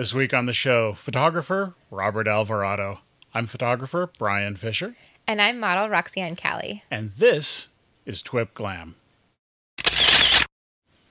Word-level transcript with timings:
This 0.00 0.14
week 0.14 0.32
on 0.32 0.46
the 0.46 0.54
show, 0.54 0.94
photographer 0.94 1.74
Robert 1.90 2.26
Alvarado. 2.26 3.00
I'm 3.34 3.46
photographer 3.46 4.10
Brian 4.18 4.56
Fisher. 4.56 4.94
And 5.26 5.42
I'm 5.42 5.60
model 5.60 5.90
Roxanne 5.90 6.36
Callie. 6.36 6.84
And 6.90 7.10
this 7.10 7.68
is 8.06 8.22
TWIP 8.22 8.54
Glam. 8.54 8.96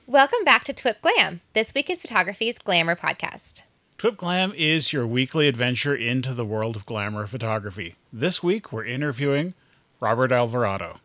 Welcome 0.07 0.43
back 0.43 0.63
to 0.63 0.73
TWIP 0.73 1.01
Glam, 1.01 1.41
This 1.53 1.71
Week 1.75 1.87
in 1.87 1.97
Photography's 1.97 2.57
Glamour 2.57 2.95
podcast. 2.95 3.61
TWIP 3.99 4.17
Glam 4.17 4.53
is 4.57 4.91
your 4.91 5.05
weekly 5.05 5.47
adventure 5.47 5.93
into 5.93 6.33
the 6.33 6.43
world 6.43 6.75
of 6.75 6.87
glamour 6.87 7.27
photography. 7.27 7.93
This 8.11 8.41
week, 8.41 8.73
we're 8.73 8.85
interviewing 8.85 9.53
Robert 10.01 10.31
Alvarado. 10.31 10.97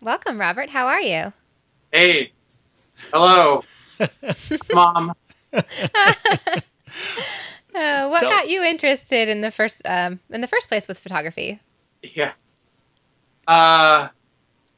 Welcome, 0.00 0.38
Robert. 0.38 0.70
How 0.70 0.86
are 0.86 1.00
you? 1.00 1.32
Hey. 1.90 2.30
Hello. 3.12 3.64
Mom. 4.72 5.14
Uh, 7.74 8.06
what 8.06 8.20
Tell- 8.20 8.30
got 8.30 8.48
you 8.48 8.62
interested 8.62 9.28
in 9.28 9.40
the 9.40 9.50
first 9.50 9.82
um, 9.84 10.20
in 10.30 10.40
the 10.40 10.46
first 10.46 10.68
place 10.68 10.86
with 10.86 10.96
photography? 10.96 11.58
Yeah. 12.04 12.30
Uh, 13.48 14.06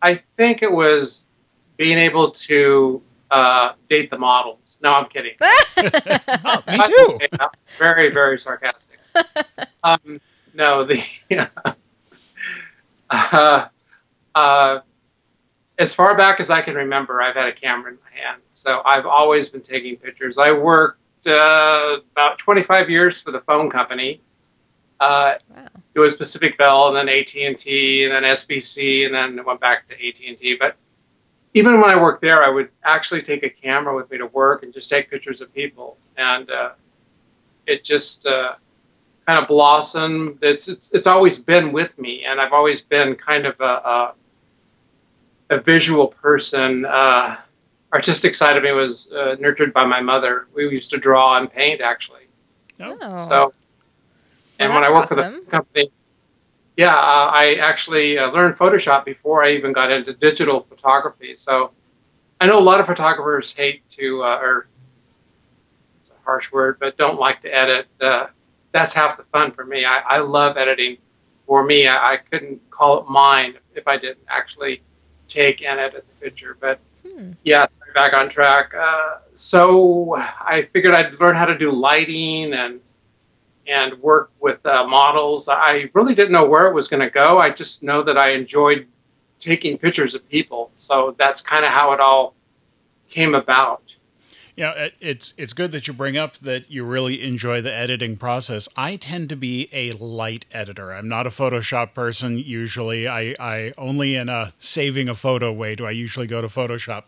I 0.01 0.23
think 0.39 0.62
it 0.62 0.73
was 0.73 1.29
being 1.77 1.98
able 1.98 2.30
to 2.30 3.02
uh, 3.30 3.73
date 3.91 4.11
the 4.11 4.16
models. 4.16 4.79
No, 4.80 4.95
I'm 4.95 5.11
kidding. 5.11 5.34
oh, 5.41 6.62
me 6.66 6.79
too. 6.87 7.19
very, 7.79 8.11
very 8.11 8.39
sarcastic. 8.39 8.98
Um, 9.84 10.19
no, 10.55 10.84
the 10.84 11.05
uh, 13.11 13.69
uh, 14.34 14.80
as 15.78 15.95
far 15.95 16.17
back 16.17 16.41
as 16.41 16.51
I 16.51 16.62
can 16.62 16.75
remember, 16.75 17.20
I've 17.20 17.37
had 17.37 17.48
a 17.48 17.53
camera 17.53 17.92
in 17.92 17.98
my 18.03 18.20
hand, 18.20 18.42
so 18.55 18.83
I've 18.84 19.06
always 19.06 19.48
been 19.48 19.62
taking 19.62 19.97
pictures. 19.97 20.39
I 20.39 20.53
worked 20.53 21.01
uh, 21.27 21.98
about 22.12 22.39
25 22.39 22.91
years 22.91 23.21
for 23.21 23.30
the 23.30 23.41
phone 23.41 23.71
company. 23.71 24.21
Uh, 25.01 25.34
wow. 25.55 25.69
It 25.95 26.01
was 26.01 26.15
Pacific 26.17 26.59
Bell, 26.59 26.89
and 26.89 26.97
then 26.97 27.09
AT 27.09 27.34
and 27.37 27.59
T, 27.59 28.05
and 28.05 28.12
then 28.12 28.23
SBC, 28.23 29.06
and 29.06 29.14
then 29.14 29.39
it 29.39 29.45
went 29.45 29.61
back 29.61 29.89
to 29.89 29.95
AT 29.95 30.20
and 30.27 30.37
T. 30.37 30.56
But 30.59 30.77
even 31.55 31.81
when 31.81 31.91
I 31.91 32.00
worked 32.00 32.23
there, 32.23 32.42
I 32.42 32.48
would 32.48 32.70
actually 32.84 33.23
take 33.23 33.42
a 33.42 33.50
camera 33.50 33.95
with 33.95 34.11
me 34.11 34.19
to 34.19 34.27
work 34.27 34.62
and 34.62 34.73
just 34.73 34.91
take 34.91 35.11
pictures 35.11 35.41
of 35.41 35.55
people, 35.55 35.97
and 36.17 36.50
uh, 36.50 36.70
it 37.67 37.84
just 37.84 38.27
uh, 38.27 38.55
kind 39.27 39.39
of 39.39 39.48
blossomed. 39.48 40.39
It's, 40.43 40.69
it's 40.69 40.93
it's 40.93 41.06
always 41.06 41.39
been 41.39 41.72
with 41.72 41.98
me, 41.98 42.25
and 42.25 42.41
I've 42.41 42.53
always 42.53 42.81
been 42.83 43.17
kind 43.17 43.47
of 43.47 43.59
a, 43.61 43.65
a, 43.65 44.15
a 45.50 45.61
visual 45.61 46.09
person. 46.09 46.84
Uh, 46.84 47.37
artistic 47.97 48.34
side 48.34 48.58
of 48.58 48.62
me 48.62 48.72
was 48.72 49.11
uh, 49.11 49.36
nurtured 49.41 49.72
by 49.72 49.86
my 49.86 50.02
mother. 50.02 50.48
We 50.55 50.69
used 50.69 50.91
to 50.91 50.98
draw 50.98 51.39
and 51.39 51.50
paint 51.50 51.80
actually. 51.80 52.27
Oh. 52.78 53.16
So, 53.16 53.55
and 54.58 54.70
well, 54.70 54.83
when 54.83 54.91
I 54.91 54.92
worked 54.92 55.12
awesome. 55.12 55.33
for 55.33 55.41
the 55.41 55.50
company, 55.50 55.91
yeah, 56.77 56.94
uh, 56.94 57.30
I 57.42 57.55
actually 57.55 58.19
uh, 58.19 58.30
learned 58.33 58.56
Photoshop 58.56 59.06
before 59.06 59.42
I 59.42 59.53
even 59.53 59.72
got 59.72 59.91
into 59.91 60.12
digital 60.12 60.61
photography. 60.69 61.36
So, 61.36 61.70
I 62.38 62.47
know 62.47 62.58
a 62.58 62.66
lot 62.70 62.80
of 62.80 62.86
photographers 62.86 63.50
hate 63.55 63.88
to, 63.91 64.22
uh, 64.22 64.38
or 64.42 64.69
it's 66.00 66.10
a 66.10 66.14
harsh 66.22 66.53
word, 66.53 66.77
but 66.78 66.98
don't 66.98 67.19
like 67.19 67.41
to 67.42 67.48
edit. 67.48 67.86
Uh, 67.98 68.27
that's 68.72 68.92
half 68.92 69.16
the 69.16 69.25
fun 69.25 69.53
for 69.53 69.64
me. 69.64 69.86
I, 69.86 70.00
I 70.16 70.19
love 70.19 70.58
editing. 70.58 70.98
For 71.47 71.64
me, 71.64 71.86
I, 71.86 72.14
I 72.14 72.16
couldn't 72.19 72.60
call 72.70 73.00
it 73.00 73.08
mine 73.08 73.55
if 73.75 73.88
I 73.88 73.97
didn't 73.97 74.27
actually 74.28 74.83
take 75.28 75.62
and 75.62 75.81
edit 75.81 76.05
the 76.06 76.25
picture. 76.27 76.58
But 76.60 76.78
Hmm. 77.07 77.33
Yeah, 77.45 77.67
back 77.95 78.12
on 78.12 78.29
track. 78.29 78.73
Uh, 78.75 79.19
so 79.35 80.17
I 80.17 80.69
figured 80.73 80.95
I'd 80.95 81.19
learn 81.21 81.37
how 81.37 81.47
to 81.47 81.57
do 81.57 81.71
lighting 81.71 82.53
and 82.53 82.81
and 83.67 84.01
work 84.01 84.31
with 84.41 84.65
uh, 84.65 84.87
models. 84.87 85.49
I 85.49 85.91
really 85.93 86.15
didn't 86.15 86.33
know 86.33 86.47
where 86.47 86.69
it 86.69 86.75
was 86.75 86.89
going 86.89 87.01
to 87.01 87.11
go. 87.11 87.39
I 87.39 87.51
just 87.51 87.83
know 87.83 88.03
that 88.03 88.17
I 88.17 88.31
enjoyed 88.31 88.87
taking 89.41 89.77
pictures 89.77 90.15
of 90.15 90.28
people. 90.28 90.71
So 90.75 91.16
that's 91.19 91.41
kind 91.41 91.65
of 91.65 91.72
how 91.72 91.93
it 91.93 92.00
all 92.00 92.34
came 93.09 93.34
about. 93.34 93.96
Yeah, 94.56 94.89
it's 95.00 95.34
it's 95.37 95.53
good 95.53 95.71
that 95.72 95.87
you 95.87 95.93
bring 95.93 96.17
up 96.17 96.39
that 96.39 96.71
you 96.71 96.83
really 96.84 97.22
enjoy 97.22 97.61
the 97.61 97.72
editing 97.72 98.17
process. 98.17 98.71
I 98.75 98.97
tend 98.97 99.28
to 99.28 99.37
be 99.37 99.69
a 99.71 99.93
light 99.93 100.47
editor. 100.50 100.93
I'm 100.93 101.09
not 101.09 101.27
a 101.27 101.31
Photoshop 101.31 101.93
person 101.93 102.39
usually. 102.39 103.06
I, 103.06 103.34
I 103.39 103.72
only 103.77 104.16
in 104.16 104.31
a 104.31 104.55
saving 104.59 105.11
a 105.11 105.15
photo 105.15 105.53
way 105.53 105.75
do 105.75 105.84
I 105.84 105.91
usually 105.91 106.27
go 106.27 106.41
to 106.41 106.49
Photoshop. 106.49 107.05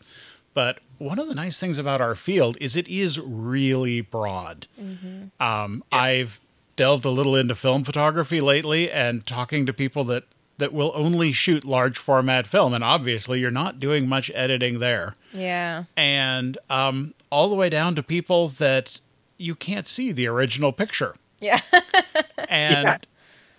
But 0.53 0.81
one 0.99 1.19
of 1.19 1.29
the 1.29 1.35
nice 1.35 1.59
things 1.59 1.79
about 1.79 2.03
our 2.03 2.15
field 2.15 2.59
is 2.61 2.77
it 2.77 2.87
is 2.87 3.19
really 3.19 4.03
broad. 4.03 4.67
Mm-hmm. 4.79 5.43
Um, 5.43 5.85
yeah. 5.91 5.99
I've 5.99 6.41
delved 6.77 7.07
a 7.07 7.11
little 7.11 7.35
into 7.35 7.55
film 7.55 7.83
photography 7.83 8.41
lately 8.41 8.91
and 8.91 9.27
talking 9.27 9.65
to 9.67 9.73
people 9.73 10.05
that 10.05 10.25
that 10.59 10.73
will 10.73 10.93
only 10.95 11.33
shoot 11.33 11.65
large 11.65 11.99
format 11.99 12.47
film, 12.47 12.75
and 12.75 12.85
obviously 12.85 13.41
you're 13.41 13.51
not 13.51 13.81
doing 13.81 14.09
much 14.09 14.31
editing 14.35 14.79
there. 14.81 15.15
Yeah, 15.33 15.85
and 15.97 16.59
um, 16.69 17.15
all 17.31 17.49
the 17.49 17.55
way 17.55 17.69
down 17.71 17.95
to 17.95 18.03
people 18.03 18.49
that 18.49 19.01
you 19.39 19.55
can't 19.55 19.87
see 19.87 20.13
the 20.13 20.27
original 20.27 20.73
picture. 20.73 21.15
Yeah, 21.41 21.61
and. 22.49 22.85
Yeah. 22.85 22.99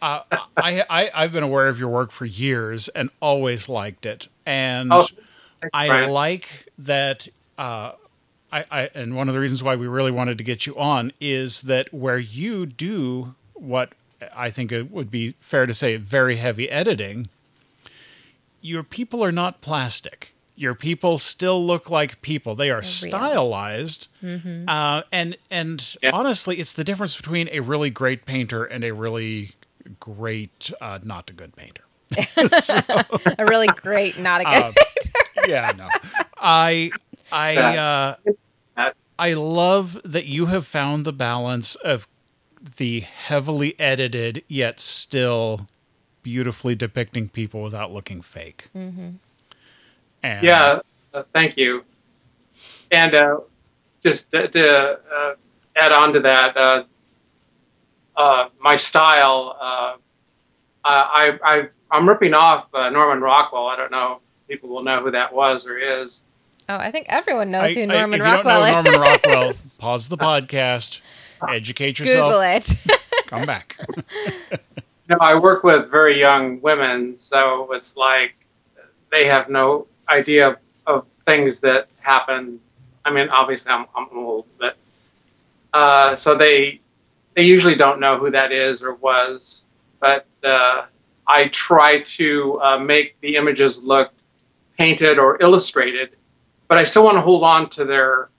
Uh, 0.02 0.24
I, 0.56 0.86
I 0.90 1.12
I've 1.14 1.34
been 1.34 1.44
aware 1.44 1.68
of 1.68 1.78
your 1.78 1.90
work 1.90 2.12
for 2.12 2.24
years 2.24 2.88
and 2.88 3.10
always 3.20 3.68
liked 3.68 4.06
it, 4.06 4.30
and 4.46 4.94
oh, 4.94 5.06
I 5.74 6.06
like 6.06 6.68
that. 6.78 7.28
Uh, 7.58 7.92
I, 8.50 8.64
I 8.72 8.90
and 8.96 9.16
one 9.16 9.28
of 9.28 9.34
the 9.34 9.42
reasons 9.42 9.62
why 9.62 9.76
we 9.76 9.88
really 9.88 10.12
wanted 10.12 10.38
to 10.38 10.44
get 10.46 10.66
you 10.66 10.74
on 10.78 11.12
is 11.20 11.64
that 11.64 11.94
where 11.94 12.18
you 12.18 12.66
do 12.66 13.36
what 13.54 13.94
I 14.36 14.50
think 14.50 14.72
it 14.72 14.92
would 14.92 15.12
be 15.12 15.36
fair 15.40 15.66
to 15.66 15.74
say 15.74 15.96
very 15.98 16.38
heavy 16.38 16.70
editing, 16.70 17.30
your 18.62 18.84
people 18.84 19.24
are 19.24 19.32
not 19.32 19.62
plastic. 19.62 20.34
Your 20.56 20.76
people 20.76 21.20
still 21.20 21.66
look 21.66 21.90
like 21.90 22.22
people. 22.22 22.54
They 22.54 22.70
are 22.70 22.84
stylized, 22.84 24.10
mm-hmm. 24.22 24.68
uh, 24.68 25.04
and 25.10 25.38
and 25.50 25.96
yeah. 26.04 26.12
honestly, 26.14 26.60
it's 26.60 26.74
the 26.74 26.84
difference 26.84 27.16
between 27.16 27.48
a 27.54 27.62
really 27.62 27.90
great 27.90 28.26
painter 28.26 28.66
and 28.66 28.84
a 28.84 28.92
really 28.92 29.54
great, 30.02 30.70
uh, 30.82 31.00
not 31.02 31.30
a 31.30 31.34
good 31.34 31.56
painter. 31.56 31.84
so, 32.60 32.78
a 33.38 33.46
really 33.46 33.68
great, 33.68 34.20
not 34.20 34.42
a 34.42 34.44
good 34.44 34.54
uh, 34.54 34.74
painter. 34.74 35.50
yeah, 35.50 35.72
no, 35.78 35.88
I 36.38 36.92
I 37.32 37.56
uh, 37.56 38.16
I 39.18 39.34
love 39.34 40.00
that 40.04 40.26
you 40.26 40.48
have 40.48 40.68
found 40.68 41.06
the 41.06 41.14
balance 41.14 41.76
of 41.76 42.06
the 42.62 43.02
heavily 43.02 43.80
edited 43.80 44.44
yet 44.48 44.80
still 44.80 45.68
beautifully 46.24 46.76
depicting 46.76 47.30
people 47.30 47.62
without 47.62 47.92
looking 47.92 48.22
fake. 48.22 48.70
Mm-hmm. 48.76 49.12
And 50.24 50.44
yeah, 50.44 50.80
uh, 51.14 51.24
thank 51.34 51.58
you. 51.58 51.84
And 52.92 53.16
uh, 53.16 53.40
just 54.02 54.32
to, 54.32 54.48
to 54.48 55.00
uh, 55.00 55.36
add 55.76 55.92
on 55.92 56.14
to 56.14 56.20
that, 56.22 56.58
uh, 56.58 56.84
uh, 58.16 58.50
my 58.60 58.76
style, 58.76 59.56
uh, 59.60 59.96
I, 60.84 61.40
I, 61.44 61.70
I'm 61.92 62.08
ripping 62.10 62.34
off 62.34 62.68
Norman 62.74 63.22
Rockwell. 63.22 63.68
I 63.68 63.76
don't 63.76 63.92
know 63.92 64.20
if 64.42 64.48
people 64.48 64.70
will 64.70 64.84
know 64.84 65.02
who 65.02 65.12
that 65.12 65.34
was 65.34 65.68
or 65.68 65.78
is. 65.78 66.22
Oh, 66.68 66.78
I 66.78 66.92
think 66.92 67.08
everyone 67.10 67.52
knows 67.52 67.76
I, 67.78 67.82
who 67.82 67.88
Norman 67.88 68.22
I, 68.22 68.26
if 68.26 68.46
Rockwell 68.46 68.68
you 68.68 68.74
don't 68.74 68.84
know 68.84 68.92
is. 68.92 68.98
Norman 68.98 69.12
Rockwell, 69.12 69.54
pause 69.80 70.10
the 70.10 70.18
podcast. 70.18 71.02
Educate 71.48 72.00
yourself. 72.00 72.30
Google 72.30 72.42
it. 72.42 72.74
Come 73.28 73.46
back. 73.46 73.78
no, 75.08 75.18
I 75.22 75.38
work 75.38 75.64
with 75.64 75.90
very 75.90 76.20
young 76.20 76.62
women, 76.62 77.16
so 77.16 77.72
it's 77.74 77.96
like 77.96 78.34
they 79.12 79.26
have 79.26 79.50
no 79.50 79.88
idea 80.08 80.58
of 80.88 81.06
things 81.26 81.62
that 81.62 81.88
happen. 82.00 82.60
I 83.06 83.12
mean, 83.12 83.30
obviously, 83.30 83.72
I'm, 83.72 83.86
I'm 83.96 84.08
old, 84.14 84.46
but 84.60 84.76
uh, 85.74 86.16
so 86.16 86.36
they 86.36 86.82
they 87.36 87.44
usually 87.44 87.76
don't 87.76 88.00
know 88.00 88.18
who 88.18 88.32
that 88.32 88.52
is 88.52 88.82
or 88.82 88.96
was. 88.96 89.62
But 90.00 90.26
uh, 90.44 90.86
I 91.28 91.50
try 91.50 92.02
to 92.02 92.60
uh, 92.62 92.80
make 92.80 93.20
the 93.22 93.36
images 93.36 93.84
look 93.84 94.12
painted 94.78 95.20
or 95.20 95.42
illustrated, 95.42 96.16
but 96.68 96.78
I 96.78 96.84
still 96.84 97.04
want 97.04 97.18
to 97.18 97.22
hold 97.22 97.44
on 97.44 97.70
to 97.72 97.86
their 97.86 98.30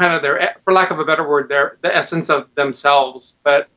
kind 0.00 0.14
of 0.14 0.22
their, 0.22 0.56
for 0.64 0.72
lack 0.72 0.90
of 0.90 0.98
a 0.98 1.04
better 1.04 1.28
word, 1.28 1.48
their 1.48 1.76
the 1.82 1.94
essence 1.94 2.30
of 2.30 2.52
themselves. 2.54 3.34
But 3.44 3.68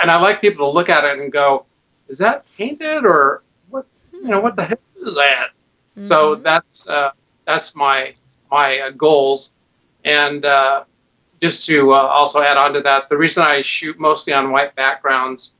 and 0.00 0.10
I 0.10 0.20
like 0.20 0.40
people 0.40 0.70
to 0.70 0.74
look 0.74 0.88
at 0.88 1.04
it 1.04 1.18
and 1.18 1.32
go, 1.32 1.64
is 2.08 2.18
that 2.18 2.44
painted 2.56 3.04
or 3.04 3.42
what? 3.70 3.86
You 4.12 4.28
know, 4.28 4.40
what 4.40 4.56
the 4.56 4.64
heck 4.64 4.80
is 4.96 5.14
that? 5.14 5.48
Mm-hmm. 5.96 6.04
So 6.04 6.34
that's 6.34 6.86
uh, 6.86 7.12
that's 7.46 7.74
my 7.74 8.14
my 8.50 8.78
uh, 8.78 8.90
goals, 8.90 9.52
and 10.04 10.44
uh, 10.44 10.84
just 11.40 11.66
to 11.66 11.94
uh, 11.94 11.96
also 11.96 12.42
add 12.42 12.58
on 12.58 12.74
to 12.74 12.82
that, 12.82 13.08
the 13.08 13.16
reason 13.16 13.42
I 13.42 13.62
shoot 13.62 13.98
mostly 13.98 14.34
on 14.34 14.50
white 14.50 14.76
backgrounds 14.76 15.54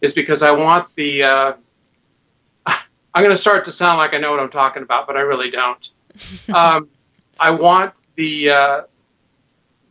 is 0.00 0.14
because 0.14 0.42
I 0.42 0.50
want 0.52 0.88
the. 0.94 1.24
Uh, 1.24 1.52
I'm 2.66 3.22
going 3.22 3.36
to 3.36 3.36
start 3.36 3.66
to 3.66 3.72
sound 3.72 3.98
like 3.98 4.14
I 4.14 4.18
know 4.18 4.30
what 4.30 4.40
I'm 4.40 4.50
talking 4.50 4.82
about, 4.82 5.06
but 5.06 5.16
I 5.16 5.20
really 5.20 5.50
don't. 5.50 5.90
um, 6.54 6.88
I 7.38 7.50
want 7.50 7.92
the 8.16 8.50
uh, 8.50 8.82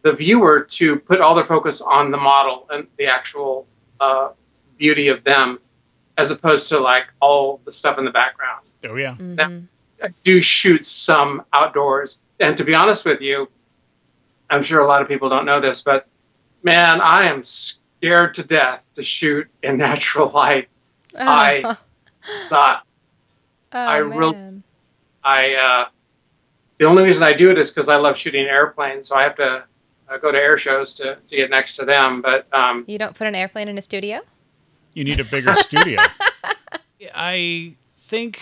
the 0.02 0.14
viewer 0.14 0.62
to 0.62 0.98
put 0.98 1.22
all 1.22 1.36
their 1.36 1.46
focus 1.46 1.82
on 1.82 2.12
the 2.12 2.18
model 2.18 2.68
and 2.70 2.88
the 2.98 3.06
actual 3.06 3.68
uh, 4.00 4.30
beauty 4.78 5.10
of 5.10 5.24
them, 5.24 5.60
as 6.18 6.32
opposed 6.32 6.70
to 6.70 6.80
like 6.80 7.06
all 7.20 7.62
the 7.66 7.72
stuff 7.72 7.98
in 7.98 8.06
the 8.06 8.12
background. 8.12 8.66
Oh 8.84 8.96
yeah. 8.96 9.12
Mm-hmm. 9.12 9.36
Now, 9.36 9.62
I 10.04 10.10
do 10.24 10.42
shoot 10.42 10.86
some 10.86 11.44
outdoors, 11.54 12.18
and 12.40 12.58
to 12.58 12.64
be 12.64 12.74
honest 12.74 13.06
with 13.06 13.22
you, 13.22 13.48
I'm 14.50 14.64
sure 14.64 14.82
a 14.82 14.88
lot 14.88 15.02
of 15.02 15.08
people 15.08 15.30
don't 15.30 15.46
know 15.46 15.62
this, 15.62 15.82
but 15.84 16.08
man, 16.64 17.00
I 17.00 17.28
am 17.28 17.44
scared 17.44 18.36
to 18.36 18.44
death 18.44 18.84
to 18.96 19.04
shoot 19.04 19.48
in 19.64 19.78
natural 19.78 20.30
light. 20.30 20.68
Oh. 21.14 21.20
I 21.28 21.76
thought 22.48 22.86
oh, 23.74 23.78
I 23.78 23.98
really- 23.98 24.62
I 25.26 25.56
uh, 25.56 25.90
the 26.78 26.86
only 26.86 27.04
reason 27.04 27.22
I 27.24 27.34
do 27.34 27.52
it 27.52 27.58
is 27.58 27.70
because 27.70 27.90
I 27.90 27.98
love 27.98 28.18
shooting 28.18 28.46
airplanes, 28.46 29.10
so 29.10 29.18
I 29.18 29.24
have 29.24 29.36
to 29.36 29.66
uh, 30.12 30.18
go 30.18 30.32
to 30.32 30.38
air 30.38 30.58
shows 30.58 30.94
to, 30.96 31.18
to 31.28 31.36
get 31.36 31.50
next 31.50 31.76
to 31.78 31.86
them. 31.86 32.22
But 32.22 32.52
um, 32.54 32.84
You 32.88 32.98
don't 32.98 33.16
put 33.16 33.28
an 33.28 33.36
airplane 33.36 33.68
in 33.68 33.78
a 33.78 33.82
studio? 33.82 34.22
You 34.94 35.04
need 35.04 35.20
a 35.20 35.24
bigger 35.24 35.54
studio. 35.56 36.02
I 37.16 37.76
think 37.90 38.42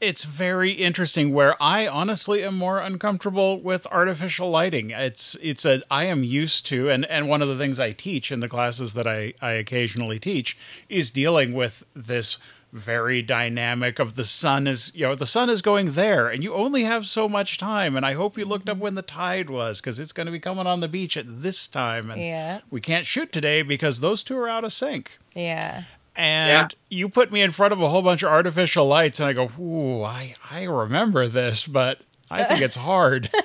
it's 0.00 0.24
very 0.24 0.72
interesting 0.72 1.32
where 1.32 1.60
I 1.62 1.86
honestly 1.86 2.42
am 2.42 2.56
more 2.56 2.78
uncomfortable 2.80 3.60
with 3.60 3.86
artificial 3.90 4.50
lighting. 4.50 4.90
It's 4.90 5.36
it's 5.42 5.64
a 5.64 5.82
I 5.90 6.04
am 6.04 6.24
used 6.24 6.66
to 6.66 6.90
and 6.90 7.04
and 7.06 7.28
one 7.28 7.42
of 7.42 7.48
the 7.48 7.56
things 7.56 7.78
I 7.78 7.92
teach 7.92 8.32
in 8.32 8.40
the 8.40 8.48
classes 8.48 8.94
that 8.94 9.06
I 9.06 9.34
I 9.40 9.52
occasionally 9.52 10.18
teach 10.18 10.56
is 10.88 11.10
dealing 11.10 11.52
with 11.52 11.84
this 11.94 12.38
very 12.74 13.22
dynamic 13.22 13.98
of 14.00 14.16
the 14.16 14.24
sun 14.24 14.66
is 14.66 14.90
you 14.96 15.02
know 15.06 15.14
the 15.14 15.24
sun 15.26 15.48
is 15.48 15.62
going 15.62 15.92
there 15.92 16.28
and 16.28 16.42
you 16.42 16.52
only 16.52 16.82
have 16.84 17.06
so 17.06 17.28
much 17.28 17.56
time. 17.56 17.96
And 17.96 18.04
I 18.04 18.14
hope 18.14 18.36
you 18.36 18.44
looked 18.44 18.68
up 18.68 18.78
when 18.78 18.96
the 18.96 19.02
tide 19.02 19.48
was 19.48 19.80
cuz 19.80 20.00
it's 20.00 20.12
going 20.12 20.26
to 20.26 20.32
be 20.32 20.40
coming 20.40 20.66
on 20.66 20.80
the 20.80 20.88
beach 20.88 21.16
at 21.16 21.24
this 21.28 21.68
time. 21.68 22.10
And 22.10 22.20
Yeah. 22.20 22.60
we 22.70 22.80
can't 22.80 23.06
shoot 23.06 23.30
today 23.32 23.62
because 23.62 24.00
those 24.00 24.22
two 24.24 24.36
are 24.36 24.48
out 24.48 24.64
of 24.64 24.72
sync. 24.72 25.18
Yeah. 25.34 25.84
and 26.16 26.74
you 26.90 27.08
put 27.08 27.32
me 27.32 27.42
in 27.42 27.50
front 27.52 27.72
of 27.72 27.80
a 27.80 27.88
whole 27.88 28.02
bunch 28.02 28.22
of 28.22 28.28
artificial 28.28 28.86
lights 28.86 29.18
and 29.18 29.28
i 29.28 29.32
go 29.32 29.50
ooh 29.58 30.04
i 30.04 30.32
i 30.50 30.62
remember 30.62 31.26
this 31.26 31.66
but 31.66 32.00
i 32.30 32.44
think 32.44 32.60
it's 32.60 32.76
hard. 32.76 33.30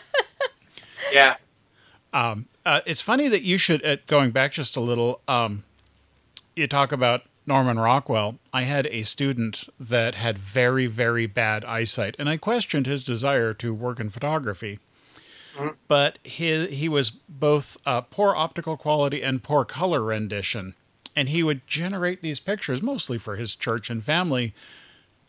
Yeah, 1.12 1.36
Um 2.14 2.46
uh, 2.66 2.82
it's 2.86 3.02
funny 3.02 3.28
that 3.30 3.42
you 3.42 3.58
should 3.58 3.84
uh, 3.84 3.98
going 4.06 4.30
back 4.32 4.52
just 4.52 4.76
a 4.78 4.80
little 4.80 5.22
um, 5.28 5.64
you 6.56 6.68
talk 6.68 6.92
about 6.92 7.24
norman 7.50 7.78
rockwell 7.78 8.40
i 8.54 8.62
had 8.62 8.88
a 8.88 9.04
student 9.04 9.68
that 9.78 10.16
had 10.16 10.38
very 10.38 10.88
very 10.88 11.26
bad 11.26 11.66
eyesight 11.66 12.16
and 12.18 12.30
i 12.30 12.38
questioned 12.38 12.86
his 12.88 13.04
desire 13.04 13.54
to 13.54 13.74
work 13.74 14.00
in 14.00 14.10
photography. 14.10 14.80
But 15.90 16.20
he, 16.24 16.68
he 16.68 16.88
was 16.88 17.10
both 17.12 17.76
uh, 17.86 18.00
poor 18.02 18.34
optical 18.34 18.78
quality 18.78 19.22
and 19.22 19.44
poor 19.44 19.66
color 19.66 20.02
rendition 20.02 20.74
and 21.18 21.28
he 21.28 21.44
would 21.44 21.68
generate 21.68 22.22
these 22.22 22.40
pictures 22.40 22.82
mostly 22.82 23.18
for 23.18 23.36
his 23.36 23.56
church 23.56 23.90
and 23.90 24.02
family 24.02 24.54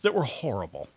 that 0.03 0.13
were 0.13 0.23
horrible. 0.23 0.87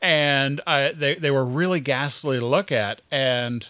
And 0.00 0.60
I, 0.66 0.90
they, 0.90 1.14
they 1.14 1.30
were 1.30 1.44
really 1.44 1.78
ghastly 1.78 2.40
to 2.40 2.46
look 2.46 2.72
at 2.72 3.02
and 3.10 3.68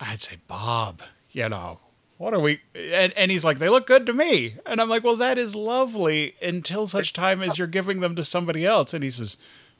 i'd 0.00 0.20
say 0.20 0.36
bob 0.48 1.02
you 1.30 1.48
know 1.48 1.78
what 2.18 2.32
are 2.34 2.40
we 2.40 2.60
and, 2.74 3.12
and 3.14 3.30
he's 3.30 3.44
like 3.44 3.58
they 3.58 3.68
look 3.68 3.86
good 3.86 4.06
to 4.06 4.12
me 4.12 4.56
and 4.66 4.80
i'm 4.80 4.88
like 4.88 5.02
well 5.04 5.16
that 5.16 5.36
is 5.38 5.54
lovely 5.56 6.34
until 6.42 6.86
such 6.86 7.12
time 7.12 7.42
as 7.42 7.58
you're 7.58 7.66
giving 7.66 8.00
them 8.00 8.14
to 8.16 8.22
somebody 8.24 8.64
else 8.64 8.94
and 8.94 9.02
he 9.04 9.10
says 9.10 9.36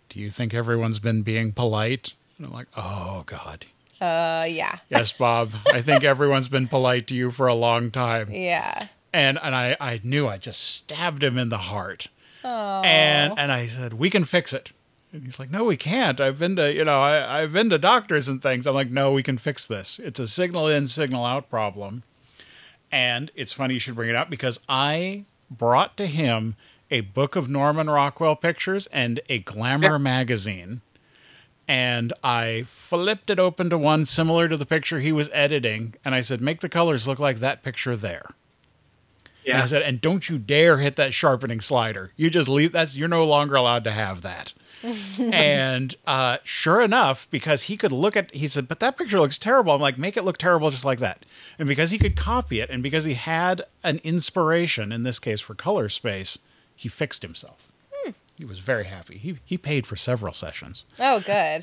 do 0.08 0.19
you 0.20 0.31
think 0.31 0.52
everyone's 0.52 0.98
been 0.98 1.22
being 1.22 1.52
polite 1.52 2.12
and 2.38 2.46
i'm 2.46 2.52
like 2.52 2.66
oh 2.76 3.22
god 3.26 3.66
Uh, 4.00 4.44
yeah. 4.48 4.78
yes 4.90 5.12
bob 5.12 5.50
i 5.72 5.81
think 5.81 6.02
everyone's 6.14 6.48
been 6.48 6.66
polite 6.69 7.06
to 7.06 7.14
you 7.16 7.31
for 7.31 7.46
a 7.46 7.54
long 7.54 7.90
time 7.90 8.28
Yeah. 8.31 8.88
and 9.12 9.38
and 9.42 9.54
I, 9.54 9.76
I 9.81 10.00
knew 10.02 10.26
I 10.28 10.36
just 10.38 10.60
stabbed 10.62 11.22
him 11.22 11.38
in 11.38 11.48
the 11.48 11.58
heart. 11.58 12.08
Oh. 12.46 12.82
And 12.84 13.38
and 13.38 13.50
I 13.52 13.64
said, 13.66 13.94
We 13.94 14.10
can 14.10 14.25
fix 14.25 14.52
it. 14.52 14.72
And 15.12 15.22
he's 15.22 15.38
like, 15.38 15.50
No, 15.50 15.62
we 15.64 15.76
can't. 15.78 16.20
I've 16.20 16.38
been 16.40 16.56
to 16.56 16.75
you 16.75 16.84
know, 16.84 17.00
I, 17.00 17.40
I've 17.40 17.52
been 17.52 17.70
to 17.70 17.78
doctors 17.78 18.28
and 18.28 18.42
things. 18.42 18.66
I'm 18.66 18.75
like, 18.75 18.90
No, 18.90 19.12
we 19.12 19.22
can 19.22 19.38
fix 19.38 19.66
this. 19.69 19.98
It's 19.98 20.19
a 20.20 20.26
signal 20.26 20.66
in, 20.69 20.86
signal 20.88 21.25
out 21.25 21.48
problem. 21.48 22.02
And 22.94 23.32
it's 23.35 23.52
funny 23.52 23.75
you 23.75 23.81
should 23.81 23.96
bring 23.96 24.08
it 24.08 24.14
up 24.14 24.31
because 24.31 24.61
I 24.69 25.25
brought 25.50 25.96
to 25.96 26.06
him 26.06 26.55
a 26.93 27.00
book 27.00 27.35
of 27.35 27.49
Norman 27.49 27.91
Rockwell 27.91 28.37
pictures 28.37 28.87
and 28.93 29.19
a 29.29 29.41
glamour 29.41 29.94
Yeah. 29.94 29.99
magazine. 29.99 30.81
And 31.67 32.12
I 32.23 32.62
flipped 32.69 33.31
it 33.31 33.41
open 33.41 33.69
to 33.70 33.79
one 33.79 34.06
similar 34.06 34.46
to 34.49 34.56
the 34.56 34.64
picture 34.64 35.00
he 35.00 35.11
was 35.11 35.29
editing, 35.32 35.94
and 36.05 36.14
I 36.14 36.20
said, 36.20 36.41
Make 36.41 36.61
the 36.61 36.69
colors 36.69 37.08
look 37.08 37.19
like 37.19 37.38
that 37.38 37.64
picture 37.64 37.96
there. 37.96 38.31
And 39.55 39.62
I 39.62 39.67
said, 39.67 39.82
and 39.82 40.00
don't 40.00 40.29
you 40.29 40.38
dare 40.38 40.79
hit 40.79 40.94
that 40.96 41.12
sharpening 41.12 41.61
slider. 41.61 42.12
You 42.17 42.31
just 42.31 42.49
leave 42.49 42.70
that's 42.73 42.96
you're 42.96 43.08
no 43.08 43.26
longer 43.26 43.56
allowed 43.56 43.85
to 43.85 43.91
have 43.91 44.23
that. 44.23 44.52
and 45.32 45.94
uh, 46.06 46.38
sure 46.44 46.81
enough, 46.81 47.28
because 47.31 47.64
he 47.64 47.76
could 47.76 47.92
look 47.92 48.16
at 48.16 48.34
he 48.34 48.48
said, 48.48 48.69
but 48.69 48.81
that 48.81 48.96
picture 48.96 49.20
looks 49.20 49.38
terrible. 49.38 49.72
I'm 49.72 49.81
like, 49.81 49.98
make 49.98 50.16
it 50.16 50.25
look 50.25 50.38
terrible 50.38 50.70
just 50.70 50.84
like 50.84 50.98
that. 50.98 51.25
And 51.58 51.69
because 51.69 51.90
he 51.90 51.98
could 51.98 52.16
copy 52.16 52.60
it, 52.60 52.70
and 52.70 52.82
because 52.82 53.04
he 53.04 53.14
had 53.14 53.62
an 53.82 54.00
inspiration, 54.04 54.92
in 54.92 55.02
this 55.02 55.19
case 55.19 55.40
for 55.40 55.54
color 55.54 55.88
space, 55.88 56.38
he 56.75 56.88
fixed 56.88 57.22
himself. 57.22 57.69
He 58.36 58.44
was 58.44 58.58
very 58.58 58.84
happy. 58.84 59.16
He 59.16 59.36
he 59.44 59.56
paid 59.56 59.86
for 59.86 59.96
several 59.96 60.32
sessions. 60.32 60.84
Oh, 60.98 61.20
good. 61.20 61.62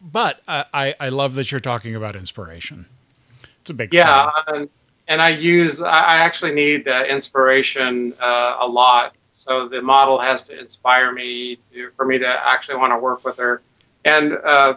But 0.00 0.40
uh, 0.46 0.64
I 0.72 0.94
I 1.00 1.08
love 1.08 1.34
that 1.34 1.50
you're 1.50 1.58
talking 1.58 1.94
about 1.94 2.14
inspiration. 2.14 2.86
It's 3.60 3.70
a 3.70 3.74
big 3.74 3.92
yeah. 3.92 4.30
thing. 4.46 4.54
And, 4.54 4.68
and 5.08 5.22
I 5.22 5.30
use 5.30 5.82
I 5.82 6.00
I 6.00 6.16
actually 6.18 6.52
need 6.52 6.86
uh, 6.86 7.04
inspiration 7.08 8.14
uh, 8.20 8.58
a 8.60 8.68
lot. 8.68 9.16
So 9.38 9.68
the 9.68 9.80
model 9.80 10.18
has 10.18 10.48
to 10.48 10.58
inspire 10.58 11.12
me 11.12 11.60
to, 11.72 11.90
for 11.96 12.04
me 12.04 12.18
to 12.18 12.26
actually 12.26 12.78
want 12.78 12.92
to 12.92 12.98
work 12.98 13.24
with 13.24 13.36
her, 13.36 13.62
and 14.04 14.32
uh, 14.32 14.74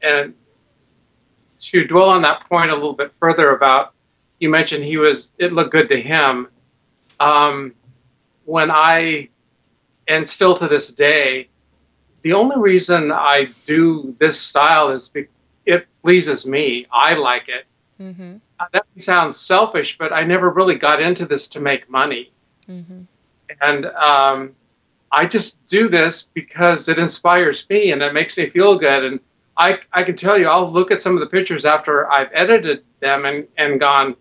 and 0.00 0.34
to 1.60 1.84
dwell 1.84 2.10
on 2.10 2.22
that 2.22 2.48
point 2.48 2.70
a 2.70 2.74
little 2.74 2.92
bit 2.92 3.12
further 3.18 3.50
about 3.50 3.92
you 4.38 4.48
mentioned 4.48 4.84
he 4.84 4.96
was 4.96 5.32
it 5.38 5.52
looked 5.52 5.72
good 5.72 5.88
to 5.88 6.00
him. 6.00 6.46
Um, 7.18 7.74
when 8.44 8.70
I 8.70 9.28
and 10.06 10.28
still 10.28 10.54
to 10.56 10.68
this 10.68 10.92
day, 10.92 11.48
the 12.22 12.34
only 12.34 12.58
reason 12.60 13.10
I 13.10 13.48
do 13.64 14.14
this 14.20 14.40
style 14.40 14.90
is 14.90 15.08
because 15.08 15.32
it 15.66 15.88
pleases 16.02 16.46
me. 16.46 16.86
I 16.92 17.14
like 17.14 17.48
it. 17.48 17.64
Mm-hmm. 18.00 18.36
Uh, 18.60 18.66
That 18.72 18.84
sounds 18.98 19.36
selfish, 19.36 19.98
but 19.98 20.12
I 20.12 20.22
never 20.22 20.50
really 20.50 20.76
got 20.76 21.02
into 21.02 21.26
this 21.26 21.48
to 21.48 21.60
make 21.60 21.90
money. 21.90 22.30
Mm-hmm. 22.68 23.02
And 23.60 23.86
um, 23.86 24.54
I 25.10 25.26
just 25.26 25.64
do 25.66 25.88
this 25.88 26.28
because 26.34 26.88
it 26.88 26.98
inspires 26.98 27.66
me 27.68 27.92
and 27.92 28.02
it 28.02 28.12
makes 28.12 28.36
me 28.36 28.48
feel 28.48 28.78
good. 28.78 29.04
And 29.04 29.20
I, 29.56 29.78
I 29.92 30.04
can 30.04 30.16
tell 30.16 30.38
you, 30.38 30.48
I'll 30.48 30.70
look 30.70 30.90
at 30.90 31.00
some 31.00 31.14
of 31.14 31.20
the 31.20 31.26
pictures 31.26 31.64
after 31.64 32.10
I've 32.10 32.30
edited 32.32 32.84
them 33.00 33.24
and, 33.24 33.46
and 33.56 33.78
gone, 33.78 34.16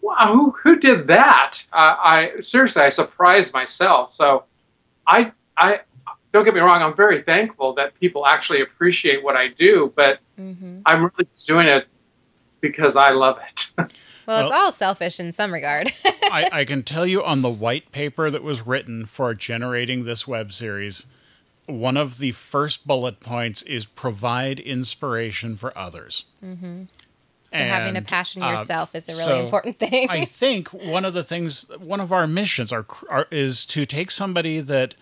wow, 0.00 0.32
who, 0.32 0.50
who 0.50 0.78
did 0.78 1.06
that? 1.08 1.64
Uh, 1.72 1.94
I 1.98 2.30
seriously, 2.40 2.82
I 2.82 2.88
surprised 2.88 3.52
myself. 3.52 4.12
So 4.12 4.44
I, 5.06 5.32
I 5.56 5.80
don't 6.32 6.44
get 6.44 6.54
me 6.54 6.60
wrong. 6.60 6.82
I'm 6.82 6.96
very 6.96 7.22
thankful 7.22 7.74
that 7.74 7.94
people 7.98 8.26
actually 8.26 8.62
appreciate 8.62 9.22
what 9.22 9.36
I 9.36 9.48
do, 9.48 9.92
but 9.94 10.20
Mm-hmm. 10.38 10.80
I'm 10.84 11.02
really 11.04 11.28
just 11.32 11.46
doing 11.46 11.68
it 11.68 11.86
because 12.60 12.96
I 12.96 13.10
love 13.10 13.38
it. 13.48 13.72
Well, 14.26 14.40
it's 14.42 14.50
Well- 14.50 14.64
all 14.66 14.72
selfish 14.72 15.20
in 15.20 15.32
some 15.32 15.52
regard. 15.52 15.92
I, 16.04 16.48
I 16.52 16.64
can 16.64 16.82
tell 16.82 17.06
you 17.06 17.22
on 17.22 17.42
the 17.42 17.50
white 17.50 17.92
paper 17.92 18.30
that 18.30 18.42
was 18.42 18.66
written 18.66 19.06
for 19.06 19.34
generating 19.34 20.04
this 20.04 20.26
web 20.26 20.52
series, 20.52 21.06
one 21.66 21.96
of 21.96 22.18
the 22.18 22.32
first 22.32 22.86
bullet 22.86 23.20
points 23.20 23.62
is 23.62 23.84
provide 23.86 24.60
inspiration 24.60 25.56
for 25.56 25.76
others. 25.76 26.24
so 26.42 27.58
having 27.58 27.94
a 27.94 27.98
And, 27.98 28.06
passion 28.08 28.42
uh, 28.42 28.50
yourself 28.50 28.94
is 28.94 29.08
a 29.08 29.12
really 29.12 29.24
so 29.24 29.44
important 29.44 29.78
thing. 29.78 30.08
I 30.10 30.24
think 30.26 30.68
one 30.72 31.04
of 31.04 31.14
the 31.14 31.22
things, 31.22 31.70
one 31.78 32.00
of 32.00 32.12
our 32.12 32.26
missions 32.26 32.72
are, 32.72 32.84
are 33.08 33.26
is 33.30 33.64
to 33.66 33.86
take 33.86 34.10
somebody 34.10 34.60
that 34.60 34.94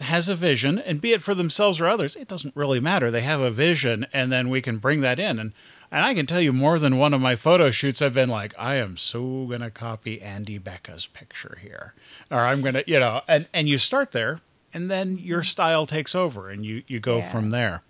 has 0.00 0.28
a 0.28 0.34
vision, 0.36 0.78
and 0.78 1.00
be 1.00 1.12
it 1.12 1.22
for 1.22 1.34
themselves 1.34 1.80
or 1.80 1.88
others, 1.88 2.14
it 2.16 2.28
doesn't 2.28 2.54
really 2.54 2.78
matter. 2.80 3.10
They 3.10 3.22
have 3.22 3.40
a 3.40 3.50
vision, 3.50 4.06
and 4.12 4.30
then 4.30 4.48
we 4.48 4.60
can 4.60 4.78
bring 4.78 5.00
that 5.00 5.18
in. 5.18 5.38
And 5.40 5.52
and 5.90 6.04
I 6.04 6.14
can 6.14 6.26
tell 6.26 6.40
you 6.40 6.52
more 6.52 6.78
than 6.78 6.98
one 6.98 7.14
of 7.14 7.20
my 7.20 7.36
photo 7.36 7.70
shoots. 7.70 8.00
I've 8.02 8.12
been 8.14 8.28
like, 8.28 8.52
I 8.58 8.74
am 8.76 8.96
so 8.96 9.46
gonna 9.46 9.70
copy 9.70 10.20
Andy 10.22 10.58
Becca's 10.58 11.06
picture 11.06 11.58
here, 11.60 11.94
or 12.30 12.38
I'm 12.40 12.62
gonna, 12.62 12.84
you 12.86 12.98
know, 13.00 13.22
and 13.28 13.46
and 13.52 13.68
you 13.68 13.78
start 13.78 14.12
there, 14.12 14.40
and 14.74 14.90
then 14.90 15.18
your 15.18 15.42
style 15.42 15.86
takes 15.86 16.14
over, 16.14 16.50
and 16.50 16.64
you 16.64 16.82
you 16.86 17.00
go 17.00 17.18
Yeah. 17.18 17.30
from 17.30 17.50
there. 17.50 17.82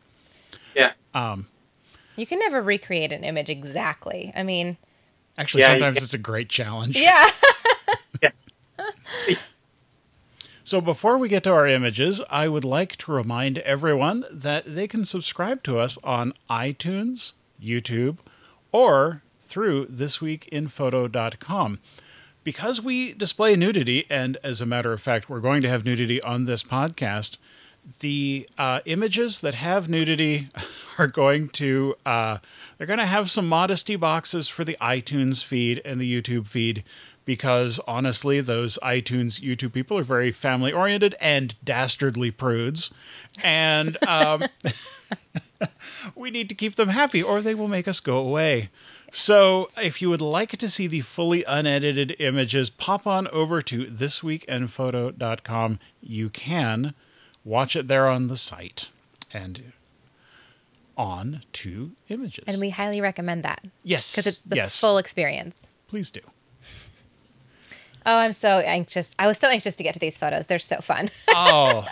yeah. 0.74 0.92
Um, 1.14 1.48
you 2.16 2.26
can 2.26 2.38
never 2.40 2.60
recreate 2.60 3.12
an 3.12 3.24
image 3.24 3.48
exactly. 3.50 4.32
I 4.34 4.42
mean, 4.42 4.76
Actually, 5.36 5.60
Yeah, 5.62 5.68
sometimes 5.68 5.98
it's 5.98 6.14
a 6.14 6.18
great 6.18 6.48
challenge. 6.48 6.96
yeah. 7.00 7.28
So 10.64 10.80
before 10.82 11.16
we 11.16 11.28
get 11.30 11.44
to 11.44 11.52
our 11.52 11.66
images, 11.66 12.20
I 12.28 12.46
would 12.48 12.64
like 12.64 12.96
to 12.96 13.12
remind 13.12 13.58
everyone 13.60 14.24
that 14.30 14.64
they 14.66 14.86
can 14.86 15.04
subscribe 15.06 15.62
to 15.62 15.78
us 15.78 15.96
on 16.04 16.34
iTunes, 16.50 17.32
YouTube, 17.62 18.18
or 18.72 19.22
through 19.40 19.86
thisweekinphoto.com. 19.86 21.80
Because 22.44 22.80
we 22.80 23.12
display 23.12 23.56
nudity, 23.56 24.06
and 24.08 24.38
as 24.42 24.60
a 24.60 24.66
matter 24.66 24.92
of 24.92 25.00
fact, 25.02 25.28
we're 25.28 25.40
going 25.40 25.62
to 25.62 25.68
have 25.68 25.84
nudity 25.84 26.22
on 26.22 26.44
this 26.44 26.62
podcast, 26.62 27.36
the 28.00 28.48
uh, 28.56 28.80
images 28.84 29.40
that 29.40 29.54
have 29.54 29.88
nudity 29.88 30.48
are 30.98 31.06
going 31.06 31.48
to 31.48 31.94
uh, 32.04 32.38
they're 32.76 32.86
going 32.86 32.98
to 32.98 33.06
have 33.06 33.30
some 33.30 33.48
modesty 33.48 33.96
boxes 33.96 34.48
for 34.48 34.64
the 34.64 34.76
iTunes 34.80 35.42
feed 35.44 35.80
and 35.84 36.00
the 36.00 36.22
YouTube 36.22 36.46
feed 36.46 36.84
because 37.28 37.78
honestly, 37.86 38.40
those 38.40 38.78
iTunes 38.82 39.38
YouTube 39.38 39.74
people 39.74 39.98
are 39.98 40.02
very 40.02 40.32
family 40.32 40.72
oriented 40.72 41.14
and 41.20 41.54
dastardly 41.62 42.30
prudes, 42.30 42.90
and 43.44 44.02
um, 44.08 44.44
we 46.14 46.30
need 46.30 46.48
to 46.48 46.54
keep 46.54 46.76
them 46.76 46.88
happy 46.88 47.22
or 47.22 47.42
they 47.42 47.54
will 47.54 47.68
make 47.68 47.86
us 47.86 48.00
go 48.00 48.16
away. 48.16 48.70
So, 49.12 49.68
if 49.76 50.00
you 50.00 50.08
would 50.08 50.22
like 50.22 50.56
to 50.56 50.70
see 50.70 50.86
the 50.86 51.02
fully 51.02 51.44
unedited 51.44 52.16
images, 52.18 52.70
pop 52.70 53.06
on 53.06 53.28
over 53.28 53.60
to 53.60 53.84
thisweekinphoto.com. 53.84 55.80
You 56.00 56.30
can 56.30 56.94
watch 57.44 57.76
it 57.76 57.88
there 57.88 58.08
on 58.08 58.28
the 58.28 58.38
site 58.38 58.88
and 59.34 59.72
on 60.96 61.42
to 61.52 61.90
images. 62.08 62.44
And 62.46 62.58
we 62.58 62.70
highly 62.70 63.02
recommend 63.02 63.42
that. 63.42 63.66
Yes. 63.84 64.12
Because 64.12 64.26
it's 64.26 64.40
the 64.40 64.56
yes. 64.56 64.80
full 64.80 64.96
experience. 64.96 65.68
Please 65.88 66.10
do. 66.10 66.20
Oh, 68.08 68.16
I'm 68.16 68.32
so 68.32 68.60
anxious. 68.60 69.14
I 69.18 69.26
was 69.26 69.36
so 69.36 69.48
anxious 69.48 69.76
to 69.76 69.82
get 69.82 69.92
to 69.92 70.00
these 70.00 70.16
photos. 70.16 70.46
They're 70.46 70.58
so 70.58 70.78
fun. 70.78 71.10
oh. 71.28 71.86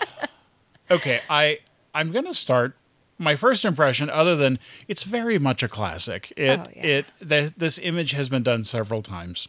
Okay, 0.91 1.21
I 1.29 1.59
I'm 1.95 2.11
going 2.11 2.25
to 2.25 2.33
start 2.35 2.75
my 3.19 3.37
first 3.37 3.65
impression 3.67 4.09
other 4.09 4.35
than 4.35 4.59
it's 4.89 5.03
very 5.03 5.39
much 5.39 5.63
a 5.63 5.69
classic. 5.69 6.33
It 6.37 6.59
Oh, 6.59 6.67
yeah. 6.75 6.83
it 6.87 7.07
the, 7.21 7.53
this 7.57 7.79
image 7.79 8.13
has 8.13 8.31
been 8.31 8.43
done 8.43 8.65
several 8.65 9.03
times 9.03 9.49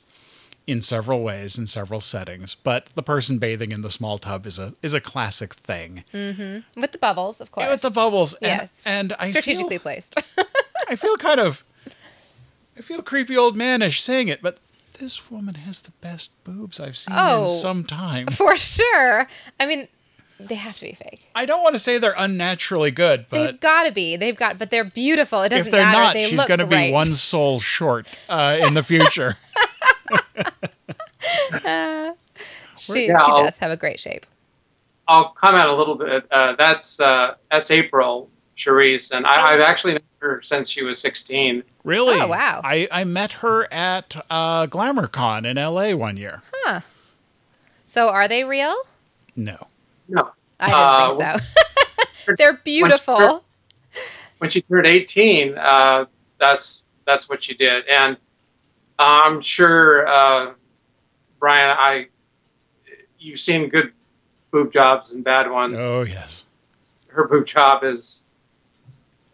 in 0.65 0.81
several 0.81 1.21
ways 1.21 1.57
in 1.57 1.65
several 1.67 2.01
settings, 2.01 2.53
but 2.55 2.87
the 2.95 3.03
person 3.03 3.37
bathing 3.37 3.71
in 3.71 3.81
the 3.81 3.89
small 3.89 4.17
tub 4.17 4.45
is 4.45 4.59
a 4.59 4.73
is 4.83 4.93
a 4.93 4.99
classic 4.99 5.53
thing. 5.53 6.03
Mhm. 6.13 6.65
With 6.75 6.91
the 6.91 6.97
bubbles, 6.97 7.39
of 7.39 7.51
course. 7.51 7.69
With 7.69 7.81
the 7.81 7.91
bubbles 7.91 8.33
and, 8.35 8.49
Yes. 8.49 8.81
and 8.85 9.13
I 9.17 9.29
Strategically 9.29 9.77
feel, 9.77 9.83
placed. 9.83 10.19
I 10.89 10.97
feel 10.97 11.15
kind 11.15 11.39
of 11.39 11.63
I 12.77 12.81
feel 12.81 13.01
creepy 13.01 13.37
old 13.37 13.55
manish 13.57 13.99
saying 14.01 14.27
it, 14.27 14.41
but 14.41 14.57
this 14.99 15.29
woman 15.31 15.55
has 15.55 15.81
the 15.81 15.91
best 16.01 16.31
boobs 16.43 16.79
I've 16.79 16.97
seen 16.97 17.15
Oh. 17.17 17.43
in 17.43 17.49
some 17.49 17.83
time. 17.83 18.27
For 18.27 18.55
sure. 18.55 19.27
I 19.59 19.65
mean, 19.65 19.87
they 20.39 20.55
have 20.55 20.75
to 20.77 20.85
be 20.85 20.93
fake. 20.93 21.29
I 21.35 21.45
don't 21.45 21.63
want 21.63 21.73
to 21.75 21.79
say 21.79 21.97
they're 21.97 22.13
unnaturally 22.17 22.91
good, 22.91 23.25
but 23.29 23.37
They've 23.45 23.59
got 23.59 23.83
to 23.83 23.91
be. 23.91 24.15
They've 24.15 24.35
got, 24.35 24.57
but 24.57 24.69
they're 24.69 24.83
beautiful. 24.83 25.41
It 25.41 25.49
doesn't 25.49 25.65
matter. 25.65 25.67
if 25.67 25.71
they're 25.71 25.85
matter. 25.85 25.97
not, 25.99 26.13
they 26.13 26.25
she's 26.25 26.45
going 26.45 26.59
to 26.59 26.67
be 26.67 26.91
one 26.91 27.05
soul 27.15 27.59
short 27.59 28.07
uh, 28.29 28.57
in 28.61 28.73
the 28.73 28.83
future. 28.83 29.35
She, 32.79 33.07
Yeah, 33.07 33.17
she 33.25 33.31
does 33.43 33.57
have 33.57 33.71
a 33.71 33.75
great 33.77 33.99
shape. 33.99 34.25
I'll 35.07 35.29
comment 35.29 35.67
a 35.67 35.75
little 35.75 35.95
bit. 35.95 36.27
Uh, 36.31 36.55
that's 36.55 36.99
uh, 36.99 37.33
that's 37.49 37.71
April 37.71 38.29
Charisse, 38.57 39.11
and 39.11 39.25
I, 39.25 39.53
I've 39.53 39.59
actually 39.61 39.93
met 39.93 40.03
her 40.19 40.41
since 40.41 40.67
she 40.69 40.83
was 40.83 40.99
16. 40.99 41.63
really? 41.83 42.19
Oh, 42.19 42.27
wow. 42.27 42.59
I, 42.63 42.87
I 42.91 43.03
met 43.03 43.31
her 43.33 43.71
at 43.71 44.15
uh, 44.29 44.65
GlamourCon 44.67 45.45
in 45.45 45.57
LA 45.57 45.95
one 45.95 46.17
year. 46.17 46.41
Huh. 46.51 46.81
So, 47.85 48.09
are 48.09 48.27
they 48.27 48.43
real? 48.43 48.75
No. 49.35 49.57
No, 50.09 50.31
I 50.59 50.65
didn't 50.65 51.21
Uh, 51.21 51.33
think 51.35 51.41
so. 52.25 52.35
they're 52.37 52.57
beautiful. 52.63 53.45
when 54.39 54.49
she 54.49 54.61
turned 54.63 54.87
18, 54.87 55.57
uh, 55.57 56.05
that's 56.39 56.81
that's 57.05 57.29
what 57.29 57.41
she 57.43 57.53
did, 57.53 57.85
and 57.87 58.17
I'm 58.99 59.39
sure 59.41 60.05
uh, 60.07 60.53
Brian, 61.39 61.69
I 61.77 62.07
you've 63.19 63.39
seen 63.39 63.69
good 63.69 63.91
boob 64.51 64.71
jobs 64.73 65.13
and 65.13 65.23
bad 65.23 65.49
ones. 65.49 65.75
Oh, 65.77 66.01
yes. 66.03 66.43
Her 67.07 67.27
boob 67.27 67.45
job 67.45 67.83
is. 67.83 68.23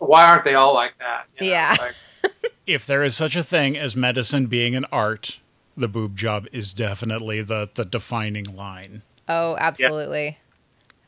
Why 0.08 0.24
aren't 0.26 0.44
they 0.44 0.56
all 0.56 0.74
like 0.74 0.94
that? 1.00 1.26
You 1.40 1.48
know, 1.48 1.54
Yeah. 1.54 1.76
like- 1.80 2.32
If 2.68 2.86
there 2.86 3.04
is 3.04 3.16
such 3.18 3.36
a 3.36 3.44
thing 3.44 3.78
as 3.78 3.96
medicine 3.96 4.46
being 4.46 4.74
an 4.76 4.86
art, 4.92 5.40
the 5.76 5.90
boob 5.90 6.16
job 6.18 6.48
is 6.54 6.74
definitely 6.74 7.42
the, 7.42 7.70
the 7.74 7.84
defining 7.84 8.46
line. 8.56 9.02
Oh, 9.28 9.58
absolutely. 9.60 10.38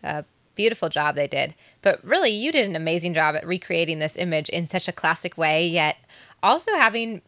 A 0.04 0.26
beautiful 0.56 0.90
job 0.90 1.16
they 1.16 1.28
did. 1.28 1.56
But 1.82 2.04
really, 2.04 2.32
you 2.32 2.52
did 2.52 2.66
an 2.66 2.76
amazing 2.76 3.14
job 3.14 3.36
at 3.36 3.48
recreating 3.48 4.00
this 4.00 4.18
image 4.18 4.50
in 4.50 4.68
such 4.68 4.90
a 4.90 4.92
classic 4.92 5.38
way, 5.38 5.66
yet 5.66 5.96
also 6.44 6.72
having 6.74 7.22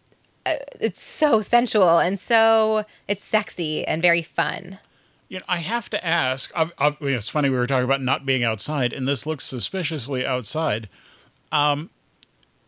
uh, 0.45 0.55
it's 0.81 1.01
so 1.01 1.39
sensual 1.41 1.97
and 2.00 2.19
so 2.19 2.83
it's 3.07 3.24
sexy 3.24 3.86
and 3.88 4.01
very 4.01 4.21
fun. 4.21 4.79
You 5.29 5.39
know, 5.39 5.45
I 5.47 5.57
have 5.57 5.89
to 5.91 6.05
ask. 6.05 6.51
I, 6.55 6.69
I, 6.77 6.88
you 7.00 7.09
know, 7.12 7.15
it's 7.17 7.29
funny 7.29 7.50
we 7.50 7.57
were 7.57 7.67
talking 7.67 7.83
about 7.86 8.01
not 8.01 8.25
being 8.25 8.43
outside, 8.43 8.91
and 8.93 9.07
this 9.07 9.25
looks 9.25 9.45
suspiciously 9.45 10.25
outside. 10.25 10.88
Um, 11.51 11.89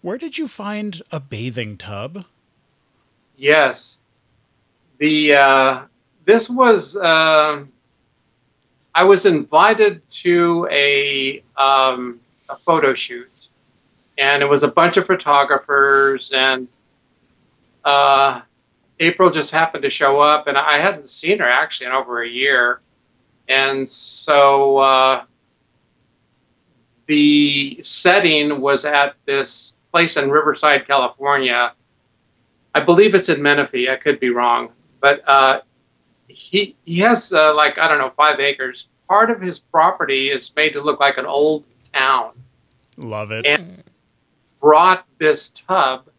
where 0.01 0.17
did 0.17 0.37
you 0.37 0.47
find 0.47 1.01
a 1.11 1.19
bathing 1.19 1.77
tub? 1.77 2.25
Yes. 3.35 3.99
The 4.97 5.33
uh, 5.35 5.81
this 6.25 6.49
was 6.49 6.95
uh, 6.95 7.63
I 8.93 9.03
was 9.03 9.25
invited 9.25 10.07
to 10.09 10.67
a 10.69 11.43
um, 11.57 12.19
a 12.49 12.55
photo 12.57 12.93
shoot, 12.93 13.31
and 14.17 14.43
it 14.43 14.45
was 14.45 14.63
a 14.63 14.67
bunch 14.67 14.97
of 14.97 15.05
photographers, 15.07 16.31
and 16.33 16.67
uh, 17.85 18.41
April 18.99 19.31
just 19.31 19.51
happened 19.51 19.83
to 19.83 19.89
show 19.89 20.19
up, 20.19 20.47
and 20.47 20.57
I 20.57 20.79
hadn't 20.79 21.09
seen 21.09 21.39
her 21.39 21.49
actually 21.49 21.87
in 21.87 21.93
over 21.93 22.21
a 22.21 22.27
year, 22.27 22.81
and 23.47 23.87
so 23.87 24.79
uh, 24.79 25.23
the 27.09 27.79
setting 27.81 28.61
was 28.61 28.85
at 28.85 29.15
this 29.25 29.73
place 29.91 30.15
in 30.15 30.29
Riverside, 30.29 30.85
California. 30.85 31.73
I 32.75 32.81
believe 32.81 33.15
it's 33.15 33.29
in 33.29 33.41
Menifee. 33.41 33.89
I 33.89 33.95
could 33.95 34.19
be 34.19 34.29
wrong, 34.29 34.69
but 35.01 35.27
uh, 35.27 35.61
he 36.27 36.75
he 36.85 36.99
has 36.99 37.33
uh, 37.33 37.55
like 37.55 37.79
I 37.79 37.87
don't 37.87 37.97
know 37.97 38.11
five 38.15 38.39
acres. 38.39 38.87
Part 39.09 39.31
of 39.31 39.41
his 39.41 39.59
property 39.59 40.29
is 40.29 40.53
made 40.55 40.73
to 40.73 40.81
look 40.81 40.99
like 40.99 41.17
an 41.17 41.25
old 41.25 41.63
town, 41.91 42.33
Love 42.95 43.31
it. 43.31 43.43
and 43.47 43.83
brought 44.61 45.03
this 45.17 45.49
tub, 45.49 46.09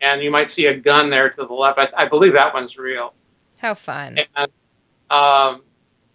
and 0.00 0.20
you 0.20 0.32
might 0.32 0.50
see 0.50 0.66
a 0.66 0.74
gun 0.76 1.10
there 1.10 1.30
to 1.30 1.36
the 1.46 1.54
left. 1.54 1.78
I, 1.78 1.88
I 1.96 2.08
believe 2.08 2.32
that 2.32 2.52
one's 2.52 2.76
real. 2.76 3.14
How 3.60 3.74
fun. 3.74 4.18
And 4.34 4.50
um, 5.10 5.62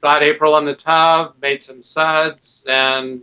got 0.01 0.23
April 0.23 0.57
in 0.57 0.65
the 0.65 0.75
tub, 0.75 1.35
made 1.41 1.61
some 1.61 1.81
suds, 1.83 2.65
and 2.67 3.21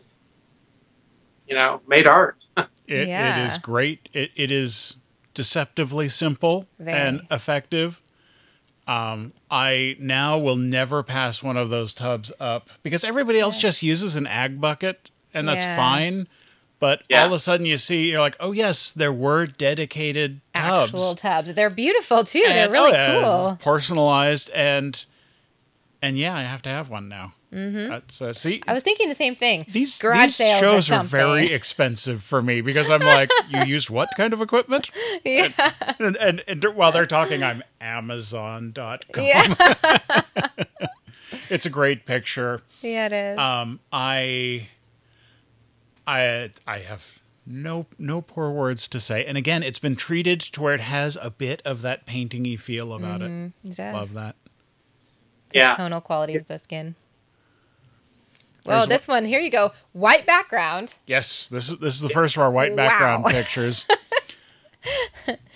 you 1.49 1.55
know 1.55 1.81
made 1.87 2.07
art. 2.07 2.37
It, 2.88 3.00
it 3.00 3.09
Yeah. 3.09 3.45
is 3.45 3.59
great. 3.59 4.09
It, 4.12 4.31
it 4.37 4.53
is 4.53 4.97
deceptively 5.35 6.09
simple 6.09 6.67
Very. 6.79 6.97
and 6.97 7.26
effective. 7.33 8.00
Um, 8.87 9.33
I 9.50 9.97
now 9.99 10.38
will 10.38 10.55
never 10.55 11.03
pass 11.03 11.43
one 11.43 11.57
of 11.57 11.69
those 11.71 11.93
tubs 11.93 12.31
up 12.38 12.71
because 12.85 13.03
everybody 13.03 13.41
else 13.41 13.59
just 13.59 13.83
uses 13.83 14.15
an 14.15 14.29
ag 14.29 14.61
bucket, 14.61 15.11
and 15.35 15.49
that's 15.49 15.65
Yeah. 15.65 15.75
fine. 15.76 16.29
But 16.79 17.03
Yeah. 17.09 17.23
all 17.23 17.26
of 17.26 17.33
a 17.33 17.38
sudden, 17.41 17.67
you 17.67 17.76
see, 17.79 18.11
you're 18.11 18.21
like, 18.21 18.37
oh 18.38 18.53
yes, 18.53 18.93
there 18.93 19.12
were 19.12 19.47
dedicated 19.47 20.41
tubs. 20.55 20.93
Actual 20.93 21.15
tubs. 21.17 21.53
They're 21.55 21.71
beautiful 21.71 22.23
too. 22.23 22.45
They're 22.47 22.71
really 22.71 22.93
oh, 22.93 22.95
yeah, 22.95 23.23
cool. 23.25 23.59
personalized, 23.61 24.50
and 24.55 25.05
and 26.00 26.17
yeah, 26.17 26.37
I 26.37 26.43
have 26.43 26.62
to 26.62 26.69
have 26.71 26.88
one 26.88 27.09
now. 27.09 27.33
Mm-hmm. 27.53 27.88
That's 27.91 28.21
uh, 28.21 28.33
see, 28.33 28.62
I 28.67 28.73
was 28.75 28.83
thinking 28.83 29.09
the 29.09 29.15
same 29.15 29.35
thing. 29.35 29.65
these 29.69 29.97
Garage 30.03 30.25
these 30.25 30.37
sales 30.37 30.61
shows 30.61 30.91
are 30.91 31.03
very 31.05 31.53
expensive 31.53 32.23
for 32.23 32.43
me 32.43 32.61
because 32.61 32.91
I'm 32.91 33.00
like, 33.00 33.31
you 33.49 33.62
used 33.65 33.88
what 33.88 34.11
kind 34.17 34.33
of 34.33 34.43
equipment? 34.43 34.91
yeah. 35.25 35.49
And, 36.00 36.17
and, 36.17 36.45
and 36.49 36.65
while 36.75 36.91
they're 36.93 37.07
talking, 37.07 37.43
I'm 37.43 37.62
Amazon.com. 37.81 39.25
yeah. 39.25 39.55
It's 41.49 41.67
a 41.67 41.71
great 41.71 42.07
picture. 42.07 42.62
yeah, 42.83 43.07
it 43.07 43.12
is. 43.12 43.38
Um, 43.38 43.79
I, 43.93 44.69
I, 46.07 46.50
I 46.67 46.79
have 46.79 47.21
no 47.47 47.87
no 47.99 48.21
poor 48.21 48.50
words 48.50 48.88
to 48.88 48.99
say. 49.00 49.25
And 49.25 49.37
again, 49.38 49.62
it's 49.62 49.79
been 49.79 49.95
treated 49.97 50.41
to 50.41 50.61
where 50.62 50.75
it 50.75 50.81
has 50.81 51.17
a 51.21 51.31
bit 51.31 51.62
of 51.65 51.83
that 51.83 52.05
paintingy 52.07 52.59
feel 52.59 52.93
about 52.95 53.23
it 53.23 53.31
it. 53.31 53.53
does. 53.76 53.79
Love 53.79 54.12
that. 54.15 54.37
The 55.50 55.59
Yeah. 55.59 55.71
tonal 55.71 56.00
qualities 56.00 56.41
of 56.41 56.49
the 56.49 56.59
skin. 56.59 56.97
Well, 58.67 58.87
There's 58.87 58.89
this 59.01 59.09
one 59.09 59.25
here 59.25 59.41
you 59.41 59.51
go. 59.51 59.73
White 59.93 60.27
background. 60.27 60.95
Yes, 61.07 61.49
this 61.49 61.71
is 61.71 61.79
this 61.79 61.95
is 61.95 62.01
the 62.01 62.09
first 62.09 62.37
of 62.37 62.43
our 62.43 62.51
white 62.51 62.73
Wow. 62.73 62.77
background 62.77 63.25
pictures. 63.31 63.87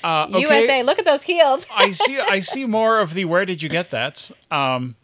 Uh, 0.03 0.27
okay. 0.29 0.41
USA. 0.41 0.83
Look 0.83 0.99
at 0.99 1.05
those 1.05 1.23
heels. 1.23 1.65
I 1.77 1.93
see. 1.93 2.19
I 2.19 2.41
see 2.41 2.67
more 2.67 2.99
of 2.99 3.15
the. 3.15 3.27
Where 3.27 3.45
did 3.45 3.63
you 3.63 3.69
get 3.69 3.91
that? 3.91 4.29
Um, 4.51 4.97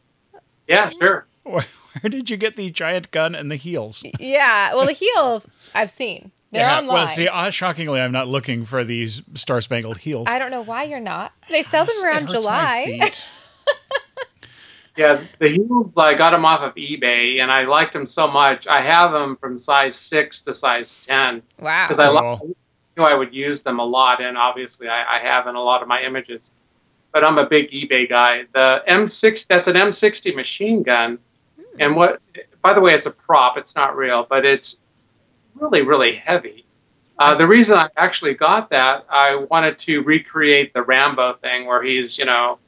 yeah, 0.66 0.88
sure. 0.90 1.26
where, 1.44 1.64
where 2.00 2.10
did 2.10 2.28
you 2.28 2.36
get 2.36 2.56
the 2.56 2.70
giant 2.70 3.12
gun 3.12 3.36
and 3.36 3.50
the 3.50 3.56
heels? 3.56 4.02
yeah. 4.18 4.74
Well, 4.74 4.86
the 4.86 4.92
heels 4.92 5.46
I've 5.76 5.90
seen. 5.90 6.32
They're 6.50 6.62
Yeah, 6.62 6.78
online. 6.78 6.94
Well, 6.94 7.06
see, 7.06 7.28
uh, 7.28 7.50
shockingly, 7.50 8.00
I'm 8.00 8.10
not 8.10 8.26
looking 8.26 8.64
for 8.64 8.82
these 8.82 9.22
Star 9.34 9.60
Spangled 9.60 9.98
Heels. 9.98 10.26
I 10.28 10.40
don't 10.40 10.50
know 10.50 10.62
why 10.64 10.84
you're 10.84 10.98
not. 10.98 11.32
They 11.48 11.62
sell 11.62 11.84
them 11.84 11.94
It 11.98 12.04
around 12.04 12.20
hurts 12.22 12.32
my 12.32 12.38
July. 12.40 13.00
feet. 14.96 15.02
Yeah, 15.02 15.20
the 15.38 15.48
heels 15.50 15.96
I 15.96 16.14
got 16.14 16.30
them 16.30 16.44
off 16.44 16.60
of 16.62 16.74
eBay, 16.74 17.40
and 17.40 17.50
I 17.50 17.64
liked 17.64 17.92
them 17.92 18.06
so 18.06 18.26
much. 18.26 18.66
I 18.66 18.80
have 18.82 19.12
them 19.12 19.36
from 19.36 19.58
size 19.58 19.94
six 19.96 20.42
to 20.42 20.54
size 20.54 20.98
ten 20.98 21.42
Wow. 21.60 21.86
because 21.86 21.98
I 21.98 22.08
Cool. 22.08 22.40
li- 22.48 22.54
knew 22.96 23.04
I 23.04 23.14
would 23.14 23.34
use 23.34 23.62
them 23.62 23.78
a 23.78 23.84
lot, 23.84 24.20
and 24.22 24.36
obviously 24.38 24.88
I, 24.88 25.16
I 25.16 25.20
have 25.20 25.46
in 25.46 25.54
a 25.54 25.62
lot 25.62 25.82
of 25.82 25.88
my 25.88 26.02
images. 26.02 26.50
But 27.12 27.24
I'm 27.24 27.38
a 27.38 27.46
big 27.46 27.70
eBay 27.70 28.08
guy. 28.08 28.42
The 28.52 28.82
M6 28.88 29.46
that's 29.46 29.68
an 29.68 29.74
M60 29.76 30.34
machine 30.34 30.82
gun, 30.82 31.18
and 31.78 31.94
what? 31.96 32.20
By 32.62 32.74
the 32.74 32.80
way, 32.80 32.92
it's 32.94 33.06
a 33.06 33.10
prop. 33.10 33.56
It's 33.56 33.74
not 33.74 33.96
real, 33.96 34.26
but 34.28 34.44
it's 34.44 34.78
really 35.54 35.82
really 35.82 36.14
heavy. 36.14 36.64
Uh, 37.18 37.34
the 37.34 37.46
reason 37.46 37.78
I 37.78 37.88
actually 37.96 38.34
got 38.34 38.68
that, 38.70 39.06
I 39.08 39.36
wanted 39.50 39.78
to 39.80 40.00
recreate 40.02 40.74
the 40.74 40.82
Rambo 40.82 41.34
thing 41.40 41.64
where 41.64 41.82
he's, 41.82 42.18
you 42.18 42.26
know, 42.26 42.58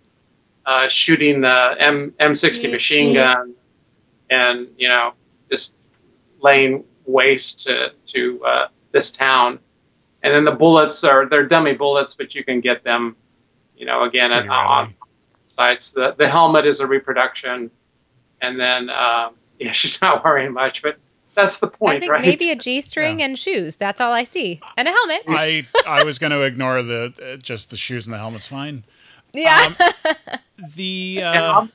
uh, 0.69 0.87
shooting 0.89 1.41
the 1.41 1.75
M 1.79 2.13
M60 2.21 2.71
machine 2.73 3.15
gun, 3.15 3.55
and 4.29 4.69
you 4.77 4.87
know, 4.87 5.15
just 5.51 5.73
laying 6.43 6.85
waste 7.07 7.61
to 7.61 7.93
to 8.09 8.45
uh, 8.45 8.69
this 8.93 9.11
town. 9.11 9.61
And 10.23 10.35
then 10.35 10.45
the 10.45 10.53
bullets 10.53 11.05
are 11.05 11.27
they're 11.27 11.47
dummy 11.47 11.73
bullets, 11.73 12.13
but 12.13 12.35
you 12.35 12.45
can 12.45 12.61
get 12.61 12.85
them, 12.85 13.17
you 13.79 13.87
know, 13.87 14.05
again 14.05 14.31
at, 14.31 14.41
Pretty 14.41 14.51
on 14.51 14.79
readily. 14.79 14.97
sites. 15.49 15.93
The 15.93 16.15
the 16.19 16.29
helmet 16.29 16.67
is 16.67 16.81
a 16.81 16.87
reproduction, 16.87 17.71
and 18.43 18.61
then 18.61 18.91
um, 18.91 19.37
yeah, 19.59 19.73
she's 19.73 20.03
not 20.03 20.23
wearing 20.23 20.53
much, 20.53 20.83
but 20.83 20.99
that's 21.35 21.61
the 21.61 21.69
point, 21.69 21.97
I 21.97 22.01
think 22.01 22.13
right? 22.13 22.27
maybe 22.27 22.51
a 22.51 22.57
G 22.57 22.83
string 22.83 23.23
and 23.23 23.39
shoes. 23.39 23.79
That's 23.79 24.03
all 24.03 24.13
I 24.13 24.25
see. 24.25 24.61
And 24.77 24.87
a 24.87 24.91
helmet. 24.91 25.23
I 25.29 25.67
I 25.87 26.05
was 26.05 26.19
going 26.19 26.33
to 26.33 26.43
ignore 26.43 26.83
the 26.83 27.15
uh, 27.25 27.37
just 27.37 27.71
the 27.71 27.79
shoes 27.79 28.07
and 28.07 28.13
the 28.13 28.19
helmet's 28.19 28.47
fine. 28.49 28.85
yeah. 29.33 29.71
The 30.77 31.23
uh, 31.23 31.67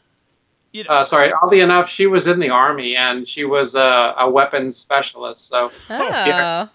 you 0.73 0.83
know, 0.83 0.89
uh, 0.89 1.05
sorry, 1.05 1.31
oddly 1.31 1.61
enough, 1.61 1.87
she 1.87 2.07
was 2.07 2.27
in 2.27 2.39
the 2.39 2.49
army 2.49 2.95
and 2.95 3.27
she 3.29 3.45
was 3.45 3.75
a, 3.75 4.15
a 4.17 4.29
weapons 4.29 4.75
specialist, 4.75 5.47
so 5.47 5.71
oh. 5.91 6.69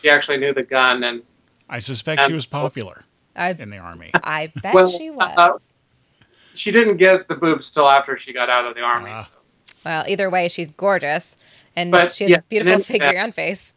she 0.00 0.08
actually 0.08 0.38
knew 0.38 0.54
the 0.54 0.62
gun. 0.62 1.04
And 1.04 1.22
I 1.68 1.78
suspect 1.78 2.22
she 2.22 2.28
um, 2.28 2.32
was 2.32 2.46
popular 2.46 3.04
I, 3.36 3.50
in 3.50 3.68
the 3.68 3.76
army. 3.76 4.10
I 4.14 4.50
bet 4.62 4.74
Well, 4.74 4.86
she 4.86 5.10
was. 5.10 5.32
uh, 5.36 5.58
she 6.54 6.72
didn't 6.72 6.96
get 6.96 7.28
the 7.28 7.34
boobs 7.34 7.70
till 7.70 7.88
after 7.88 8.16
she 8.16 8.32
got 8.32 8.48
out 8.48 8.64
of 8.64 8.74
the 8.74 8.80
army. 8.80 9.10
Ah. 9.12 9.20
so. 9.22 9.32
well, 9.84 10.04
either 10.08 10.30
way, 10.30 10.48
she's 10.48 10.70
gorgeous. 10.70 11.36
And 11.76 11.90
But, 11.90 12.12
she 12.12 12.24
has 12.24 12.30
yeah, 12.30 12.38
a 12.38 12.42
beautiful 12.42 12.72
then, 12.78 12.82
figure 12.82 13.06
uh, 13.08 13.24
and 13.24 13.34
face. 13.34 13.74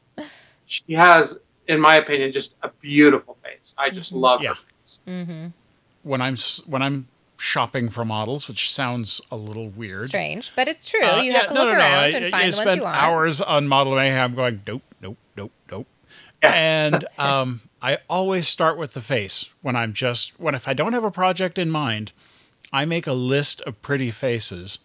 She 0.65 0.93
has, 0.93 1.39
in 1.67 1.81
my 1.81 1.95
opinion, 1.95 2.31
just 2.31 2.55
a 2.63 2.69
beautiful 2.79 3.37
face. 3.43 3.75
I 3.77 3.89
just 3.89 4.13
love 4.13 4.41
Yeah. 4.41 4.49
her 4.49 4.55
face. 4.81 5.01
Mm-hmm. 5.07 5.47
When 6.03 6.21
I'm 6.21 6.37
when 6.67 6.81
I'm 6.81 7.07
shopping 7.37 7.89
for 7.89 8.03
models, 8.03 8.47
which 8.47 8.71
sounds 8.71 9.21
a 9.31 9.35
little 9.37 9.69
weird. 9.69 10.07
Strange, 10.07 10.51
but 10.55 10.67
it's 10.67 10.87
true. 10.89 11.03
Uh, 11.03 11.17
you 11.21 11.31
yeah, 11.31 11.39
have 11.39 11.47
to 11.49 11.53
no, 11.53 11.61
look 11.65 11.73
no, 11.73 11.77
no. 11.77 11.79
around 11.79 11.99
I, 12.03 12.07
and 12.07 12.25
I 12.25 12.29
find 12.31 12.41
the 12.41 12.45
ones 12.45 12.55
spent 12.57 12.77
you 12.77 12.83
want. 12.83 12.97
hours 12.97 13.41
on 13.41 13.67
Model 13.67 13.95
Mayhem 13.95 14.35
going 14.35 14.61
nope, 14.65 14.83
nope, 15.01 15.17
nope, 15.35 15.51
nope. 15.71 15.87
Yeah. 16.43 16.51
And 16.53 17.05
um, 17.17 17.61
I 17.81 17.99
always 18.09 18.47
start 18.47 18.77
with 18.77 18.93
the 18.93 19.01
face 19.01 19.49
when 19.61 19.75
I'm 19.75 19.93
just 19.93 20.39
when 20.39 20.55
if 20.55 20.67
I 20.67 20.73
don't 20.73 20.93
have 20.93 21.03
a 21.03 21.11
project 21.11 21.57
in 21.57 21.69
mind, 21.69 22.11
I 22.73 22.85
make 22.85 23.07
a 23.07 23.13
list 23.13 23.61
of 23.61 23.81
pretty 23.81 24.11
faces 24.11 24.79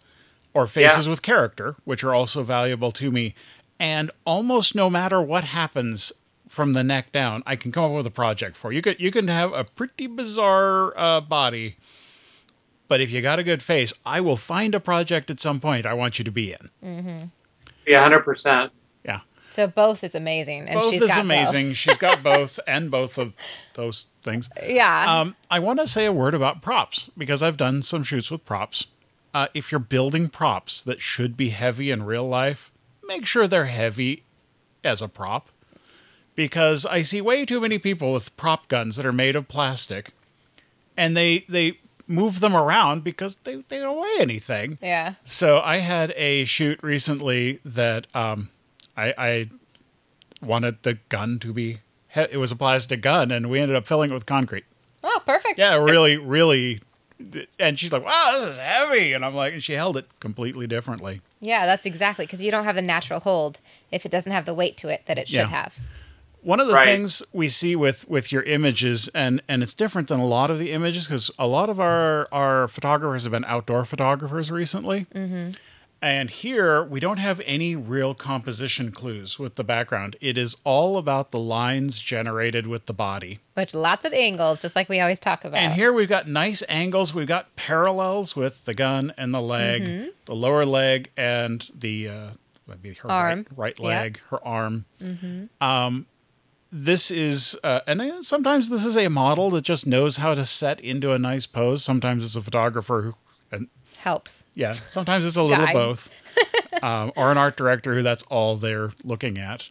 or 0.53 0.67
faces 0.67 1.05
Yeah. 1.05 1.09
with 1.09 1.21
character, 1.23 1.75
which 1.83 2.03
are 2.03 2.13
also 2.13 2.43
valuable 2.43 2.91
to 2.93 3.11
me. 3.11 3.33
And 3.79 4.11
almost 4.25 4.75
no 4.75 4.89
matter 4.89 5.19
what 5.21 5.43
happens 5.45 6.13
from 6.47 6.73
the 6.73 6.83
neck 6.83 7.11
down, 7.11 7.41
I 7.47 7.55
can 7.55 7.71
come 7.71 7.85
up 7.85 7.91
with 7.91 8.05
a 8.05 8.11
project 8.11 8.55
for 8.55 8.71
you. 8.71 8.81
Could 8.83 8.99
you 8.99 9.09
can 9.09 9.27
have 9.27 9.51
a 9.53 9.63
pretty 9.63 10.05
bizarre 10.05 10.93
uh, 10.95 11.19
body, 11.21 11.77
but 12.93 13.01
if 13.01 13.09
you 13.09 13.23
got 13.23 13.39
a 13.39 13.43
good 13.43 13.63
face, 13.63 13.91
I 14.05 14.21
will 14.21 14.37
find 14.37 14.75
a 14.75 14.79
project 14.79 15.31
at 15.31 15.39
some 15.39 15.59
point 15.59 15.87
I 15.87 15.95
want 15.95 16.19
you 16.19 16.25
to 16.25 16.29
be 16.29 16.53
in. 16.53 17.31
Yeah, 17.87 18.03
hundred 18.03 18.19
percent. 18.19 18.71
Yeah. 19.03 19.21
So 19.49 19.65
both 19.65 20.03
is 20.03 20.13
amazing, 20.13 20.69
and 20.69 20.79
both 20.79 20.91
she's 20.91 21.01
is 21.01 21.09
got 21.09 21.21
amazing. 21.21 21.73
She's 21.73 21.97
got 21.97 22.21
both 22.21 22.59
and 22.67 22.91
both 22.91 23.17
of 23.17 23.33
those 23.73 24.09
things. 24.21 24.47
Yeah. 24.63 25.21
Um, 25.21 25.35
I 25.49 25.57
want 25.57 25.79
to 25.79 25.87
say 25.87 26.05
a 26.05 26.11
word 26.11 26.35
about 26.35 26.61
props 26.61 27.09
because 27.17 27.41
I've 27.41 27.57
done 27.57 27.81
some 27.81 28.03
shoots 28.03 28.29
with 28.29 28.45
props. 28.45 28.85
Uh, 29.33 29.47
if 29.55 29.71
you're 29.71 29.79
building 29.79 30.29
props 30.29 30.83
that 30.83 31.01
should 31.01 31.35
be 31.35 31.49
heavy 31.49 31.89
in 31.89 32.03
real 32.03 32.25
life, 32.25 32.71
make 33.07 33.25
sure 33.25 33.47
they're 33.47 33.65
heavy 33.65 34.21
as 34.83 35.01
a 35.01 35.07
prop. 35.09 35.49
Because 36.35 36.85
I 36.85 37.01
see 37.01 37.21
way 37.21 37.43
too 37.43 37.59
many 37.59 37.79
people 37.79 38.13
with 38.13 38.37
prop 38.37 38.67
guns 38.67 38.97
that 38.97 39.05
are 39.07 39.11
made 39.11 39.35
of 39.35 39.47
plastic, 39.47 40.11
and 40.95 41.17
they 41.17 41.45
they 41.49 41.79
move 42.07 42.39
them 42.41 42.55
around 42.55 43.03
because 43.03 43.35
they, 43.37 43.55
they 43.67 43.79
don't 43.79 43.99
weigh 43.99 44.15
anything. 44.19 44.77
yeah. 44.81 45.13
So 45.23 45.59
I 45.63 45.77
had 45.77 46.11
a 46.15 46.43
shoot 46.45 46.79
recently 46.83 47.59
that 47.63 48.07
um, 48.15 48.49
I, 48.97 49.13
I 49.17 49.49
wanted 50.41 50.83
the 50.83 50.95
gun 51.09 51.39
to 51.39 51.53
be, 51.53 51.77
it 52.15 52.37
was 52.37 52.51
a 52.51 52.55
plastic 52.55 53.01
gun, 53.01 53.31
and 53.31 53.49
we 53.49 53.59
ended 53.59 53.75
up 53.77 53.87
filling 53.87 54.11
it 54.11 54.13
with 54.13 54.25
concrete. 54.25 54.65
Oh, 55.03 55.21
perfect. 55.25 55.57
Yeah, 55.57 55.75
really, 55.75 56.17
really. 56.17 56.81
And 57.59 57.79
she's 57.79 57.91
like, 57.93 58.03
"Wow, 58.03 58.31
this 58.39 58.49
is 58.49 58.57
heavy," 58.57 59.13
and 59.13 59.23
I'm 59.23 59.33
like, 59.33 59.53
and 59.53 59.63
she 59.63 59.73
held 59.73 59.95
it 59.97 60.07
completely 60.19 60.67
differently. 60.67 61.21
Yeah, 61.39 61.65
that's 61.65 61.85
exactly 61.85 62.25
because 62.25 62.43
you 62.43 62.51
don't 62.51 62.65
have 62.65 62.75
the 62.75 62.81
natural 62.81 63.19
hold 63.21 63.61
if 63.91 64.05
it 64.05 64.11
doesn't 64.11 64.31
have 64.31 64.45
the 64.45 64.53
weight 64.53 64.75
to 64.77 64.89
it 64.89 65.03
that 65.05 65.17
it 65.17 65.27
should 65.29 65.37
Yeah. 65.37 65.47
have. 65.47 65.79
One 66.43 66.59
of 66.59 66.67
the 66.67 66.73
Right. 66.73 66.85
things 66.85 67.23
we 67.31 67.47
see 67.47 67.75
with 67.75 68.07
with 68.09 68.31
your 68.31 68.43
images, 68.43 69.07
and 69.13 69.41
and 69.47 69.63
it's 69.63 69.73
different 69.73 70.09
than 70.09 70.19
a 70.19 70.25
lot 70.25 70.51
of 70.51 70.59
the 70.59 70.71
images 70.71 71.05
because 71.07 71.31
a 71.39 71.47
lot 71.47 71.69
of 71.69 71.79
our 71.79 72.27
our 72.31 72.67
photographers 72.67 73.23
have 73.23 73.31
been 73.31 73.45
outdoor 73.45 73.85
photographers 73.85 74.51
recently. 74.51 75.05
Mm-hmm. 75.15 75.51
And 76.01 76.29
here 76.29 76.83
we 76.83 76.99
don't 76.99 77.15
have 77.19 77.39
any 77.45 77.77
real 77.77 78.13
composition 78.13 78.91
clues 78.91 79.39
with 79.39 79.55
the 79.55 79.63
background. 79.63 80.17
It 80.19 80.37
is 80.37 80.57
all 80.65 80.97
about 80.97 81.31
the 81.31 81.39
lines 81.39 81.97
generated 81.99 82.67
with 82.67 82.87
the 82.87 82.93
body. 82.93 83.39
Which 83.53 83.73
lots 83.73 84.03
of 84.03 84.11
angles, 84.11 84.61
just 84.61 84.75
like 84.75 84.89
we 84.89 84.99
always 84.99 85.21
talk 85.21 85.45
about. 85.45 85.57
And 85.59 85.71
here 85.71 85.93
we've 85.93 86.09
got 86.09 86.27
nice 86.27 86.61
angles. 86.67 87.13
We've 87.13 87.25
got 87.25 87.55
parallels 87.55 88.35
with 88.35 88.65
the 88.65 88.73
gun 88.73 89.13
and 89.17 89.33
the 89.33 89.39
leg, 89.39 89.81
Mm-hmm. 89.81 90.07
the 90.25 90.35
lower 90.35 90.65
leg 90.65 91.09
and 91.15 91.65
the 91.73 92.09
uh, 92.09 92.27
maybe 92.67 92.95
her 92.95 93.09
Arm. 93.09 93.45
right, 93.55 93.57
right 93.57 93.79
Yeah. 93.79 93.87
leg, 94.01 94.19
her 94.29 94.45
arm. 94.45 94.83
Um, 95.61 96.07
this 96.73 97.11
is, 97.11 97.55
uh, 97.63 97.81
and 97.85 98.01
uh, 98.01 98.23
sometimes 98.23 98.69
this 98.69 98.83
is 98.83 98.97
a 98.97 99.07
model 99.07 99.51
that 99.51 99.61
just 99.61 99.85
knows 99.85 100.17
how 100.17 100.33
to 100.33 100.43
set 100.43 100.81
into 100.81 101.11
a 101.11 101.19
nice 101.19 101.45
pose. 101.45 101.83
Sometimes 101.83 102.25
it's 102.25 102.35
a 102.35 102.41
photographer 102.41 103.01
who, 103.03 103.15
and 103.51 103.67
helps. 103.97 104.47
yeah, 104.55 104.71
sometimes 104.71 105.23
it's 105.23 105.37
a 105.37 105.43
little 105.43 105.67
both, 105.67 106.19
um, 106.83 107.11
or 107.15 107.31
an 107.31 107.37
art 107.37 107.55
director 107.55 107.93
who 107.93 108.01
that's 108.01 108.23
all 108.23 108.57
they're 108.57 108.89
looking 109.03 109.37
at. 109.37 109.69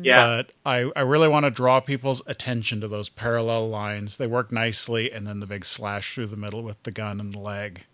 Yeah. 0.00 0.24
But 0.24 0.52
I, 0.64 0.90
I 0.96 1.00
really 1.00 1.28
want 1.28 1.44
to 1.44 1.50
draw 1.50 1.80
people's 1.80 2.22
attention 2.26 2.80
to 2.80 2.88
those 2.88 3.08
parallel 3.08 3.68
lines. 3.68 4.16
They 4.16 4.26
work 4.26 4.50
nicely, 4.50 5.12
and 5.12 5.26
then 5.26 5.40
the 5.40 5.46
big 5.46 5.66
slash 5.66 6.14
through 6.14 6.28
the 6.28 6.36
middle 6.36 6.62
with 6.62 6.82
the 6.84 6.90
gun 6.90 7.20
and 7.20 7.34
the 7.34 7.40
leg. 7.40 7.84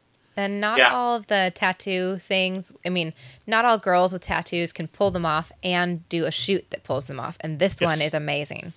And 0.40 0.60
not 0.60 0.78
Yeah. 0.78 0.92
all 0.94 1.16
of 1.16 1.26
the 1.26 1.52
tattoo 1.54 2.16
things, 2.18 2.72
I 2.84 2.88
mean, 2.88 3.12
not 3.46 3.64
all 3.64 3.78
girls 3.78 4.12
with 4.12 4.22
tattoos 4.22 4.72
can 4.72 4.88
pull 4.88 5.10
them 5.10 5.26
off 5.26 5.52
and 5.62 6.08
do 6.08 6.24
a 6.24 6.30
shoot 6.30 6.68
that 6.70 6.82
pulls 6.82 7.06
them 7.06 7.20
off. 7.20 7.36
And 7.40 7.58
this 7.58 7.80
Yes. 7.80 7.90
one 7.90 8.00
is 8.00 8.14
amazing. 8.14 8.72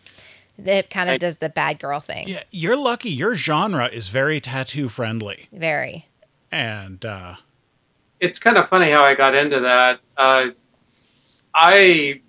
It 0.64 0.90
kind 0.90 1.10
of 1.10 1.14
Right. 1.14 1.20
does 1.22 1.38
the 1.38 1.50
bad 1.50 1.80
girl 1.80 2.00
thing. 2.00 2.28
Yeah, 2.28 2.44
you're 2.52 2.76
lucky. 2.76 3.10
Your 3.10 3.34
genre 3.34 3.88
is 3.88 4.10
very 4.10 4.40
tattoo 4.40 4.90
friendly, 4.90 5.48
Very. 5.52 6.06
and 6.52 7.04
uh, 7.06 7.36
it's 8.20 8.38
kind 8.40 8.58
of 8.58 8.68
funny 8.70 8.92
how 8.92 9.04
I 9.04 9.16
got 9.16 9.34
into 9.34 9.62
that. 9.62 10.00
Uh, 10.18 10.48
I, 11.56 12.22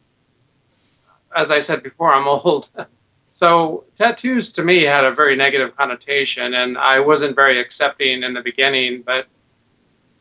as 1.36 1.50
I 1.50 1.58
said 1.58 1.82
before, 1.82 2.14
I'm 2.14 2.26
old. 2.28 2.70
So 3.34 3.82
tattoos 3.96 4.52
to 4.52 4.62
me 4.62 4.84
had 4.84 5.04
a 5.04 5.10
very 5.10 5.34
negative 5.34 5.76
connotation, 5.76 6.54
and 6.54 6.78
I 6.78 7.00
wasn't 7.00 7.34
very 7.34 7.60
accepting 7.60 8.22
in 8.22 8.32
the 8.32 8.40
beginning. 8.40 9.02
But 9.04 9.26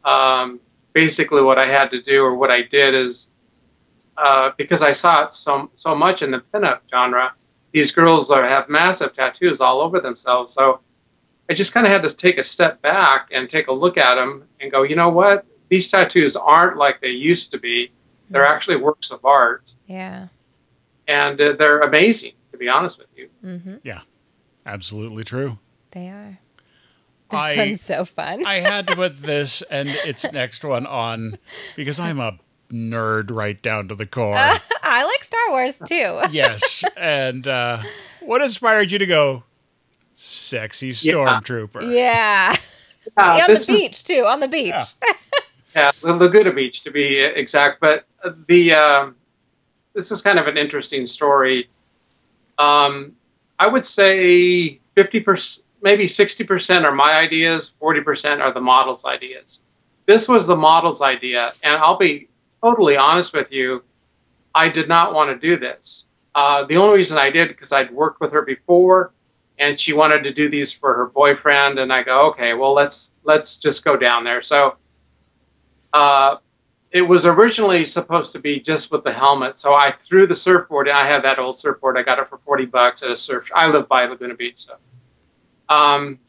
um, 0.04 0.60
basically, 0.94 1.44
what 1.44 1.60
I 1.60 1.68
had 1.68 1.92
to 1.92 2.02
do, 2.02 2.24
or 2.24 2.36
what 2.36 2.50
I 2.50 2.64
did, 2.64 2.96
is 2.96 3.30
uh, 4.18 4.50
because 4.58 4.82
I 4.82 4.94
saw 4.94 5.26
it 5.26 5.34
so 5.34 5.70
so 5.76 5.94
much 5.94 6.24
in 6.24 6.32
the 6.32 6.40
pinup 6.52 6.80
genre, 6.90 7.34
these 7.72 7.92
girls 7.92 8.32
are, 8.32 8.44
have 8.48 8.68
massive 8.68 9.14
tattoos 9.14 9.62
all 9.62 9.82
over 9.82 10.00
themselves. 10.00 10.52
So 10.52 10.80
I 11.48 11.54
just 11.54 11.72
kind 11.72 11.86
of 11.86 11.92
had 11.92 12.02
to 12.02 12.16
take 12.16 12.40
a 12.40 12.44
step 12.44 12.82
back 12.82 13.28
and 13.32 13.48
take 13.48 13.68
a 13.68 13.74
look 13.74 13.96
at 14.00 14.16
them 14.16 14.46
and 14.60 14.72
go, 14.72 14.82
you 14.82 14.96
know 14.96 15.10
what? 15.10 15.46
These 15.70 15.92
tattoos 15.92 16.36
aren't 16.36 16.78
like 16.78 17.00
they 17.00 17.10
used 17.10 17.52
to 17.52 17.60
be. 17.60 17.92
They're 18.32 18.48
actually 18.48 18.78
works 18.78 19.12
of 19.12 19.24
art, 19.24 19.72
Yeah. 19.86 20.30
and 21.08 21.40
uh, 21.40 21.52
they're 21.60 21.82
amazing. 21.82 22.34
To 22.64 22.68
be 22.68 22.70
honest 22.70 22.98
with 23.00 23.08
you, 23.18 23.30
hmm 23.42 23.76
absolutely 24.66 25.26
true. 25.26 25.60
They 25.92 26.08
are. 26.08 26.40
This 27.30 27.40
I- 27.40 27.56
one's 27.58 27.82
so 27.82 28.06
fun. 28.06 28.46
I 28.46 28.56
had 28.62 28.88
to 28.88 28.96
put 28.96 29.22
this 29.22 29.62
and 29.64 29.90
its 29.90 30.32
next 30.32 30.64
one 30.64 30.86
on 30.86 31.38
because 31.76 32.00
I'm 32.00 32.22
a 32.22 32.38
nerd 32.72 33.30
right 33.36 33.62
down 33.62 33.90
to 33.90 33.96
the 33.96 34.06
core. 34.06 34.34
I 34.36 34.58
I 34.84 35.04
like 35.04 35.24
Star 35.26 35.50
Wars 35.50 35.78
too. 35.86 36.22
yes. 36.32 36.86
And 36.96 37.46
uh, 37.48 37.82
what 38.22 38.42
inspired 38.42 38.92
you 38.92 39.00
to 39.00 39.06
go 39.06 39.44
sexy 40.14 40.92
stormtrooper? 40.92 41.82
Yeah. 41.94 42.56
Yeah, 43.18 43.32
on 43.32 43.38
the 43.42 43.54
this 43.56 43.68
is- 43.68 43.82
beach 43.82 44.04
too. 44.06 44.26
On 44.26 44.40
the 44.40 44.48
beach. 44.48 44.74
Yeah, 45.76 45.92
the 46.02 46.14
Laguna 46.14 46.54
Beach 46.54 46.82
to 46.84 46.92
be 46.92 47.20
exact. 47.20 47.82
But 47.82 48.06
the 48.48 48.74
um, 48.74 49.16
this 49.94 50.12
is 50.12 50.22
kind 50.22 50.40
of 50.40 50.48
an 50.48 50.56
interesting 50.58 51.06
story. 51.06 51.68
Um, 52.58 53.14
I 53.60 53.68
would 53.68 53.86
say 53.86 54.80
fifty 54.96 55.20
percent, 55.20 55.66
maybe 55.82 56.08
sixty 56.08 56.44
percent 56.44 56.86
are 56.86 56.94
my 56.94 57.14
ideas, 57.14 57.74
forty 57.80 58.02
percent 58.02 58.42
are 58.42 58.54
the 58.54 58.62
model's 58.62 59.06
ideas. 59.06 59.62
This 60.06 60.28
was 60.28 60.48
the 60.48 60.56
model's 60.56 61.02
idea, 61.02 61.54
and 61.64 61.76
I'll 61.76 61.98
be 61.98 62.30
totally 62.62 62.98
honest 62.98 63.34
with 63.34 63.52
you. 63.52 63.84
I 64.54 64.70
did 64.70 64.88
not 64.88 65.14
want 65.14 65.30
to 65.30 65.48
do 65.48 65.58
this. 65.58 66.08
Uh, 66.36 66.66
the 66.66 66.78
only 66.78 66.98
reason 66.98 67.18
I 67.18 67.30
did 67.30 67.48
because 67.50 67.72
I'd 67.72 67.92
worked 67.92 68.20
with 68.20 68.32
her 68.34 68.42
before, 68.42 69.14
and 69.58 69.80
she 69.80 69.94
wanted 69.94 70.24
to 70.24 70.34
do 70.34 70.50
these 70.50 70.74
for 70.74 70.94
her 70.94 71.06
boyfriend, 71.08 71.80
and 71.80 71.94
I 71.94 72.04
go, 72.04 72.30
okay, 72.32 72.54
well 72.54 72.74
let's 72.74 73.16
let's 73.24 73.58
just 73.58 73.84
go 73.86 73.96
down 73.96 74.24
there. 74.24 74.42
So 74.42 74.76
uh, 75.94 76.38
it 76.94 77.02
was 77.02 77.26
originally 77.26 77.84
supposed 77.86 78.34
to 78.34 78.40
be 78.40 78.60
just 78.60 78.92
with 78.92 79.04
the 79.04 79.12
helmet. 79.12 79.58
So 79.58 79.74
I 79.74 79.92
threw 79.92 80.28
the 80.28 80.36
surfboard, 80.36 80.88
and 80.88 80.96
I 80.96 81.06
had 81.08 81.24
that 81.24 81.40
old 81.40 81.58
surfboard. 81.58 81.98
I 81.98 82.04
got 82.04 82.20
it 82.20 82.30
for 82.30 82.38
forty 82.38 82.66
bucks 82.66 83.02
at 83.02 83.10
a 83.12 83.16
surf. 83.16 83.50
I 83.54 83.68
live 83.68 83.90
by 83.90 84.06
Laguna 84.06 84.36
Beach, 84.36 84.68
so. 84.68 84.76
Um, 85.70 86.20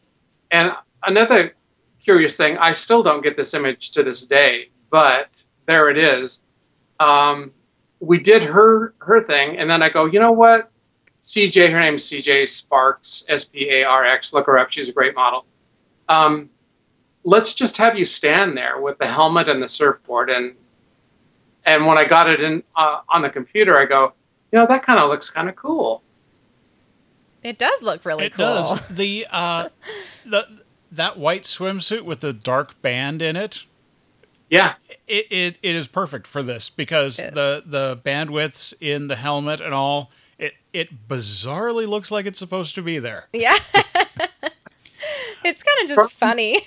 and 0.50 0.72
another 1.02 1.54
curious 2.02 2.36
thing, 2.36 2.56
I 2.56 2.72
still 2.72 3.02
don't 3.02 3.22
get 3.22 3.36
this 3.36 3.52
image 3.52 3.90
to 3.92 4.02
this 4.02 4.24
day, 4.24 4.70
but 4.90 5.28
there 5.66 5.90
it 5.90 5.98
is. 5.98 6.42
Um, 6.98 7.52
we 8.00 8.18
did 8.18 8.42
her 8.42 8.94
her 8.98 9.22
thing, 9.22 9.58
and 9.58 9.68
then 9.68 9.82
I 9.82 9.90
go, 9.90 10.06
you 10.06 10.18
know 10.18 10.32
what? 10.32 10.70
CJ, 11.22 11.70
her 11.72 11.80
name's 11.80 12.04
CJ 12.04 12.44
Sparx, 12.44 13.24
S 13.28 13.44
P 13.44 13.68
A 13.70 13.84
R 13.84 14.06
X. 14.06 14.32
Look 14.32 14.46
her 14.46 14.58
up; 14.58 14.70
she's 14.70 14.88
a 14.88 14.92
great 14.92 15.14
model. 15.14 15.44
Um, 16.08 16.48
let's 17.24 17.54
just 17.54 17.76
have 17.78 17.98
you 17.98 18.04
stand 18.04 18.56
there 18.56 18.80
with 18.80 18.98
the 18.98 19.06
helmet 19.06 19.48
and 19.48 19.62
the 19.62 19.68
surfboard 19.68 20.30
and 20.30 20.54
and 21.66 21.86
when 21.86 21.96
I 21.96 22.04
got 22.04 22.28
it 22.28 22.40
in 22.40 22.62
uh, 22.76 23.00
on 23.08 23.22
the 23.22 23.30
computer, 23.30 23.78
I 23.78 23.86
go, 23.86 24.12
you 24.52 24.58
know, 24.58 24.66
that 24.66 24.82
kind 24.82 25.00
of 25.00 25.08
looks 25.08 25.30
kind 25.30 25.48
of 25.48 25.56
cool. 25.56 26.02
It 27.42 27.56
does 27.58 27.80
look 27.82 28.04
really 28.04 28.26
It 28.26 28.32
cool. 28.34 28.44
does. 28.44 28.86
The 28.88 29.26
uh, 29.30 29.68
the 30.26 30.46
that 30.92 31.18
white 31.18 31.42
swimsuit 31.44 32.02
with 32.02 32.20
the 32.20 32.32
dark 32.32 32.80
band 32.82 33.22
in 33.22 33.34
it. 33.36 33.64
Yeah, 34.50 34.74
It, 35.08 35.26
it, 35.30 35.58
it 35.62 35.74
is 35.74 35.88
perfect 35.88 36.26
for 36.26 36.42
this 36.42 36.68
because 36.68 37.16
the 37.16 37.62
the 37.64 37.98
bandwidths 38.04 38.74
in 38.80 39.08
the 39.08 39.16
helmet 39.16 39.60
and 39.60 39.72
all 39.74 40.10
it 40.38 40.52
it 40.72 41.08
bizarrely 41.08 41.88
looks 41.88 42.10
like 42.10 42.26
it's 42.26 42.38
supposed 42.38 42.74
to 42.74 42.82
be 42.82 42.98
there. 42.98 43.28
Yeah. 43.32 43.56
it's 45.44 45.62
kind 45.62 45.78
of 45.90 45.96
just 45.96 46.10
funny. 46.12 46.60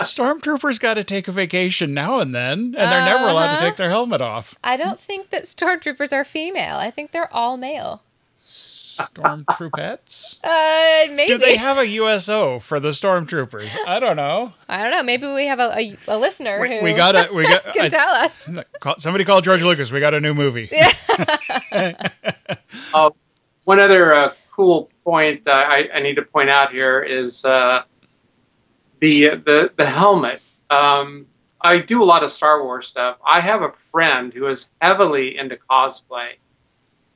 Stormtroopers 0.00 0.80
got 0.80 0.94
to 0.94 1.04
take 1.04 1.28
a 1.28 1.32
vacation 1.32 1.92
now 1.92 2.18
and 2.20 2.34
then, 2.34 2.58
and 2.58 2.74
they're 2.74 3.04
never 3.04 3.28
allowed 3.28 3.48
to 3.48 3.52
Uh-huh. 3.56 3.66
take 3.66 3.76
their 3.76 3.90
helmet 3.90 4.20
off. 4.20 4.54
I 4.64 4.76
don't 4.76 4.98
think 4.98 5.30
that 5.30 5.44
stormtroopers 5.44 6.12
are 6.12 6.24
female. 6.24 6.76
I 6.76 6.90
think 6.90 7.12
they're 7.12 7.32
all 7.32 7.56
male. 7.58 8.02
Stormtroopettes? 8.46 10.38
Uh, 10.44 11.12
maybe. 11.14 11.28
Do 11.28 11.38
they 11.38 11.56
have 11.56 11.78
a 11.78 11.86
USO 11.86 12.58
for 12.58 12.78
the 12.80 12.90
stormtroopers? 12.90 13.74
I 13.86 13.98
don't 13.98 14.16
know. 14.16 14.52
I 14.68 14.82
don't 14.82 14.90
know. 14.90 15.02
Maybe 15.02 15.26
we 15.26 15.46
have 15.46 15.58
a, 15.58 15.72
a, 15.78 15.96
a 16.08 16.18
listener 16.18 16.60
We, 16.60 16.78
who 16.78 16.84
we 16.84 16.92
got 16.92 17.12
to 17.12 17.32
we 17.34 17.44
got 17.44 17.64
can 17.72 17.84
I- 17.86 17.88
tell 17.88 18.10
us. 18.14 18.48
somebody 19.02 19.24
call 19.24 19.40
George 19.40 19.62
Lucas. 19.62 19.90
We 19.92 20.00
got 20.00 20.12
a 20.14 20.20
new 20.20 20.34
movie. 20.34 20.70
Uh, 22.92 23.10
one 23.64 23.78
other 23.78 24.12
uh, 24.12 24.34
cool 24.52 24.90
point 25.10 25.48
uh, 25.48 25.50
I, 25.50 25.88
I 25.94 26.00
need 26.02 26.14
to 26.16 26.22
point 26.22 26.50
out 26.50 26.70
here 26.70 27.00
is 27.00 27.44
uh, 27.44 27.82
the 29.00 29.30
the 29.30 29.72
the 29.76 29.86
helmet. 29.86 30.40
Um, 30.70 31.26
I 31.60 31.78
do 31.78 32.02
a 32.02 32.04
lot 32.04 32.22
of 32.22 32.30
Star 32.30 32.62
Wars 32.62 32.86
stuff. 32.86 33.18
I 33.26 33.40
have 33.40 33.62
a 33.62 33.72
friend 33.90 34.32
who 34.32 34.46
is 34.46 34.70
heavily 34.80 35.36
into 35.36 35.58
cosplay, 35.70 36.34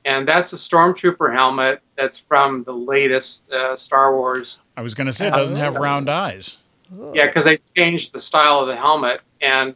and 0.03 0.27
that's 0.27 0.53
a 0.53 0.57
stormtrooper 0.57 1.33
helmet 1.33 1.81
that's 1.97 2.19
from 2.19 2.63
the 2.63 2.73
latest 2.73 3.51
uh, 3.51 3.75
Star 3.77 4.15
Wars. 4.15 4.59
I 4.77 4.81
was 4.81 4.93
going 4.93 5.07
to 5.07 5.13
say 5.13 5.27
it 5.27 5.31
doesn't 5.31 5.55
have 5.57 5.75
round 5.75 6.09
eyes. 6.09 6.57
Yeah, 7.13 7.25
because 7.27 7.45
they 7.45 7.57
changed 7.75 8.13
the 8.13 8.19
style 8.19 8.59
of 8.59 8.67
the 8.67 8.75
helmet, 8.75 9.21
and 9.41 9.73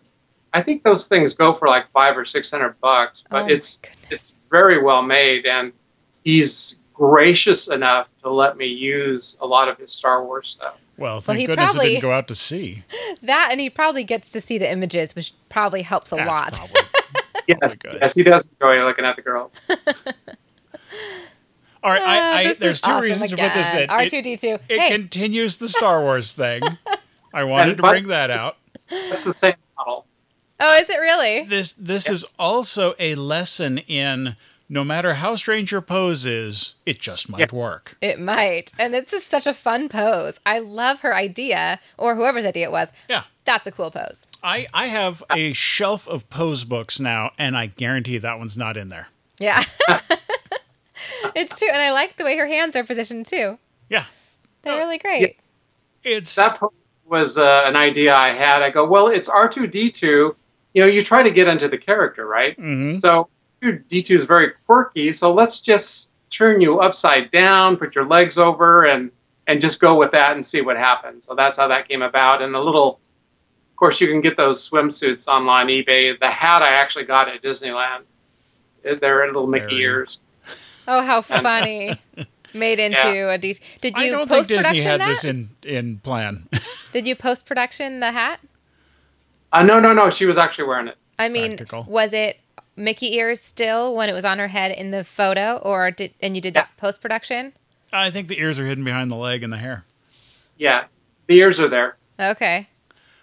I 0.53 0.61
think 0.61 0.83
those 0.83 1.07
things 1.07 1.33
go 1.33 1.53
for 1.53 1.67
like 1.67 1.89
five 1.91 2.17
or 2.17 2.25
six 2.25 2.51
hundred 2.51 2.79
bucks. 2.81 3.23
But 3.29 3.43
Oh, 3.43 3.47
it's 3.47 3.77
goodness. 3.77 4.11
it's 4.11 4.39
very 4.51 4.83
well 4.83 5.01
made, 5.01 5.45
and 5.47 5.71
he's 6.23 6.77
gracious 6.99 7.69
enough 7.69 8.07
to 8.23 8.29
let 8.29 8.57
me 8.57 8.65
use 8.67 9.37
a 9.39 9.47
lot 9.47 9.69
of 9.69 9.77
his 9.77 9.91
Star 9.91 10.23
Wars 10.25 10.49
stuff. 10.49 10.75
Well, 10.97 11.21
thank 11.21 11.39
he 11.39 11.45
goodness 11.45 11.73
it 11.75 11.79
didn't 11.81 12.01
go 12.01 12.11
out 12.11 12.27
to 12.27 12.35
sea. 12.35 12.83
That 13.21 13.49
and 13.51 13.61
he 13.61 13.69
probably 13.69 14.03
gets 14.03 14.31
to 14.33 14.41
see 14.41 14.57
the 14.57 14.69
images, 14.69 15.15
which 15.15 15.33
probably 15.47 15.81
helps 15.81 16.11
a 16.11 16.15
That's 16.17 16.27
lot. 16.27 16.53
probably- 16.57 16.81
Yes, 17.47 17.75
good. 17.77 17.97
yes, 18.01 18.13
he 18.15 18.23
does 18.23 18.47
enjoy 18.59 18.83
looking 18.85 19.05
at 19.05 19.15
the 19.15 19.21
girls. 19.23 19.59
All 21.81 21.91
right, 21.91 22.01
I, 22.01 22.17
Ah, 22.19 22.35
I, 22.49 22.53
there's 22.53 22.81
two 22.81 22.91
awesome 22.91 23.03
reasons 23.03 23.31
to 23.31 23.37
put 23.37 23.53
this 23.53 23.73
in. 23.73 23.89
R 23.89 24.05
two 24.05 24.21
D 24.21 24.35
two. 24.35 24.57
It 24.67 24.79
Hey, 24.79 24.89
continues 24.91 25.57
the 25.57 25.69
Star 25.69 26.01
Wars 26.01 26.33
thing. 26.33 26.61
I 27.33 27.45
wanted 27.45 27.69
And 27.69 27.77
to 27.77 27.83
bring 27.83 28.07
that 28.07 28.29
out. 28.29 28.57
That's 28.89 29.23
the 29.23 29.33
same 29.33 29.53
model. 29.77 30.05
oh, 30.59 30.75
is 30.75 30.89
it 30.89 30.97
really? 30.97 31.43
This 31.45 31.71
this 31.73 32.09
is 32.09 32.25
also 32.37 32.95
a 32.99 33.15
lesson 33.15 33.77
in 33.79 34.35
no 34.69 34.83
matter 34.83 35.15
how 35.15 35.35
strange 35.35 35.71
your 35.71 35.81
pose 35.81 36.25
is, 36.25 36.75
it 36.85 36.99
just 36.99 37.27
might 37.27 37.51
work. 37.51 37.97
It 38.01 38.19
might, 38.19 38.71
and 38.77 38.93
it's 38.93 39.11
just 39.11 39.27
such 39.27 39.47
a 39.47 39.53
fun 39.53 39.89
pose. 39.89 40.39
I 40.45 40.59
love 40.59 41.01
her 41.01 41.13
idea, 41.15 41.79
or 41.97 42.15
whoever's 42.15 42.45
idea 42.45 42.67
it 42.67 42.71
was. 42.71 42.93
Yeah. 43.09 43.23
That's 43.45 43.65
a 43.65 43.71
cool 43.71 43.89
pose. 43.89 44.27
I, 44.43 44.67
I 44.71 44.85
have 44.87 45.23
a 45.31 45.53
shelf 45.53 46.07
of 46.07 46.29
pose 46.29 46.63
books 46.63 46.99
now, 46.99 47.31
and 47.39 47.57
I 47.57 47.65
guarantee 47.65 48.19
that 48.19 48.37
one's 48.37 48.57
not 48.57 48.77
in 48.77 48.89
there. 48.89 49.07
Yeah. 49.39 49.63
it's 51.35 51.57
true, 51.57 51.69
and 51.69 51.81
I 51.81 51.91
like 51.91 52.17
the 52.17 52.23
way 52.23 52.37
her 52.37 52.47
hands 52.47 52.75
are 52.75 52.83
positioned 52.83 53.25
too. 53.25 53.57
Yeah. 53.89 54.05
They're 54.61 54.77
really 54.77 54.99
great. 54.99 55.39
It's 56.03 56.35
That 56.35 56.59
pose 56.59 56.69
was 57.05 57.39
uh, 57.39 57.63
an 57.65 57.75
idea 57.75 58.15
I 58.15 58.33
had. 58.33 58.61
I 58.61 58.69
go, 58.69 58.85
well, 58.87 59.07
it's 59.07 59.27
R 59.27 59.49
two 59.49 59.65
D 59.65 59.89
two. 59.89 60.35
You 60.73 60.83
know, 60.83 60.87
you 60.87 61.01
try 61.01 61.23
to 61.23 61.31
get 61.31 61.47
into 61.47 61.67
the 61.67 61.77
character, 61.77 62.27
right? 62.27 62.55
Mhm. 62.57 62.99
So 62.99 63.29
D 63.61 64.01
two 64.01 64.15
is 64.15 64.23
very 64.25 64.53
quirky. 64.65 65.13
So 65.13 65.33
let's 65.33 65.59
just 65.59 66.11
turn 66.29 66.61
you 66.61 66.79
upside 66.79 67.31
down, 67.31 67.77
put 67.77 67.95
your 67.95 68.05
legs 68.05 68.37
over, 68.37 68.85
and 68.85 69.11
and 69.47 69.59
just 69.59 69.79
go 69.79 69.97
with 69.97 70.11
that 70.11 70.33
and 70.33 70.45
see 70.45 70.61
what 70.61 70.77
happens. 70.77 71.25
So 71.25 71.35
that's 71.35 71.57
how 71.57 71.67
that 71.67 71.87
came 71.87 72.01
about. 72.01 72.41
And 72.41 72.53
the 72.53 72.59
little, 72.59 72.99
of 73.71 73.75
course, 73.75 73.99
you 73.99 74.07
can 74.07 74.21
get 74.21 74.37
those 74.37 74.67
swimsuits 74.69 75.27
online 75.27 75.67
eBay. 75.67 76.17
The 76.19 76.27
hat 76.29 76.61
I 76.61 76.69
actually 76.69 77.05
got 77.05 77.27
at 77.29 77.41
Disneyland. 77.41 78.03
They're 78.83 79.25
little 79.27 79.47
Mickey 79.47 79.65
Very- 79.65 79.81
ears. 79.81 80.21
Oh, 80.87 81.01
how 81.01 81.21
funny! 81.21 81.99
Made 82.53 82.79
into 82.79 82.97
Yeah. 82.97 83.33
a 83.33 83.37
de- 83.37 83.59
Did 83.81 83.93
I 83.95 84.05
you 84.05 84.11
don't 84.11 84.27
post 84.27 84.49
production 84.49 84.73
Disney 84.73 84.89
had 84.89 85.01
that? 85.01 85.07
this 85.09 85.23
in 85.25 85.49
in 85.63 85.99
plan. 85.99 86.47
Did 86.93 87.05
you 87.05 87.15
post 87.15 87.45
production 87.45 87.99
the 87.99 88.11
hat? 88.11 88.39
Uh, 89.51 89.63
no, 89.63 89.79
no, 89.79 89.93
no. 89.93 90.09
She 90.09 90.25
was 90.25 90.37
actually 90.37 90.67
wearing 90.67 90.87
it. 90.87 90.95
I 91.19 91.27
mean, 91.29 91.57
Practical. 91.57 91.83
was 91.87 92.13
it 92.13 92.39
Mickey 92.79 93.15
ears 93.17 93.41
still 93.41 93.93
when 93.95 94.09
it 94.09 94.13
was 94.13 94.25
on 94.25 94.39
her 94.39 94.47
head 94.47 94.71
in 94.71 94.91
the 94.91 95.03
photo, 95.03 95.57
or 95.57 95.91
did 95.91 96.13
and 96.21 96.35
you 96.35 96.41
did 96.41 96.53
that 96.53 96.69
post 96.77 97.01
production? 97.01 97.53
I 97.91 98.09
think 98.09 98.27
the 98.27 98.39
ears 98.39 98.57
are 98.59 98.65
hidden 98.65 98.83
behind 98.83 99.11
the 99.11 99.15
leg 99.15 99.43
and 99.43 99.51
the 99.51 99.57
hair. 99.57 99.83
Yeah, 100.57 100.85
the 101.27 101.35
ears 101.37 101.59
are 101.59 101.67
there. 101.67 101.97
Okay. 102.19 102.67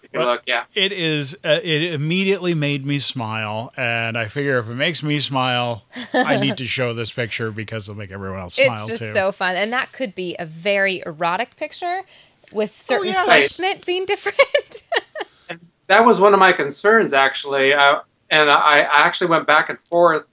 If 0.02 0.12
you 0.12 0.18
Well- 0.18 0.28
look, 0.28 0.42
yeah. 0.46 0.64
It 0.74 0.92
is. 0.92 1.34
Uh, 1.44 1.60
it 1.62 1.94
immediately 1.94 2.54
made 2.54 2.84
me 2.84 2.98
smile, 2.98 3.72
and 3.76 4.16
I 4.16 4.26
figure 4.26 4.58
if 4.58 4.68
it 4.68 4.74
makes 4.74 5.02
me 5.02 5.18
smile, 5.20 5.84
I 6.12 6.36
need 6.36 6.58
to 6.58 6.64
show 6.64 6.92
this 6.92 7.10
picture 7.10 7.50
because 7.50 7.88
it'll 7.88 7.98
make 7.98 8.10
everyone 8.12 8.40
else 8.40 8.54
smile 8.56 8.74
it's 8.74 8.86
just 8.86 9.02
too. 9.02 9.12
so 9.12 9.32
fun, 9.32 9.56
and 9.56 9.72
that 9.72 9.92
could 9.92 10.14
be 10.14 10.36
a 10.38 10.46
very 10.46 11.02
erotic 11.06 11.56
picture 11.56 12.02
with 12.52 12.74
certain 12.80 13.08
yeah. 13.08 13.24
placement 13.24 13.84
being 13.86 14.04
different. 14.06 14.82
that 15.86 16.04
was 16.04 16.20
one 16.20 16.34
of 16.34 16.38
my 16.40 16.52
concerns 16.52 17.12
actually, 17.14 17.72
uh, 17.72 18.00
and 18.30 18.50
I, 18.50 18.80
I 18.80 19.06
actually 19.06 19.28
went 19.28 19.46
back 19.46 19.68
and 19.68 19.78
forth. 19.90 20.24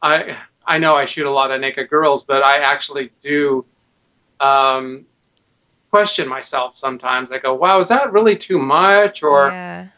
I 0.00 0.36
I 0.66 0.78
know 0.78 0.94
I 0.94 1.04
shoot 1.04 1.26
a 1.26 1.30
lot 1.30 1.50
of 1.50 1.60
naked 1.60 1.88
girls, 1.90 2.22
but 2.24 2.42
I 2.42 2.58
actually 2.58 3.10
do 3.20 3.64
um, 4.40 5.06
question 5.90 6.28
myself 6.28 6.76
sometimes. 6.76 7.32
I 7.32 7.38
go, 7.38 7.54
"Wow, 7.54 7.80
is 7.80 7.88
that 7.88 8.12
really 8.12 8.36
too 8.36 8.58
much?" 8.58 9.22
Or 9.22 9.48
yeah, 9.48 9.88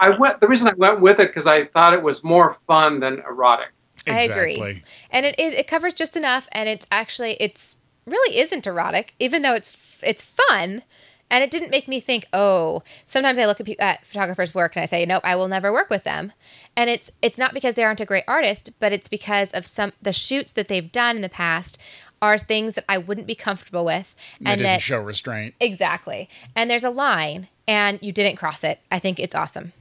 I 0.00 0.10
went. 0.10 0.40
The 0.40 0.48
reason 0.48 0.68
I 0.68 0.74
went 0.74 1.00
with 1.00 1.20
it 1.20 1.28
because 1.28 1.46
I 1.46 1.66
thought 1.66 1.94
it 1.94 2.02
was 2.02 2.22
more 2.24 2.56
fun 2.66 3.00
than 3.00 3.18
erotic. 3.20 3.68
I 4.06 4.22
agree. 4.22 4.82
and 5.10 5.26
it 5.26 5.38
is. 5.38 5.54
It 5.54 5.66
covers 5.66 5.94
just 5.94 6.16
enough, 6.16 6.48
and 6.52 6.68
it's 6.68 6.86
actually 6.90 7.32
it's 7.40 7.76
really 8.06 8.38
isn't 8.38 8.66
erotic, 8.66 9.14
even 9.18 9.42
though 9.42 9.54
it's 9.54 10.00
it's 10.02 10.24
fun. 10.24 10.82
And 11.30 11.44
it 11.44 11.50
didn't 11.50 11.70
make 11.70 11.88
me 11.88 12.00
think, 12.00 12.24
oh, 12.32 12.82
sometimes 13.04 13.38
I 13.38 13.44
look 13.46 13.60
at, 13.60 13.66
pe- 13.66 13.76
at 13.78 14.06
photographers' 14.06 14.54
work 14.54 14.76
and 14.76 14.82
I 14.82 14.86
say, 14.86 15.04
nope, 15.04 15.20
I 15.24 15.36
will 15.36 15.48
never 15.48 15.70
work 15.72 15.90
with 15.90 16.04
them. 16.04 16.32
And 16.76 16.88
it's 16.88 17.10
it's 17.20 17.38
not 17.38 17.52
because 17.52 17.74
they 17.74 17.84
aren't 17.84 18.00
a 18.00 18.06
great 18.06 18.24
artist, 18.26 18.70
but 18.80 18.92
it's 18.92 19.08
because 19.08 19.50
of 19.52 19.66
some 19.66 19.92
the 20.00 20.12
shoots 20.12 20.52
that 20.52 20.68
they've 20.68 20.90
done 20.90 21.16
in 21.16 21.22
the 21.22 21.28
past 21.28 21.78
are 22.22 22.38
things 22.38 22.74
that 22.74 22.84
I 22.88 22.98
wouldn't 22.98 23.26
be 23.26 23.34
comfortable 23.34 23.84
with, 23.84 24.14
They 24.40 24.50
and 24.50 24.58
didn't 24.58 24.72
that 24.72 24.82
show 24.82 24.98
restraint. 25.00 25.54
exactly. 25.60 26.28
And 26.56 26.70
there's 26.70 26.82
a 26.84 26.90
line, 26.90 27.48
and 27.68 27.98
you 28.02 28.10
didn't 28.10 28.36
cross 28.36 28.64
it. 28.64 28.80
I 28.90 28.98
think 28.98 29.20
it's 29.20 29.34
awesome. 29.34 29.72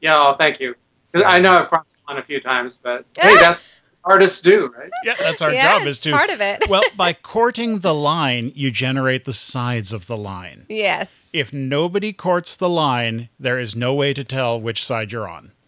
Yeah, 0.00 0.16
oh, 0.16 0.34
thank 0.38 0.60
you. 0.60 0.74
'Cause 1.12 1.22
I 1.24 1.38
know 1.40 1.52
I've 1.52 1.68
crossed 1.68 2.00
the 2.06 2.12
line 2.12 2.22
a 2.22 2.24
few 2.26 2.40
times, 2.40 2.78
but 2.82 3.04
hey, 3.20 3.34
that's 3.40 3.80
artists 4.04 4.40
do, 4.40 4.72
right? 4.78 4.90
Yeah, 5.04 5.14
that's 5.18 5.40
our 5.42 5.52
Yeah, 5.52 5.78
job 5.78 5.86
is 5.86 5.98
to 6.00 6.12
part 6.12 6.30
of 6.30 6.40
it. 6.40 6.64
well, 6.68 6.82
by 6.96 7.12
courting 7.12 7.80
the 7.80 7.94
line, 7.94 8.52
you 8.54 8.70
generate 8.70 9.24
the 9.24 9.32
sides 9.32 9.92
of 9.92 10.06
the 10.06 10.16
line. 10.16 10.66
Yes. 10.68 11.30
If 11.34 11.52
nobody 11.52 12.12
courts 12.12 12.56
the 12.56 12.68
line, 12.68 13.28
there 13.38 13.58
is 13.58 13.74
no 13.74 13.94
way 13.94 14.12
to 14.14 14.22
tell 14.24 14.60
which 14.60 14.84
side 14.84 15.12
you're 15.12 15.28
on. 15.28 15.52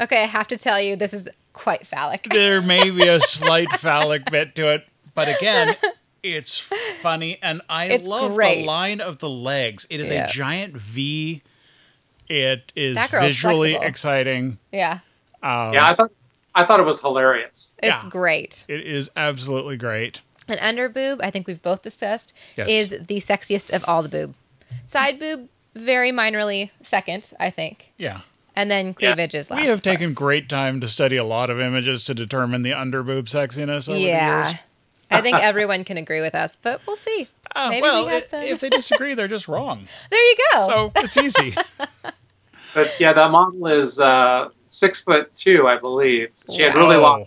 Okay, 0.00 0.22
I 0.22 0.26
have 0.26 0.46
to 0.48 0.56
tell 0.56 0.80
you, 0.80 0.94
this 0.94 1.12
is 1.12 1.28
quite 1.52 1.84
phallic. 1.86 2.28
There 2.32 2.60
may 2.62 2.90
be 2.90 3.08
a 3.08 3.18
slight 3.18 3.70
phallic 3.72 4.30
bit 4.30 4.54
to 4.56 4.72
it, 4.72 4.84
but 5.14 5.28
again, 5.28 5.74
it's 6.22 6.58
funny 7.00 7.38
and 7.42 7.60
I 7.68 7.86
It's 7.86 8.06
love 8.06 8.34
great. 8.34 8.60
the 8.60 8.64
line 8.66 9.00
of 9.00 9.18
the 9.18 9.28
legs. 9.28 9.84
It 9.90 9.98
is 9.98 10.10
Yeah. 10.10 10.26
a 10.26 10.28
giant 10.28 10.76
V. 10.76 11.42
It 12.28 12.72
is 12.76 12.96
visually 13.10 13.70
flexible. 13.72 13.88
exciting. 13.88 14.58
Yeah, 14.70 14.98
Um, 15.42 15.72
yeah, 15.72 15.90
I 15.90 15.94
thought 15.96 16.12
I 16.58 16.66
thought 16.66 16.80
it 16.80 16.84
was 16.86 17.00
hilarious. 17.00 17.72
it's 17.82 18.02
Yeah. 18.04 18.10
great. 18.10 18.64
It 18.68 18.80
is 18.86 19.10
absolutely 19.16 19.76
great. 19.76 20.20
An 20.48 20.58
under 20.60 20.88
boob, 20.88 21.20
I 21.22 21.30
think 21.30 21.46
we've 21.46 21.60
both 21.62 21.82
discussed, 21.82 22.32
Yes. 22.56 22.68
is 22.68 22.88
the 22.90 23.20
sexiest 23.20 23.70
of 23.72 23.84
all 23.86 24.02
the 24.02 24.08
boob. 24.08 24.34
Side 24.86 25.18
boob, 25.18 25.48
very 25.74 26.10
minorly 26.10 26.70
second, 26.82 27.30
I 27.38 27.50
think. 27.50 27.92
Yeah. 27.98 28.20
And 28.56 28.70
then 28.70 28.92
cleavage 28.94 29.34
is 29.34 29.50
last. 29.50 29.60
we 29.60 29.66
have 29.68 29.76
of 29.76 29.82
taken 29.82 30.06
course. 30.08 30.14
great 30.16 30.48
time 30.48 30.80
to 30.80 30.88
study 30.88 31.16
a 31.16 31.22
lot 31.24 31.48
of 31.50 31.60
images 31.60 32.02
to 32.06 32.14
determine 32.14 32.62
the 32.62 32.70
underboob 32.72 33.24
sexiness 33.24 33.88
over 33.88 33.98
the 33.98 34.04
Yeah. 34.04 34.46
years. 34.48 34.56
I 35.10 35.20
think 35.20 35.38
everyone 35.42 35.84
can 35.84 35.96
agree 35.96 36.20
with 36.20 36.34
us, 36.34 36.56
but 36.60 36.80
we'll 36.86 36.96
see. 36.96 37.28
Uh, 37.54 37.68
Maybe 37.70 37.82
well, 37.82 38.04
we 38.06 38.12
have 38.12 38.24
some. 38.24 38.42
if 38.42 38.58
they 38.60 38.68
disagree, 38.80 39.14
they're 39.14 39.28
just 39.28 39.46
wrong. 39.48 39.86
there 40.10 40.20
you 40.20 40.36
go. 40.54 40.66
So 40.66 40.92
it's 40.96 41.16
easy. 41.16 41.54
But 42.74 42.94
yeah, 43.00 43.12
that 43.12 43.30
model 43.30 43.66
is 43.66 43.98
uh, 43.98 44.50
six 44.66 45.00
foot 45.00 45.34
two, 45.34 45.66
I 45.66 45.78
believe. 45.78 46.30
She 46.54 46.62
had 46.62 46.74
really 46.74 46.96
Oh, 46.96 47.00
long, 47.02 47.26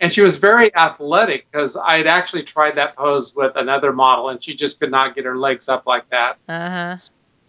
and 0.00 0.12
she 0.12 0.22
was 0.22 0.36
very 0.36 0.74
athletic 0.74 1.46
because 1.50 1.76
I 1.76 1.96
had 1.98 2.06
actually 2.06 2.42
tried 2.42 2.74
that 2.76 2.96
pose 2.96 3.34
with 3.34 3.54
another 3.56 3.92
model, 3.92 4.28
and 4.30 4.42
she 4.42 4.54
just 4.54 4.80
could 4.80 4.90
not 4.90 5.14
get 5.14 5.24
her 5.24 5.36
legs 5.38 5.68
up 5.68 5.86
like 5.86 6.08
that. 6.10 6.36
Uh 6.48 6.68
huh. 6.68 6.96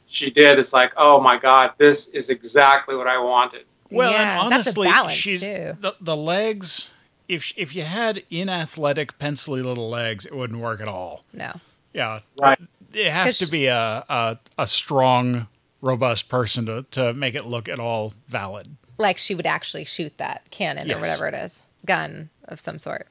She 0.05 0.29
did. 0.29 0.59
It's 0.59 0.73
like, 0.73 0.91
oh 0.97 1.19
my 1.21 1.37
god, 1.39 1.71
this 1.77 2.07
is 2.09 2.29
exactly 2.29 2.95
what 2.95 3.07
I 3.07 3.17
wanted. 3.17 3.65
Well, 3.89 4.11
Yeah, 4.11 4.43
and 4.45 4.53
honestly, 4.53 4.87
balance, 4.87 5.13
she's 5.13 5.41
too. 5.41 5.73
the 5.79 5.95
the 5.99 6.15
legs. 6.15 6.93
If 7.27 7.53
if 7.57 7.75
you 7.75 7.83
had 7.83 8.23
inathletic, 8.29 9.17
pencily 9.17 9.61
little 9.61 9.89
legs, 9.89 10.25
it 10.25 10.35
wouldn't 10.35 10.59
work 10.59 10.81
at 10.81 10.87
all. 10.89 11.23
No. 11.33 11.53
Yeah, 11.93 12.19
Right. 12.39 12.59
It 12.93 13.09
has 13.11 13.37
to 13.39 13.45
be 13.47 13.67
a, 13.67 14.03
a 14.09 14.37
a 14.57 14.67
strong, 14.67 15.47
robust 15.81 16.29
person 16.29 16.65
to 16.67 16.83
to 16.91 17.13
make 17.13 17.35
it 17.35 17.45
look 17.45 17.67
at 17.69 17.79
all 17.79 18.13
valid. 18.27 18.75
Like 18.97 19.17
she 19.17 19.33
would 19.35 19.45
actually 19.47 19.85
shoot 19.85 20.17
that 20.19 20.49
cannon 20.51 20.87
Yes. 20.87 20.97
or 20.97 20.99
whatever 20.99 21.27
it 21.27 21.33
is, 21.33 21.63
gun 21.85 22.29
of 22.45 22.59
some 22.59 22.77
sort. 22.79 23.07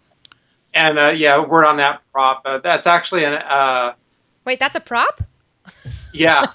And 0.73 0.99
uh, 0.99 1.09
yeah, 1.09 1.45
word 1.45 1.65
on 1.65 1.79
that 1.79 2.01
prop. 2.13 2.43
Uh, 2.45 2.59
that's 2.59 2.87
actually 2.87 3.25
an 3.25 3.35
uh, 3.35 3.95
Wait, 4.45 4.59
that's 4.61 4.77
a 4.77 4.81
prop? 4.81 5.21
yeah. 6.13 6.47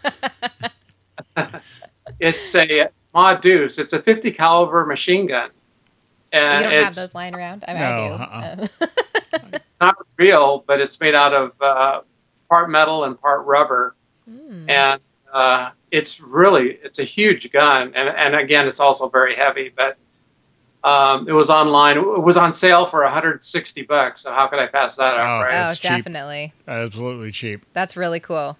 it's 2.20 2.56
a 2.56 2.90
Ma 3.14 3.36
Deuce. 3.36 3.78
It's 3.78 3.94
a 3.94 4.02
50 4.02 4.32
caliber 4.32 4.86
machine 4.86 5.28
gun. 5.28 5.50
you 6.34 6.40
don't 6.40 6.72
have 6.72 6.96
those 6.96 7.14
lying 7.14 7.36
around? 7.36 7.64
I, 7.68 7.74
mean, 7.74 7.82
No, 7.82 7.88
I 7.88 8.08
do. 8.08 8.24
uh-uh. 8.24 8.68
Uh, 9.34 9.48
it's 9.54 9.76
not 9.82 9.96
real, 10.18 10.64
but 10.66 10.80
it's 10.82 11.00
made 11.00 11.16
out 11.16 11.34
of 11.34 11.52
uh, 11.62 12.02
part 12.50 12.70
metal 12.70 13.04
and 13.04 13.20
part 13.20 13.46
rubber, 13.46 13.96
Hmm. 14.30 14.70
and 14.70 15.02
uh, 15.32 15.72
it's 15.96 16.20
really 16.20 16.78
it's 16.84 17.00
a 17.00 17.04
huge 17.04 17.52
gun, 17.52 17.94
and 17.96 18.10
and 18.10 18.36
again, 18.36 18.68
it's 18.68 18.80
also 18.80 19.08
very 19.10 19.36
heavy. 19.36 19.72
But 19.76 19.98
um, 20.84 21.28
it 21.28 21.32
was 21.32 21.50
online. 21.50 21.98
It 21.98 22.22
was 22.22 22.38
on 22.38 22.52
sale 22.54 22.86
for 22.86 23.02
160 23.04 23.82
bucks. 23.84 24.22
So 24.22 24.32
how 24.32 24.48
could 24.48 24.60
I 24.60 24.68
pass 24.68 24.98
that 24.98 25.16
up? 25.16 25.20
Oh. 25.20 25.42
right? 25.42 25.66
oh, 25.68 25.72
It's 25.72 25.80
cheap. 25.80 25.90
definitely. 25.92 26.54
Absolutely 26.68 27.32
cheap. 27.32 27.66
That's 27.74 27.96
really 27.96 28.20
cool. 28.20 28.58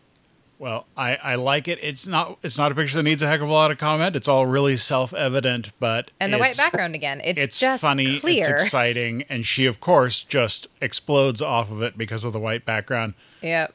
Well, 0.58 0.86
I, 0.96 1.18
I 1.18 1.36
like 1.36 1.68
it. 1.68 1.80
It's 1.82 2.08
not 2.08 2.38
it's 2.42 2.58
not 2.58 2.72
a 2.72 2.76
picture 2.76 2.96
that 2.96 3.04
needs 3.04 3.22
a 3.22 3.28
heck 3.28 3.42
of 3.42 3.50
a 3.50 3.52
lot 3.52 3.72
of 3.72 3.78
comment. 3.78 4.16
It's 4.16 4.30
all 4.30 4.46
really 4.46 4.78
self 4.78 5.14
evident, 5.14 5.72
but 5.82 6.12
And 6.22 6.34
the 6.34 6.38
white 6.38 6.56
background 6.56 6.96
again. 6.96 7.20
It's, 7.26 7.44
It's 7.44 7.60
just 7.60 7.82
funny. 7.82 8.22
clear. 8.22 8.40
It's 8.40 8.64
exciting, 8.64 9.26
and 9.28 9.46
she, 9.46 9.66
of 9.66 9.82
course, 9.82 10.24
just 10.24 10.68
explodes 10.80 11.42
off 11.42 11.70
of 11.70 11.82
it 11.82 11.98
because 11.98 12.24
of 12.24 12.32
the 12.32 12.40
white 12.40 12.64
background. 12.64 13.16
Yep. 13.42 13.74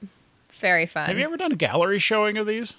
Very 0.48 0.86
fun. 0.86 1.06
Have 1.08 1.18
you 1.18 1.24
ever 1.24 1.36
done 1.36 1.52
a 1.52 1.56
gallery 1.56 1.98
showing 1.98 2.38
of 2.38 2.46
these? 2.46 2.78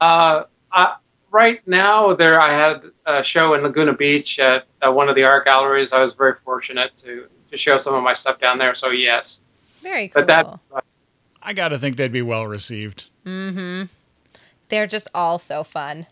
Uh, 0.00 0.44
I, 0.72 0.96
right 1.30 1.66
now, 1.66 2.14
there 2.14 2.40
I 2.40 2.52
had 2.52 2.82
a 3.06 3.22
show 3.22 3.54
in 3.54 3.62
Laguna 3.62 3.92
Beach 3.92 4.38
at 4.38 4.64
uh, 4.86 4.92
one 4.92 5.08
of 5.08 5.14
the 5.14 5.24
art 5.24 5.44
galleries. 5.44 5.92
I 5.92 6.00
was 6.00 6.14
very 6.14 6.34
fortunate 6.44 6.92
to 7.04 7.26
to 7.50 7.56
show 7.56 7.78
some 7.78 7.94
of 7.94 8.02
my 8.02 8.12
stuff 8.14 8.38
down 8.40 8.58
there. 8.58 8.74
So 8.74 8.90
yes, 8.90 9.40
Very 9.82 10.08
cool. 10.08 10.24
but 10.24 10.26
that 10.72 10.84
I 11.42 11.52
got 11.54 11.68
to 11.68 11.78
think 11.78 11.96
they'd 11.96 12.12
be 12.12 12.20
well 12.22 12.46
received. 12.46 13.06
Mm-hmm. 13.24 13.84
They're 14.68 14.86
just 14.86 15.08
all 15.14 15.38
so 15.38 15.64
fun. 15.64 16.06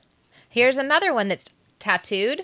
Here's 0.48 0.78
another 0.78 1.12
one 1.12 1.28
that's 1.28 1.44
tattooed, 1.78 2.40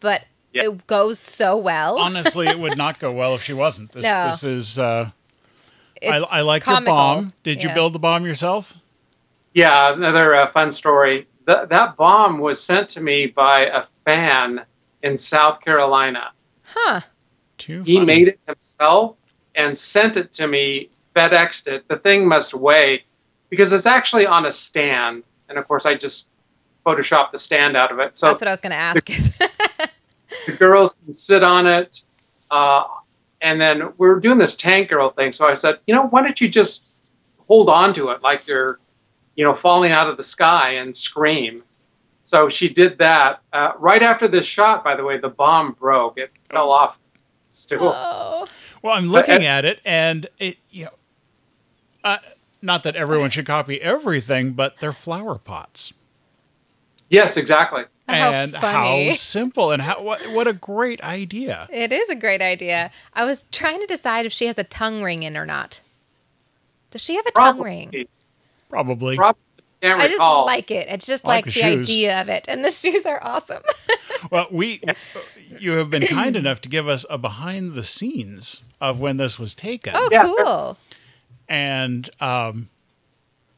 but 0.00 0.24
Yeah. 0.52 0.64
it 0.64 0.86
goes 0.86 1.18
so 1.18 1.56
well. 1.56 1.98
Honestly, 1.98 2.46
it 2.46 2.58
would 2.58 2.76
not 2.76 2.98
go 2.98 3.10
well 3.20 3.34
if 3.34 3.42
she 3.42 3.54
wasn't. 3.54 3.92
This 3.92 4.04
No. 4.04 4.26
this 4.26 4.44
is. 4.44 4.78
Uh, 4.78 5.10
I, 6.02 6.18
I 6.18 6.40
like 6.42 6.62
comical. 6.64 6.92
your 6.92 6.96
bomb. 6.96 7.32
Did 7.44 7.62
you 7.62 7.70
build 7.72 7.94
the 7.94 7.98
bomb 7.98 8.26
yourself? 8.26 8.74
Yeah, 9.54 9.94
another 9.94 10.34
uh, 10.34 10.50
fun 10.50 10.72
story. 10.72 11.26
Th- 11.46 11.68
that 11.68 11.96
bomb 11.96 12.38
was 12.38 12.62
sent 12.62 12.88
to 12.90 13.00
me 13.00 13.26
by 13.26 13.66
a 13.66 13.84
fan 14.04 14.64
in 15.02 15.16
South 15.16 15.60
Carolina. 15.60 16.32
Huh. 16.64 17.00
Too 17.58 17.82
He 17.84 17.94
funny. 17.94 18.06
made 18.06 18.28
it 18.28 18.40
himself 18.46 19.16
and 19.54 19.76
sent 19.76 20.16
it 20.16 20.32
to 20.34 20.46
me, 20.48 20.90
FedExed 21.14 21.68
it. 21.68 21.86
The 21.88 21.96
thing 21.98 22.26
must 22.26 22.52
weigh 22.54 23.04
because 23.48 23.72
it's 23.72 23.86
actually 23.86 24.26
on 24.26 24.46
a 24.46 24.52
stand, 24.52 25.22
and 25.48 25.56
of 25.58 25.68
course 25.68 25.86
I 25.86 25.94
just 25.94 26.30
photoshopped 26.84 27.30
the 27.32 27.38
stand 27.38 27.76
out 27.76 27.92
of 27.92 27.98
it. 28.00 28.16
So 28.16 28.26
That's 28.26 28.40
what 28.40 28.48
I 28.48 28.50
was 28.50 28.60
going 28.60 28.72
to 28.72 28.76
ask. 28.76 29.06
the 30.46 30.52
girls 30.52 30.94
can 31.04 31.12
sit 31.12 31.42
on 31.44 31.66
it. 31.66 32.02
Uh, 32.50 32.84
and 33.40 33.60
then 33.60 33.92
we 33.98 34.08
were 34.08 34.20
doing 34.20 34.38
this 34.38 34.56
tank 34.56 34.88
girl 34.90 35.10
thing. 35.10 35.32
So 35.32 35.46
I 35.46 35.54
said, 35.54 35.78
you 35.86 35.94
know, 35.94 36.06
why 36.08 36.22
don't 36.22 36.40
you 36.40 36.48
just 36.48 36.82
hold 37.46 37.68
on 37.68 37.94
to 37.94 38.10
it 38.10 38.22
like 38.22 38.46
you're, 38.46 38.80
you 39.36 39.44
know, 39.44 39.54
falling 39.54 39.92
out 39.92 40.08
of 40.08 40.16
the 40.16 40.22
sky 40.22 40.72
and 40.72 40.96
scream. 40.96 41.62
So 42.24 42.48
she 42.48 42.68
did 42.68 42.98
that. 42.98 43.40
Uh, 43.52 43.72
right 43.78 44.02
after 44.02 44.28
this 44.28 44.46
shot, 44.46 44.82
by 44.82 44.96
the 44.96 45.04
way, 45.04 45.18
the 45.18 45.28
bomb 45.28 45.72
broke. 45.72 46.18
It 46.18 46.30
fell 46.50 46.70
off 46.70 46.98
stool. 47.50 47.92
oh. 47.94 48.46
Well, 48.82 48.94
I'm 48.94 49.08
looking 49.08 49.44
at 49.44 49.64
it, 49.64 49.80
and 49.84 50.26
it 50.38 50.58
you 50.70 50.84
know, 50.84 50.90
uh, 52.02 52.18
not 52.60 52.82
that 52.82 52.96
everyone 52.96 53.30
should 53.30 53.46
copy 53.46 53.80
everything, 53.80 54.52
but 54.52 54.78
they're 54.78 54.92
flower 54.92 55.38
pots, 55.38 55.94
yes, 57.08 57.36
exactly. 57.36 57.84
How 58.08 58.32
and 58.32 58.52
funny. 58.52 59.08
how 59.08 59.14
simple 59.14 59.70
and 59.70 59.80
how 59.80 60.02
what 60.02 60.20
what 60.32 60.46
a 60.46 60.52
great 60.52 61.02
idea. 61.02 61.66
It 61.72 61.92
is 61.92 62.10
a 62.10 62.14
great 62.14 62.42
idea. 62.42 62.90
I 63.14 63.24
was 63.24 63.46
trying 63.52 63.80
to 63.80 63.86
decide 63.86 64.26
if 64.26 64.32
she 64.32 64.46
has 64.46 64.58
a 64.58 64.64
tongue 64.64 65.02
ring 65.02 65.22
in 65.22 65.36
or 65.36 65.46
not. 65.46 65.80
Does 66.90 67.00
she 67.00 67.16
have 67.16 67.26
a 67.26 67.30
tongue 67.30 67.62
ring? 67.62 68.06
Probably. 68.68 69.16
Probably. 69.16 69.40
Probably 69.80 70.04
I 70.04 70.08
just 70.08 70.20
like 70.20 70.70
it. 70.70 70.88
It's 70.88 71.06
just 71.06 71.26
I 71.26 71.28
like 71.28 71.46
like, 71.46 71.54
the 71.54 71.60
the, 71.60 71.66
idea 71.66 72.20
of 72.22 72.28
it. 72.30 72.46
And 72.48 72.64
the 72.64 72.70
shoes 72.72 73.04
are 73.06 73.20
awesome. 73.22 73.62
Well, 74.30 74.46
we 74.50 74.80
you 75.60 75.72
have 75.72 75.90
been 75.90 76.06
kind 76.06 76.34
enough 76.34 76.62
to 76.62 76.70
give 76.70 76.88
us 76.88 77.04
a 77.10 77.18
behind 77.18 77.74
the 77.74 77.82
scenes 77.82 78.62
of 78.80 78.98
when 78.98 79.18
this 79.18 79.38
was 79.38 79.54
taken. 79.54 79.92
oh, 79.94 80.08
Yeah. 80.10 80.22
cool. 80.22 80.78
and 81.46 82.08
um, 82.20 82.70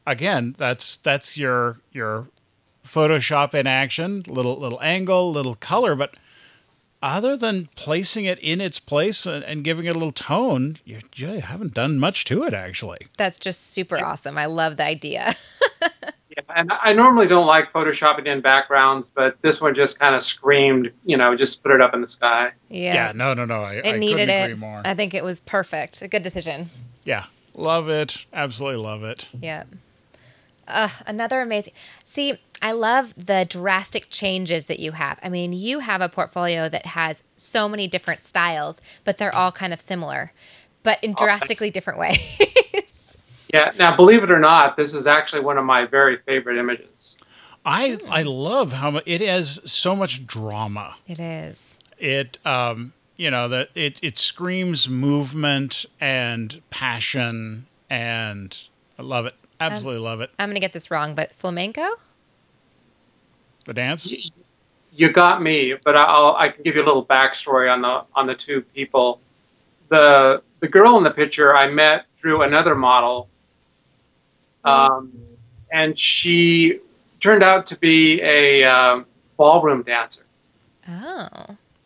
again, 0.05 0.55
that's 0.57 0.97
that's 0.97 1.37
your 1.37 1.77
your 1.93 2.27
Photoshop 2.83 3.53
in 3.53 3.65
action, 3.65 4.23
little 4.27 4.57
little 4.59 4.79
angle, 4.81 5.31
little 5.31 5.55
color, 5.55 5.95
but 5.95 6.17
other 7.01 7.37
than 7.37 7.69
placing 7.75 8.25
it 8.25 8.39
in 8.39 8.59
its 8.61 8.79
place 8.79 9.25
and, 9.25 9.43
and 9.43 9.63
giving 9.63 9.85
it 9.85 9.89
a 9.89 9.93
little 9.93 10.11
tone, 10.11 10.77
you, 10.85 10.99
you 11.15 11.27
haven't 11.41 11.73
done 11.73 11.99
much 11.99 12.25
to 12.25 12.43
it 12.43 12.53
actually. 12.53 12.97
That's 13.17 13.37
just 13.37 13.71
super 13.73 13.99
awesome. 14.03 14.37
I 14.37 14.45
love 14.45 14.77
the 14.77 14.85
idea. 14.85 15.35
Yeah, 16.29 16.43
and 16.55 16.71
I 16.81 16.93
normally 16.93 17.25
don't 17.25 17.47
like 17.47 17.73
photoshopping 17.73 18.27
in 18.27 18.41
backgrounds, 18.41 19.09
but 19.09 19.41
this 19.41 19.59
one 19.59 19.73
just 19.73 19.97
kind 19.99 20.13
of 20.13 20.21
screamed, 20.21 20.91
you 21.03 21.17
know, 21.17 21.35
just 21.35 21.63
put 21.63 21.71
it 21.71 21.81
up 21.81 21.95
in 21.95 22.01
the 22.01 22.07
sky. 22.07 22.51
Yeah, 22.69 22.93
yeah. 22.93 23.11
no, 23.15 23.33
no, 23.33 23.45
no. 23.45 23.63
I, 23.63 23.75
it 23.75 23.95
I 23.95 23.97
needed 23.97 24.27
couldn't 24.29 24.51
it. 24.51 24.57
more. 24.59 24.81
I 24.85 24.93
think 24.93 25.15
it 25.15 25.23
was 25.23 25.39
perfect. 25.39 26.03
A 26.03 26.07
good 26.07 26.21
decision. 26.21 26.69
yeah, 27.05 27.25
Love 27.55 27.89
it. 27.89 28.27
Absolutely 28.33 28.83
love 28.83 29.03
it. 29.03 29.27
Yeah. 29.41 29.63
Uh, 30.67 30.89
another 31.05 31.41
amazing. 31.41 31.73
See, 32.03 32.39
I 32.61 32.71
love 32.71 33.13
the 33.15 33.45
drastic 33.47 34.09
changes 34.09 34.65
that 34.65 34.79
you 34.79 34.93
have. 34.93 35.19
I 35.23 35.29
mean, 35.29 35.53
you 35.53 35.79
have 35.79 36.01
a 36.01 36.09
portfolio 36.09 36.67
that 36.69 36.87
has 36.87 37.23
so 37.35 37.69
many 37.69 37.87
different 37.87 38.23
styles, 38.23 38.81
but 39.03 39.17
they're 39.17 39.33
all 39.33 39.51
kind 39.51 39.73
of 39.73 39.79
similar, 39.79 40.33
but 40.83 41.03
in 41.03 41.13
drastically 41.13 41.69
different 41.69 41.99
ways. 41.99 43.17
yeah. 43.53 43.71
Now, 43.77 43.95
believe 43.95 44.23
it 44.23 44.31
or 44.31 44.39
not, 44.39 44.75
this 44.75 44.93
is 44.93 45.07
actually 45.07 45.41
one 45.43 45.57
of 45.57 45.65
my 45.65 45.85
very 45.85 46.17
favorite 46.25 46.57
images. 46.57 47.15
I 47.65 47.97
I 48.09 48.23
love 48.23 48.71
how 48.71 48.91
mu- 48.91 49.01
it 49.05 49.19
has 49.21 49.59
so 49.69 49.95
much 49.95 50.25
drama. 50.25 50.95
it 51.05 51.19
is. 51.19 51.77
It 51.99 52.37
um 52.45 52.93
you 53.17 53.29
know 53.29 53.49
that 53.49 53.69
it 53.75 53.99
it 54.01 54.17
screams 54.17 54.87
movement 54.87 55.85
and 55.99 56.61
passion 56.69 57.67
and 57.89 58.57
I 58.97 59.01
love 59.01 59.25
it. 59.25 59.35
Absolutely 59.59 60.01
love 60.01 60.21
it. 60.21 60.29
I'm 60.39 60.49
going 60.49 60.55
to 60.55 60.61
get 60.61 60.73
this 60.73 60.91
wrong, 60.91 61.15
but 61.15 61.31
flamenco? 61.31 61.87
The 63.65 63.73
dance. 63.73 64.11
You 64.91 65.11
got 65.11 65.41
me, 65.41 65.75
but 65.83 65.95
I'll 65.95 66.35
I 66.35 66.49
can 66.49 66.63
give 66.63 66.75
you 66.75 66.83
a 66.83 66.85
little 66.85 67.05
backstory 67.05 67.71
on 67.71 67.81
the 67.81 68.03
on 68.15 68.27
the 68.27 68.35
two 68.35 68.61
people. 68.61 69.19
The 69.89 70.41
the 70.59 70.67
girl 70.67 70.97
in 70.97 71.03
the 71.03 71.11
picture 71.11 71.55
I 71.55 71.67
met 71.67 72.05
through 72.17 72.43
another 72.43 72.75
model, 72.75 73.29
um, 74.63 75.11
and 75.71 75.97
she 75.97 76.79
turned 77.19 77.43
out 77.43 77.67
to 77.67 77.77
be 77.77 78.21
a 78.21 78.63
um, 78.63 79.05
ballroom 79.37 79.83
dancer. 79.83 80.23
Oh. 80.87 81.27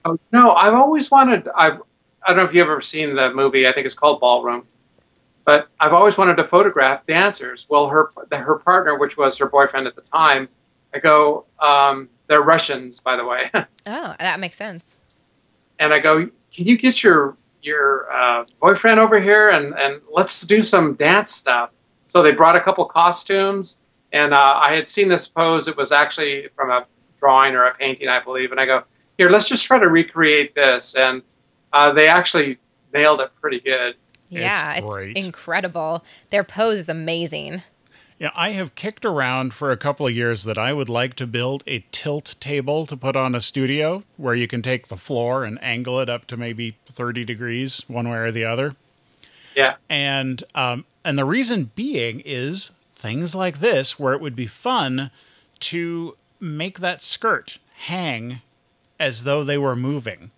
Oh, 0.03 0.19
no, 0.31 0.51
I've 0.51 0.73
always 0.73 1.11
wanted. 1.11 1.47
I've 1.55 1.81
I 2.23 2.27
don't 2.29 2.37
know 2.37 2.43
if 2.43 2.53
you've 2.53 2.67
ever 2.67 2.81
seen 2.81 3.15
the 3.15 3.33
movie. 3.33 3.67
I 3.67 3.73
think 3.73 3.85
it's 3.85 3.95
called 3.95 4.19
Ballroom. 4.19 4.67
But 5.45 5.69
I've 5.79 5.93
always 5.93 6.17
wanted 6.17 6.35
to 6.37 6.45
photograph 6.47 7.05
dancers. 7.07 7.65
Well, 7.69 7.87
her 7.89 8.09
her 8.31 8.59
partner, 8.59 8.97
which 8.97 9.17
was 9.17 9.37
her 9.39 9.47
boyfriend 9.47 9.87
at 9.87 9.95
the 9.95 10.03
time, 10.03 10.47
I 10.93 10.99
go. 10.99 11.45
Um, 11.59 12.09
they're 12.27 12.41
Russians, 12.41 12.99
by 12.99 13.15
the 13.17 13.25
way. 13.25 13.49
Oh, 13.87 14.15
that 14.19 14.39
makes 14.39 14.55
sense. 14.57 14.99
and 15.79 15.91
I 15.93 15.99
go, 15.99 16.29
"Can 16.53 16.67
you 16.67 16.77
get 16.77 17.01
your 17.03 17.35
your 17.63 18.11
uh, 18.11 18.45
boyfriend 18.61 18.99
over 18.99 19.19
here 19.19 19.49
and 19.49 19.73
and 19.77 20.01
let's 20.11 20.41
do 20.41 20.61
some 20.61 20.93
dance 20.95 21.31
stuff?" 21.33 21.71
So 22.05 22.21
they 22.21 22.31
brought 22.33 22.55
a 22.55 22.61
couple 22.61 22.85
costumes, 22.85 23.79
and 24.13 24.33
uh, 24.35 24.53
I 24.61 24.75
had 24.75 24.87
seen 24.87 25.07
this 25.07 25.27
pose. 25.27 25.67
It 25.67 25.75
was 25.77 25.91
actually 25.91 26.49
from 26.55 26.69
a 26.69 26.85
drawing 27.19 27.55
or 27.55 27.65
a 27.65 27.73
painting, 27.75 28.07
I 28.07 28.21
believe. 28.23 28.51
And 28.51 28.59
I 28.59 28.65
go, 28.67 28.83
"Here, 29.17 29.29
let's 29.31 29.47
just 29.49 29.65
try 29.65 29.79
to 29.79 29.87
recreate 29.89 30.53
this." 30.53 30.93
And 30.93 31.23
uh, 31.73 31.91
they 31.93 32.07
actually 32.07 32.59
nailed 32.93 33.19
it 33.21 33.31
pretty 33.41 33.59
good. 33.61 33.95
Yeah, 34.39 34.75
It's 34.75 34.95
it's, 34.97 35.25
incredible. 35.25 36.03
Their 36.29 36.43
pose 36.43 36.79
is 36.79 36.89
amazing. 36.89 37.63
Yeah, 38.17 38.29
I 38.35 38.51
have 38.51 38.75
kicked 38.75 39.03
around 39.03 39.53
for 39.53 39.71
a 39.71 39.77
couple 39.77 40.05
of 40.05 40.15
years 40.15 40.43
that 40.43 40.57
I 40.57 40.73
would 40.73 40.89
like 40.89 41.15
to 41.15 41.25
build 41.25 41.63
a 41.65 41.83
tilt 41.91 42.35
table 42.39 42.85
to 42.85 42.95
put 42.95 43.15
on 43.15 43.33
a 43.33 43.41
studio 43.41 44.03
where 44.15 44.35
you 44.35 44.47
can 44.47 44.61
take 44.61 44.87
the 44.87 44.95
floor 44.95 45.43
and 45.43 45.57
angle 45.63 45.99
it 45.99 46.07
up 46.07 46.27
to 46.27 46.37
maybe 46.37 46.77
30 46.85 47.25
degrees 47.25 47.83
one 47.87 48.07
way 48.07 48.17
or 48.17 48.31
the 48.31 48.45
other. 48.45 48.75
Yeah, 49.55 49.75
And 49.89 50.43
um, 50.55 50.85
and 51.03 51.17
the 51.17 51.25
reason 51.25 51.71
being 51.75 52.21
is 52.23 52.71
things 52.93 53.33
like 53.33 53.59
this 53.59 53.99
where 53.99 54.13
it 54.13 54.21
would 54.21 54.35
be 54.35 54.45
fun 54.45 55.09
to 55.61 56.15
make 56.39 56.79
that 56.79 57.01
skirt 57.01 57.57
hang 57.87 58.41
as 58.99 59.23
though 59.23 59.43
they 59.43 59.57
were 59.57 59.75
moving. 59.75 60.31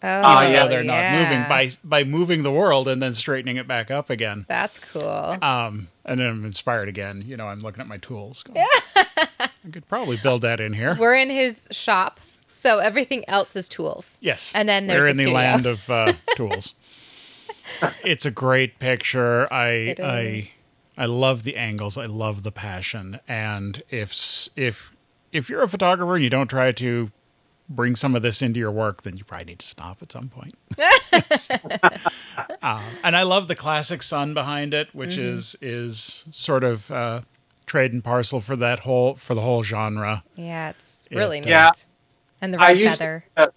Oh, 0.00 0.06
yeah, 0.06 0.42
Even 0.42 0.52
though 0.52 0.68
they're 0.68 0.82
yeah. 0.84 1.12
not 1.12 1.22
moving 1.30 1.48
by 1.48 1.70
by 1.82 2.04
moving 2.04 2.42
the 2.44 2.52
world 2.52 2.86
and 2.86 3.02
then 3.02 3.14
straightening 3.14 3.56
it 3.56 3.66
back 3.66 3.90
up 3.90 4.10
again. 4.10 4.46
That's 4.48 4.78
cool. 4.78 5.02
Um, 5.42 5.88
and 6.04 6.20
then 6.20 6.28
I'm 6.28 6.44
inspired 6.44 6.88
again. 6.88 7.24
You 7.26 7.36
know, 7.36 7.46
I'm 7.48 7.62
looking 7.62 7.80
at 7.80 7.88
my 7.88 7.98
tools. 7.98 8.42
Going, 8.44 8.64
I 9.40 9.48
could 9.72 9.88
probably 9.88 10.16
build 10.22 10.42
that 10.42 10.60
in 10.60 10.72
here. 10.74 10.96
We're 10.98 11.16
in 11.16 11.30
his 11.30 11.66
shop, 11.72 12.20
so 12.46 12.78
everything 12.78 13.24
else 13.28 13.56
is 13.56 13.68
tools. 13.68 14.18
Yes. 14.22 14.54
And 14.54 14.68
then 14.68 14.86
there's 14.86 15.02
we're 15.04 15.06
the 15.06 15.10
in 15.10 15.16
the 15.16 15.22
studio. 15.24 15.34
land 15.38 15.66
of 15.66 15.90
uh, 15.90 16.12
tools. 16.36 16.74
it's 18.04 18.24
a 18.24 18.30
great 18.30 18.78
picture. 18.78 19.52
I 19.52 19.94
I 20.00 20.50
I 20.96 21.06
love 21.06 21.42
the 21.42 21.56
angles. 21.56 21.98
I 21.98 22.06
love 22.06 22.42
the 22.44 22.52
passion. 22.52 23.18
And 23.26 23.82
if 23.90 24.48
if 24.56 24.92
if 25.32 25.50
you're 25.50 25.62
a 25.62 25.68
photographer 25.68 26.14
and 26.14 26.24
you 26.24 26.30
don't 26.30 26.48
try 26.48 26.72
to 26.72 27.10
bring 27.68 27.96
some 27.96 28.14
of 28.16 28.22
this 28.22 28.40
into 28.42 28.58
your 28.60 28.70
work, 28.72 29.02
then 29.02 29.16
you 29.16 29.24
probably 29.24 29.46
need 29.46 29.58
to 29.60 29.66
stop 29.66 29.98
at 30.02 30.10
some 30.12 30.28
point. 30.28 30.54
Um, 32.62 32.82
and 33.04 33.14
I 33.16 33.22
love 33.22 33.48
the 33.48 33.54
classic 33.54 34.02
sun 34.02 34.34
behind 34.34 34.74
it, 34.74 34.88
which 34.94 35.10
Mm-hmm. 35.10 35.34
is 35.34 35.56
is 35.60 36.24
sort 36.30 36.64
of 36.64 36.90
uh, 36.90 37.20
trade 37.66 37.92
and 37.92 38.02
parcel 38.02 38.40
for 38.40 38.56
that 38.56 38.80
whole 38.80 39.14
for 39.14 39.34
the 39.34 39.40
whole 39.40 39.62
genre. 39.62 40.24
Yeah, 40.36 40.70
it's 40.70 41.06
really 41.10 41.38
It, 41.38 41.44
neat. 41.44 41.50
Yeah. 41.50 41.70
And 42.40 42.52
the 42.54 42.58
red 42.58 42.78
used 42.78 42.98
feather. 42.98 43.24
To, 43.36 43.52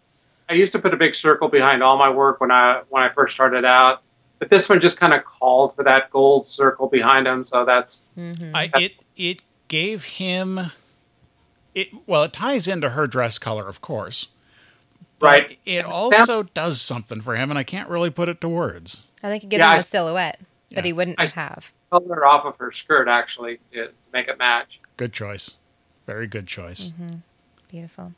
I 0.50 0.54
used 0.54 0.72
to 0.74 0.80
put 0.80 0.94
a 0.94 0.98
big 0.98 1.16
circle 1.16 1.48
behind 1.50 1.82
all 1.84 1.98
my 1.98 2.10
work 2.10 2.42
when 2.42 2.52
I 2.52 2.82
when 2.90 3.04
I 3.04 3.10
first 3.10 3.34
started 3.34 3.66
out, 3.66 4.02
but 4.40 4.50
this 4.50 4.68
one 4.70 4.80
just 4.80 4.98
kind 5.00 5.14
of 5.14 5.24
called 5.24 5.76
for 5.76 5.84
that 5.84 6.10
gold 6.12 6.48
circle 6.48 6.88
behind 6.88 7.28
him. 7.28 7.44
So 7.44 7.66
that's 7.66 8.02
Mm-hmm. 8.18 8.56
I 8.56 8.70
it 8.76 8.94
it 9.16 9.42
gave 9.68 10.04
him 10.04 10.60
it 11.76 11.90
well 12.06 12.24
it 12.24 12.34
ties 12.34 12.68
into 12.68 12.90
her 12.90 13.08
dress 13.08 13.38
color 13.40 13.68
of 13.68 13.82
course 13.82 14.28
but 15.20 15.28
Right. 15.28 15.60
it 15.66 15.84
Sam- 15.84 15.92
also 15.92 16.44
does 16.44 16.82
something 16.82 17.22
for 17.22 17.36
him 17.36 17.50
and 17.50 17.58
i 17.60 17.64
can't 17.64 17.90
really 17.90 18.10
put 18.10 18.30
it 18.30 18.42
to 18.42 18.50
words 18.50 19.08
I 19.24 19.30
think 19.30 19.44
it 19.44 19.50
gives 19.50 19.60
Yeah, 19.60 19.68
him 19.74 19.78
I- 19.78 19.80
a 19.80 19.84
silhouette 19.84 20.40
that 20.72 20.84
he 20.86 20.94
wouldn't 20.94 21.20
I 21.20 21.24
s- 21.24 21.36
have. 21.36 21.72
color 21.92 22.26
off 22.26 22.46
of 22.46 22.58
her 22.58 22.72
skirt 22.72 23.08
actually 23.08 23.60
to 23.74 23.90
make 24.14 24.28
it 24.28 24.38
match. 24.40 24.80
good 24.98 25.14
choice 25.14 25.58
very 26.08 26.28
good 26.28 26.48
choice 26.48 26.92
Beautiful. 27.70 28.14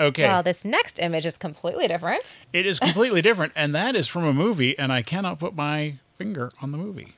okay 0.00 0.22
Mm-hmm. 0.22 0.32
Well, 0.32 0.42
this 0.42 0.64
next 0.64 0.98
image 0.98 1.26
is 1.26 1.36
completely 1.36 1.86
different. 1.88 2.34
it 2.52 2.64
is 2.66 2.78
completely 2.80 3.20
different 3.22 3.52
and 3.54 3.74
that 3.74 3.94
is 3.94 4.06
from 4.06 4.24
a 4.24 4.32
movie 4.32 4.78
and 4.78 4.92
i 4.92 5.02
cannot 5.02 5.38
put 5.38 5.54
my 5.54 5.96
finger 6.14 6.50
on 6.62 6.72
the 6.72 6.78
movie 6.78 7.14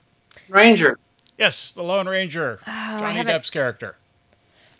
Ranger. 0.49 0.99
yes 1.39 1.73
the 1.73 1.83
lone 1.83 2.09
ranger 2.09 2.59
Oh, 2.67 2.97
johnny 2.99 3.15
haven't- 3.17 3.33
depp's 3.35 3.51
character 3.51 3.97
I 3.97 4.02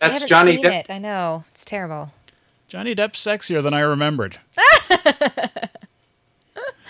That's 0.07 0.13
haven't 0.13 0.27
Johnny 0.29 0.55
seen 0.57 0.65
Depp. 0.65 0.79
it. 0.81 0.89
I 0.91 0.97
know. 0.99 1.43
It's 1.51 1.65
terrible. 1.65 2.11
johnny 2.67 2.95
depp's 2.95 3.23
sexier 3.23 3.61
than 3.61 3.73
i 3.73 3.79
remembered 3.81 4.37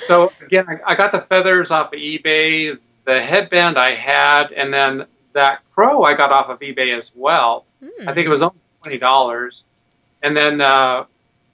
So 0.08 0.32
again, 0.41 0.65
I, 0.67 0.91
I 0.91 0.95
got 0.95 1.12
the 1.13 1.21
feathers 1.21 1.71
off 1.71 1.93
of 1.93 1.99
eBay, 1.99 2.78
the 3.06 3.21
headband 3.21 3.78
I 3.78 3.93
had, 3.93 4.52
and 4.52 4.73
then 4.73 5.06
that 5.32 5.62
crow 5.73 6.04
I 6.04 6.13
got 6.15 6.32
off 6.32 6.49
of 6.49 6.60
eBay 6.60 6.97
as 6.97 7.12
well. 7.15 7.65
I 8.06 8.13
think 8.13 8.26
it 8.26 8.30
was 8.30 8.41
only 8.41 8.56
twenty 8.82 8.97
dollars. 8.97 9.63
And 10.21 10.36
then 10.36 10.60
uh, 10.60 11.06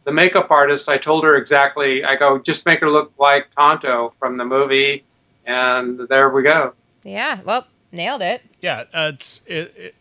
the 0.04 0.12
makeup 0.12 0.50
artist, 0.50 0.90
I 0.90 0.98
told 0.98 1.24
her 1.26 1.36
exactly. 1.36 2.04
I 2.04 2.16
go, 2.16 2.40
just 2.40 2.66
make 2.66 2.80
her 2.80 2.90
look 2.90 3.12
like 3.20 3.54
Tonto 3.56 4.14
from 4.20 4.38
the 4.38 4.46
movie, 4.46 5.04
and 5.46 6.00
there 6.08 6.30
we 6.30 6.42
go. 6.42 6.74
Yeah. 7.04 7.40
Well, 7.46 7.68
nailed 7.92 8.22
it. 8.24 8.42
yeah 8.62 8.84
uh, 8.94 9.12
it's 9.14 9.42
it, 9.48 9.74
it 9.78 9.96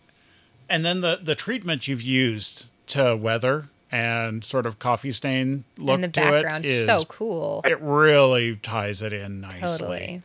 and 0.68 0.84
then 0.84 1.00
the 1.00 1.20
the 1.22 1.34
treatment 1.34 1.88
you've 1.88 2.02
used 2.02 2.68
to 2.88 3.16
weather 3.16 3.66
and 3.90 4.44
sort 4.44 4.66
of 4.66 4.78
coffee 4.78 5.12
stain 5.12 5.64
look 5.78 5.94
and 5.94 6.04
the 6.04 6.08
to 6.08 6.20
background 6.20 6.64
it 6.64 6.68
is 6.68 6.86
so 6.86 7.04
cool. 7.04 7.62
it 7.64 7.80
really 7.80 8.56
ties 8.56 9.02
it 9.02 9.12
in 9.12 9.40
nicely. 9.40 9.60
Totally. 9.60 10.22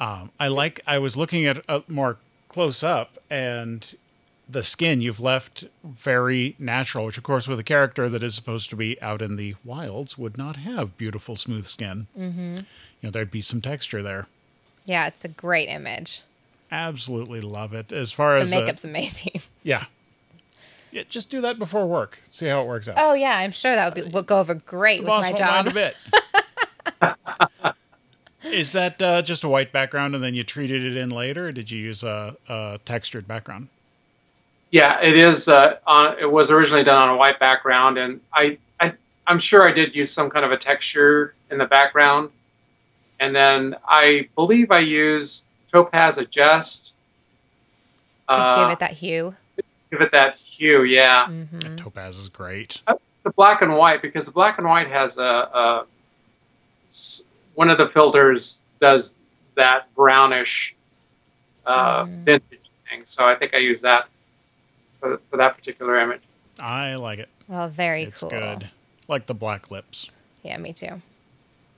Um, 0.00 0.30
I 0.40 0.48
like. 0.48 0.80
I 0.84 0.98
was 0.98 1.16
looking 1.16 1.46
at 1.46 1.64
uh, 1.68 1.80
more 1.86 2.16
close 2.48 2.82
up, 2.82 3.18
and 3.30 3.94
the 4.48 4.64
skin 4.64 5.00
you've 5.00 5.20
left 5.20 5.64
very 5.84 6.56
natural, 6.58 7.06
which 7.06 7.18
of 7.18 7.22
course, 7.22 7.46
with 7.46 7.60
a 7.60 7.62
character 7.62 8.08
that 8.08 8.22
is 8.22 8.34
supposed 8.34 8.68
to 8.70 8.76
be 8.76 9.00
out 9.00 9.22
in 9.22 9.36
the 9.36 9.54
wilds, 9.64 10.18
would 10.18 10.36
not 10.36 10.56
have 10.56 10.98
beautiful 10.98 11.36
smooth 11.36 11.66
skin. 11.66 12.08
Mm-hmm. 12.18 12.56
You 12.56 12.64
know, 13.02 13.10
there'd 13.10 13.30
be 13.30 13.40
some 13.40 13.60
texture 13.60 14.02
there. 14.02 14.26
Yeah, 14.84 15.06
it's 15.06 15.24
a 15.24 15.28
great 15.28 15.68
image. 15.68 16.22
Absolutely 16.72 17.42
love 17.42 17.74
it. 17.74 17.92
As 17.92 18.12
far 18.12 18.36
The 18.36 18.42
as 18.42 18.50
the 18.50 18.60
makeup's 18.60 18.84
amazing. 18.84 19.42
yeah. 19.62 19.84
Yeah, 20.90 21.02
just 21.08 21.30
do 21.30 21.40
that 21.42 21.58
before 21.58 21.86
work. 21.86 22.20
See 22.30 22.46
how 22.46 22.62
it 22.62 22.66
works 22.66 22.88
out. 22.88 22.96
Oh 22.98 23.14
yeah, 23.14 23.36
I'm 23.36 23.52
sure 23.52 23.74
that 23.74 23.94
would 23.94 24.04
be, 24.04 24.10
will 24.10 24.22
go 24.22 24.38
over 24.38 24.54
great 24.54 24.98
the 24.98 25.04
with 25.04 25.08
boss 25.08 25.24
my 25.24 25.28
won't 25.28 25.38
job. 25.38 25.64
mind 25.64 25.68
a 25.68 25.74
bit. 25.74 25.96
Is 28.44 28.72
that 28.72 29.00
uh, 29.00 29.22
just 29.22 29.44
a 29.44 29.48
white 29.48 29.70
background 29.70 30.14
and 30.14 30.24
then 30.24 30.34
you 30.34 30.42
treated 30.42 30.82
it 30.82 30.96
in 30.96 31.10
later, 31.10 31.48
or 31.48 31.52
did 31.52 31.70
you 31.70 31.78
use 31.78 32.02
a, 32.02 32.36
a 32.48 32.80
textured 32.84 33.28
background? 33.28 33.68
Yeah, 34.70 35.00
it 35.00 35.16
is. 35.16 35.48
Uh, 35.48 35.76
on, 35.86 36.18
it 36.18 36.30
was 36.30 36.50
originally 36.50 36.84
done 36.84 36.96
on 36.96 37.08
a 37.10 37.16
white 37.16 37.38
background, 37.38 37.98
and 37.98 38.20
I, 38.32 38.58
I, 38.80 38.94
I'm 39.26 39.38
sure 39.38 39.68
I 39.68 39.72
did 39.72 39.94
use 39.94 40.10
some 40.10 40.30
kind 40.30 40.44
of 40.44 40.50
a 40.50 40.56
texture 40.56 41.34
in 41.50 41.58
the 41.58 41.66
background, 41.66 42.30
and 43.20 43.36
then 43.36 43.76
I 43.86 44.28
believe 44.34 44.70
I 44.70 44.80
used 44.80 45.44
Topaz 45.72 46.18
Adjust. 46.18 46.92
to 48.28 48.34
Uh, 48.34 48.62
give 48.64 48.72
it 48.72 48.78
that 48.80 48.92
hue. 48.92 49.34
give 49.90 50.00
it 50.00 50.12
that 50.12 50.36
hue, 50.36 50.84
yeah. 50.84 51.26
Mm-hmm. 51.28 51.76
Topaz 51.76 52.16
is 52.18 52.28
great. 52.28 52.82
The 53.24 53.30
black 53.30 53.62
and 53.62 53.74
white, 53.76 54.02
because 54.02 54.26
the 54.26 54.32
black 54.32 54.58
and 54.58 54.66
white 54.66 54.88
has 54.88 55.16
a, 55.18 55.22
a 55.22 55.86
s- 56.88 57.22
one 57.54 57.70
of 57.70 57.78
the 57.78 57.88
filters 57.88 58.60
does 58.80 59.14
that 59.54 59.92
brownish 59.94 60.74
uh, 61.66 62.04
Mm. 62.04 62.24
vintage 62.24 62.70
thing. 62.90 63.02
So 63.06 63.24
I 63.24 63.34
think 63.36 63.54
I 63.54 63.58
use 63.58 63.82
that 63.82 64.06
for, 65.00 65.20
for 65.30 65.36
that 65.36 65.56
particular 65.56 65.98
image. 66.00 66.22
I 66.60 66.96
like 66.96 67.18
it. 67.20 67.28
Well, 67.48 67.68
very 67.68 68.02
It's 68.04 68.20
cool. 68.20 68.30
good. 68.30 68.68
Like 69.08 69.26
the 69.26 69.34
black 69.34 69.70
lips. 69.70 70.10
Yeah, 70.42 70.56
me 70.58 70.72
too. 70.72 71.00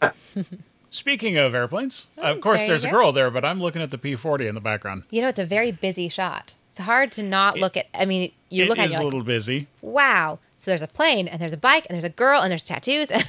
Speaking 0.94 1.36
of 1.36 1.54
airplanes, 1.54 2.06
Oh, 2.18 2.22
of 2.32 2.40
course 2.40 2.60
there 2.60 2.66
you 2.66 2.68
there's 2.70 2.84
a 2.84 2.90
girl 2.90 3.10
there, 3.10 3.28
but 3.30 3.44
I'm 3.44 3.60
looking 3.60 3.82
at 3.82 3.90
the 3.90 3.98
P40 3.98 4.48
in 4.48 4.54
the 4.54 4.60
background. 4.60 5.02
You 5.10 5.22
know, 5.22 5.28
it's 5.28 5.40
a 5.40 5.44
very 5.44 5.72
busy 5.72 6.08
shot. 6.08 6.54
It's 6.70 6.78
hard 6.78 7.10
to 7.12 7.22
not 7.22 7.58
look 7.58 7.76
at. 7.76 7.86
I 7.94 8.04
mean, 8.04 8.30
you 8.48 8.66
look 8.66 8.78
at 8.78 8.84
it, 8.84 8.86
is 8.86 8.92
you're 8.92 9.02
a 9.02 9.04
like, 9.04 9.12
little 9.12 9.26
busy. 9.26 9.66
wow. 9.82 10.38
So 10.58 10.70
there's 10.70 10.82
a 10.82 10.86
plane, 10.86 11.26
and 11.28 11.40
there's 11.40 11.52
a 11.52 11.56
bike, 11.58 11.84
and 11.90 11.94
there's 11.94 12.04
a 12.04 12.08
girl, 12.14 12.40
and 12.40 12.50
there's 12.50 12.64
tattoos. 12.64 13.10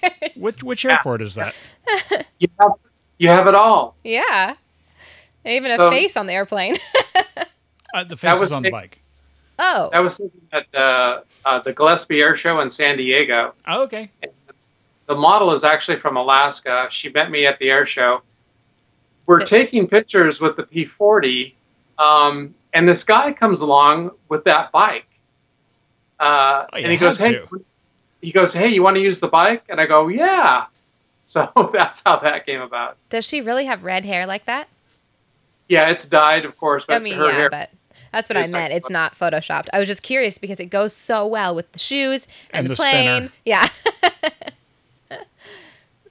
And 0.00 0.12
there's, 0.20 0.36
Which 0.36 0.62
which 0.62 0.84
airport 0.84 1.22
is 1.22 1.34
that? 1.34 1.56
You 2.38 2.48
have, 2.60 2.72
you 3.18 3.28
have 3.28 3.46
it 3.48 3.54
all. 3.54 3.96
yeah. 4.04 4.54
Even 5.44 5.70
a 5.72 5.76
So- 5.76 5.90
face 5.90 6.16
on 6.16 6.26
the 6.26 6.34
airplane. 6.34 6.76
Uh, 7.94 8.04
the 8.04 8.16
face 8.18 8.34
was 8.38 8.42
is 8.42 8.52
on 8.52 8.62
the 8.62 8.68
it- 8.68 8.72
bike. 8.72 8.98
oh. 9.58 9.88
That 9.92 10.00
was 10.00 10.20
at 10.52 10.66
uh, 10.74 11.22
uh, 11.46 11.58
the 11.60 11.72
Gillespie 11.72 12.20
Air 12.20 12.36
Show 12.36 12.60
in 12.60 12.68
San 12.68 12.98
Diego. 12.98 13.54
Oh, 13.66 13.82
okay. 13.84 14.10
The 15.08 15.16
model 15.16 15.52
is 15.52 15.64
actually 15.64 15.96
from 15.98 16.16
Alaska. 16.16 16.86
She 16.90 17.08
met 17.08 17.30
me 17.30 17.46
at 17.46 17.58
the 17.58 17.70
air 17.70 17.86
show. 17.86 18.22
We're 19.26 19.40
Yeah. 19.40 19.46
taking 19.46 19.88
pictures 19.88 20.40
with 20.40 20.56
the 20.56 20.62
P40, 20.64 21.54
um, 21.98 22.54
and 22.72 22.88
this 22.88 23.02
guy 23.04 23.32
comes 23.32 23.60
along 23.62 24.12
with 24.28 24.44
that 24.44 24.70
bike. 24.70 25.06
Uh, 26.20 26.66
Oh, 26.72 26.76
and 26.76 26.92
he 26.92 26.96
goes, 26.98 27.16
"Hey," 27.18 27.34
to. 27.34 27.64
he 28.22 28.32
goes, 28.32 28.52
"Hey, 28.52 28.68
you 28.68 28.82
want 28.82 28.96
to 28.96 29.00
use 29.02 29.18
the 29.20 29.28
bike?" 29.28 29.64
And 29.68 29.80
I 29.80 29.86
go, 29.86 30.08
"Yeah." 30.08 30.66
So 31.24 31.46
that's 31.74 32.00
how 32.06 32.16
that 32.20 32.46
came 32.46 32.62
about. 32.62 32.96
Does 33.10 33.22
she 33.26 33.42
really 33.42 33.66
have 33.66 33.84
red 33.84 34.06
hair 34.06 34.24
like 34.24 34.46
that? 34.46 34.66
Yeah, 35.68 35.90
it's 35.90 36.06
dyed, 36.06 36.46
of 36.46 36.56
course, 36.56 36.86
but 36.86 36.96
I 36.96 37.00
mean, 37.00 37.16
her 37.18 37.26
yeah, 37.26 37.32
hair. 37.32 37.50
but 37.50 37.70
that's 38.12 38.30
what 38.30 38.38
I 38.38 38.40
It's 38.40 38.50
like- 38.50 38.62
meant. 38.62 38.72
It's 38.72 38.88
not 38.88 39.12
photoshopped. 39.14 39.66
I 39.74 39.78
was 39.78 39.86
just 39.88 40.02
curious 40.02 40.38
because 40.38 40.58
it 40.58 40.70
goes 40.70 40.94
so 40.94 41.26
well 41.26 41.54
with 41.54 41.70
the 41.72 41.78
shoes 41.78 42.26
and, 42.50 42.60
And 42.60 42.66
the, 42.66 42.68
the 42.70 42.76
plane. 42.76 43.04
spinner. 43.28 43.32
Yeah. 43.44 43.68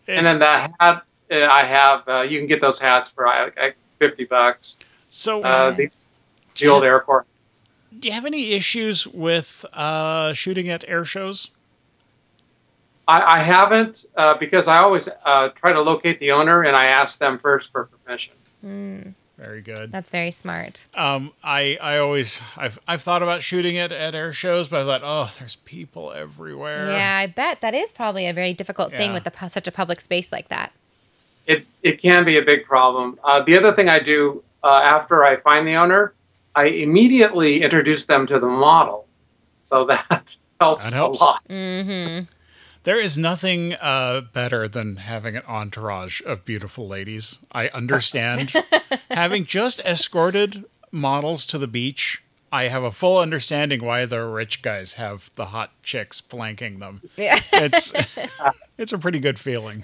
and 0.07 0.25
then 0.25 0.39
the 0.39 0.45
hat 0.79 1.03
uh, 1.31 1.35
I 1.35 1.63
have, 1.63 2.07
uh, 2.07 2.21
you 2.21 2.39
can 2.39 2.47
get 2.47 2.61
those 2.61 2.79
hats 2.79 3.09
for 3.09 3.27
uh, 3.27 3.49
like 3.57 3.75
fifty 3.99 4.25
bucks. 4.25 4.77
so, 5.07 5.41
Uh, 5.41 5.71
the, 5.71 5.89
the 6.55 6.67
old 6.67 6.83
Air 6.83 6.99
Corps. 7.01 7.25
do 7.99 8.07
you 8.07 8.13
have 8.13 8.25
any 8.25 8.53
issues 8.53 9.05
with 9.07 9.65
uh, 9.73 10.33
shooting 10.33 10.69
at 10.69 10.83
air 10.87 11.03
shows? 11.03 11.51
I, 13.07 13.21
I 13.35 13.39
haven't 13.39 14.05
uh, 14.15 14.35
because 14.37 14.67
I 14.67 14.77
always 14.77 15.07
uh, 15.25 15.49
try 15.49 15.71
to 15.73 15.81
locate 15.81 16.19
the 16.19 16.31
owner 16.31 16.63
and 16.63 16.75
I 16.75 16.85
ask 16.85 17.19
them 17.19 17.39
first 17.39 17.71
for 17.71 17.85
permission. 17.85 18.33
Very 19.37 19.61
good. 19.61 19.91
That's 19.91 20.09
very 20.09 20.31
smart. 20.31 20.87
Um, 20.95 21.31
I 21.43 21.77
I 21.79 21.97
always 21.99 22.41
I've 22.55 22.79
I've 22.87 23.03
thought 23.03 23.21
about 23.21 23.43
shooting 23.43 23.75
it 23.75 23.91
at 23.91 24.15
air 24.15 24.33
shows, 24.33 24.67
but 24.67 24.81
I 24.81 24.83
thought, 24.85 25.01
oh, 25.03 25.31
there's 25.37 25.57
people 25.57 26.11
everywhere. 26.11 26.89
Yeah, 26.91 27.17
I 27.17 27.27
bet 27.27 27.61
that 27.61 27.75
is 27.75 27.91
probably 27.91 28.27
a 28.27 28.33
very 28.33 28.53
difficult 28.53 28.91
thing 28.91 29.13
with 29.13 29.25
the, 29.25 29.31
pu- 29.31 29.49
such 29.49 29.67
a 29.67 29.71
public 29.71 30.01
space 30.01 30.31
like 30.31 30.47
that. 30.49 30.71
It 31.45 31.65
it 31.83 32.01
can 32.01 32.25
be 32.25 32.37
a 32.37 32.41
big 32.41 32.65
problem. 32.65 33.19
Uh, 33.23 33.43
the 33.43 33.55
other 33.55 33.73
thing 33.73 33.89
I 33.89 33.99
do 33.99 34.43
uh, 34.63 34.81
after 34.83 35.23
I 35.23 35.35
find 35.35 35.67
the 35.67 35.75
owner, 35.75 36.13
I 36.55 36.65
immediately 36.65 37.61
introduce 37.61 38.07
them 38.07 38.25
to 38.27 38.39
the 38.39 38.47
model, 38.47 39.05
so 39.61 39.85
that 39.91 40.35
helps, 40.59 40.85
That 40.89 40.93
helps. 40.95 41.21
a 41.21 41.23
lot. 41.23 41.43
Mm-hmm. 41.47 42.25
There 42.87 43.01
is 43.01 43.17
nothing 43.17 43.73
uh, 43.73 44.21
better 44.31 44.65
than 44.69 44.95
having 44.95 45.35
an 45.35 45.43
entourage 45.45 46.21
of 46.25 46.45
beautiful 46.45 46.87
ladies. 46.87 47.37
I 47.51 47.67
understand. 47.67 48.53
having 49.11 49.43
just 49.43 49.81
escorted 49.81 50.63
models 50.89 51.45
to 51.47 51.57
the 51.57 51.67
beach, 51.67 52.23
I 52.49 52.69
have 52.69 52.83
a 52.83 52.93
full 52.93 53.17
understanding 53.17 53.83
why 53.83 54.05
the 54.05 54.23
rich 54.23 54.61
guys 54.61 54.93
have 54.93 55.29
the 55.35 55.47
hot 55.47 55.71
chicks 55.83 56.21
flanking 56.21 56.79
them. 56.79 57.01
Yeah. 57.17 57.37
It's 57.51 57.91
it's 58.77 58.93
a 58.93 58.97
pretty 58.97 59.19
good 59.19 59.37
feeling. 59.37 59.83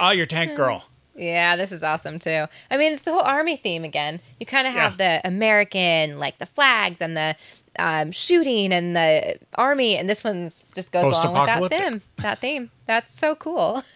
Ah, 0.00 0.12
your 0.12 0.24
tank 0.24 0.56
girl. 0.56 0.86
Yeah, 1.16 1.56
this 1.56 1.72
is 1.72 1.82
awesome 1.82 2.18
too. 2.18 2.46
I 2.70 2.76
mean, 2.76 2.92
it's 2.92 3.02
the 3.02 3.12
whole 3.12 3.22
army 3.22 3.56
theme 3.56 3.84
again. 3.84 4.20
You 4.38 4.46
kind 4.46 4.66
of 4.66 4.72
have 4.74 4.98
the 4.98 5.20
American, 5.24 6.18
like 6.18 6.38
the 6.38 6.46
flags 6.46 7.00
and 7.00 7.16
the 7.16 7.36
um, 7.78 8.12
shooting 8.12 8.72
and 8.72 8.94
the 8.94 9.38
army, 9.54 9.96
and 9.96 10.08
this 10.08 10.22
one's 10.24 10.64
just 10.74 10.92
goes 10.92 11.16
along 11.16 11.60
with 11.60 11.70
that 11.70 11.82
theme. 11.82 12.02
That 12.18 12.38
theme. 12.38 12.70
That's 12.86 13.18
so 13.18 13.34
cool. 13.34 13.82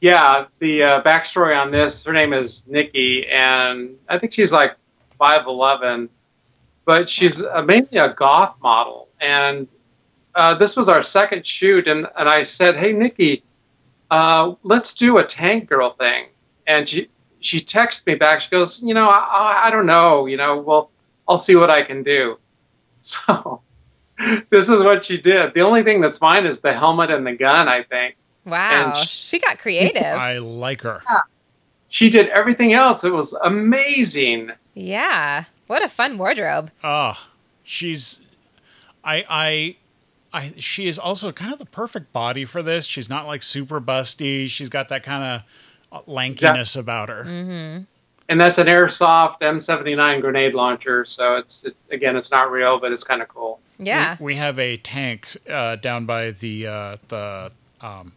Yeah, 0.00 0.46
the 0.60 0.82
uh, 0.82 1.02
backstory 1.02 1.60
on 1.60 1.72
this, 1.72 2.04
her 2.04 2.12
name 2.12 2.32
is 2.32 2.66
Nikki, 2.68 3.26
and 3.26 3.96
I 4.08 4.18
think 4.18 4.32
she's 4.32 4.52
like 4.52 4.76
5'11, 5.20 6.08
but 6.84 7.08
she's 7.08 7.42
uh, 7.42 7.62
mainly 7.62 7.98
a 7.98 8.14
goth 8.14 8.54
model. 8.62 9.08
And 9.20 9.66
uh, 10.36 10.54
this 10.54 10.76
was 10.76 10.88
our 10.88 11.02
second 11.02 11.44
shoot, 11.44 11.88
and, 11.88 12.06
and 12.16 12.28
I 12.28 12.44
said, 12.44 12.76
Hey, 12.76 12.92
Nikki, 12.92 13.42
uh, 14.10 14.54
let's 14.62 14.94
do 14.94 15.18
a 15.18 15.24
tank 15.24 15.68
girl 15.68 15.90
thing. 15.90 16.26
And 16.66 16.88
she, 16.88 17.08
she 17.40 17.58
texted 17.60 18.06
me 18.06 18.14
back. 18.14 18.40
She 18.40 18.50
goes, 18.50 18.80
You 18.82 18.94
know, 18.94 19.08
I, 19.08 19.18
I- 19.18 19.66
I 19.66 19.70
don't 19.70 19.86
know, 19.86 20.26
you 20.26 20.36
know, 20.36 20.58
well, 20.60 20.90
I'll 21.28 21.38
see 21.38 21.56
what 21.56 21.70
I 21.70 21.82
can 21.82 22.02
do. 22.02 22.38
So 23.00 23.62
this 24.50 24.68
is 24.68 24.82
what 24.82 25.04
she 25.04 25.18
did. 25.18 25.54
The 25.54 25.60
only 25.60 25.84
thing 25.84 26.00
that's 26.00 26.18
fine 26.18 26.46
is 26.46 26.60
the 26.60 26.72
helmet 26.72 27.10
and 27.12 27.24
the 27.24 27.32
gun, 27.36 27.68
I 27.68 27.84
think. 27.84 28.16
Wow, 28.44 28.88
And 28.88 28.96
sh- 28.96 29.10
she 29.10 29.38
got 29.38 29.58
creative. 29.60 30.02
I 30.02 30.38
like 30.38 30.80
her. 30.82 31.00
She 31.88 32.10
did 32.10 32.28
everything 32.30 32.72
else. 32.72 33.04
It 33.04 33.12
was 33.12 33.34
amazing. 33.34 34.50
yeah, 34.74 35.44
what 35.68 35.84
a 35.84 35.88
fun 35.88 36.18
wardrobe. 36.18 36.72
Ah, 36.82 37.28
she's 37.62 38.20
I 39.04 39.24
I 39.30 39.76
I 40.32 40.52
she 40.56 40.88
is 40.88 40.98
also 40.98 41.32
kind 41.32 41.52
of 41.52 41.58
the 41.58 41.66
perfect 41.66 42.12
body 42.12 42.44
for 42.44 42.62
this. 42.62 42.84
She's 42.86 43.08
not 43.08 43.26
like 43.26 43.42
super 43.42 43.80
busty. 43.80 44.46
She's 44.48 44.68
got 44.68 44.88
that 44.88 45.02
kind 45.02 45.42
of 45.92 46.06
lankiness 46.06 46.76
about 46.76 47.08
her. 47.08 47.24
Mm-hmm. 47.24 47.82
And 48.30 48.38
that's 48.38 48.58
an 48.58 48.66
airsoft 48.66 49.40
M79 49.40 50.20
grenade 50.20 50.52
launcher. 50.52 51.06
So 51.06 51.36
it's, 51.36 51.64
it's 51.64 51.76
again, 51.90 52.14
it's 52.14 52.30
not 52.30 52.50
real, 52.50 52.78
but 52.78 52.92
it's 52.92 53.02
kind 53.04 53.22
of 53.22 53.28
cool. 53.28 53.58
Yeah, 53.78 54.16
We, 54.20 54.26
we 54.26 54.34
have 54.36 54.58
a 54.58 54.76
tank 54.76 55.34
uh, 55.48 55.76
down 55.76 56.04
by 56.04 56.32
the 56.32 56.66
uh, 56.66 56.96
the 57.08 57.50
um, 57.80 58.12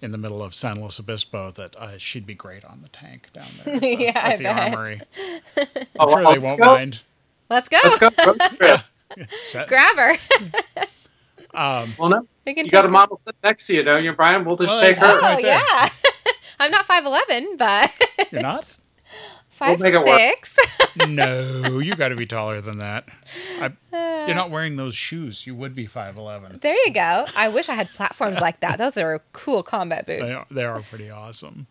in 0.00 0.12
the 0.12 0.18
middle 0.18 0.42
of 0.42 0.54
San 0.54 0.80
Luis 0.80 0.98
Obispo 0.98 1.50
that 1.50 1.76
uh, 1.76 1.98
she'd 1.98 2.26
be 2.26 2.34
great 2.34 2.64
on 2.64 2.80
the 2.82 2.88
tank 2.88 3.28
down 3.34 3.44
there. 3.64 3.74
at 3.74 3.80
the- 3.82 3.96
Yeah, 3.98 4.10
at 4.18 4.32
I 4.32 4.36
the 4.38 4.42
bet. 4.44 4.74
armory. 4.74 5.00
Oh, 6.00 6.06
I'm 6.16 6.24
sure 6.24 6.32
they 6.32 6.38
won't 6.38 6.58
go. 6.58 6.64
mind. 6.64 7.02
let's 7.50 7.68
go. 7.68 7.78
Let's 7.84 7.98
go. 7.98 8.08
road 8.26 8.40
trip. 8.56 8.80
Set- 9.42 9.68
Grab 9.68 9.96
her. 9.96 10.14
Um, 11.54 11.90
well, 11.98 12.08
no, 12.08 12.26
we 12.46 12.54
can 12.54 12.64
you 12.64 12.70
got 12.70 12.84
a 12.84 12.88
model 12.88 13.20
sit 13.26 13.34
next 13.42 13.66
to 13.66 13.74
you, 13.74 13.82
don't 13.82 14.02
you, 14.04 14.12
Brian? 14.12 14.44
We'll 14.44 14.56
just 14.56 14.70
Oh, 14.76 14.80
take 14.80 14.96
her. 14.96 15.18
right 15.18 15.38
Oh 15.38 15.42
there. 15.42 15.56
yeah. 15.58 15.88
I'm 16.60 16.70
not 16.70 16.86
five 16.86 17.04
eleven, 17.04 17.56
but 17.56 17.90
you're 18.30 18.40
not? 18.42 18.78
five 19.48 19.80
make 19.80 19.94
it 19.94 19.98
work. 20.04 20.18
six. 20.46 20.56
No, 21.08 21.78
you 21.78 21.94
got 21.94 22.08
to 22.08 22.16
be 22.16 22.26
taller 22.26 22.60
than 22.60 22.80
that. 22.80 23.06
I, 23.58 23.72
you're 24.26 24.34
not 24.36 24.50
wearing 24.50 24.76
those 24.76 24.94
shoes. 24.94 25.46
You 25.46 25.54
would 25.56 25.74
be 25.74 25.86
five 25.86 26.16
eleven. 26.18 26.58
There 26.60 26.76
you 26.86 26.92
go. 26.92 27.24
I 27.34 27.48
wish 27.48 27.70
I 27.70 27.74
had 27.74 27.88
platforms 27.88 28.40
like 28.42 28.60
that. 28.60 28.76
Those 28.76 28.98
are 28.98 29.22
cool 29.32 29.62
combat 29.62 30.04
boots. 30.04 30.22
They 30.24 30.32
are, 30.34 30.46
they 30.50 30.64
are 30.64 30.80
pretty 30.80 31.10
awesome. 31.10 31.66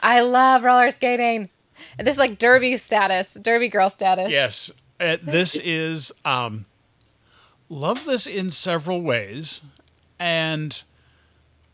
I 0.00 0.20
love 0.20 0.62
roller 0.64 0.90
skating. 0.90 1.50
This 1.98 2.12
is 2.14 2.18
like 2.18 2.38
derby 2.38 2.76
status, 2.76 3.34
derby 3.34 3.68
girl 3.68 3.90
status. 3.90 4.30
Yes, 4.30 4.70
uh, 5.00 5.16
this 5.22 5.56
is 5.58 6.12
um, 6.24 6.64
love 7.68 8.04
this 8.04 8.26
in 8.26 8.50
several 8.50 9.02
ways, 9.02 9.62
and 10.18 10.82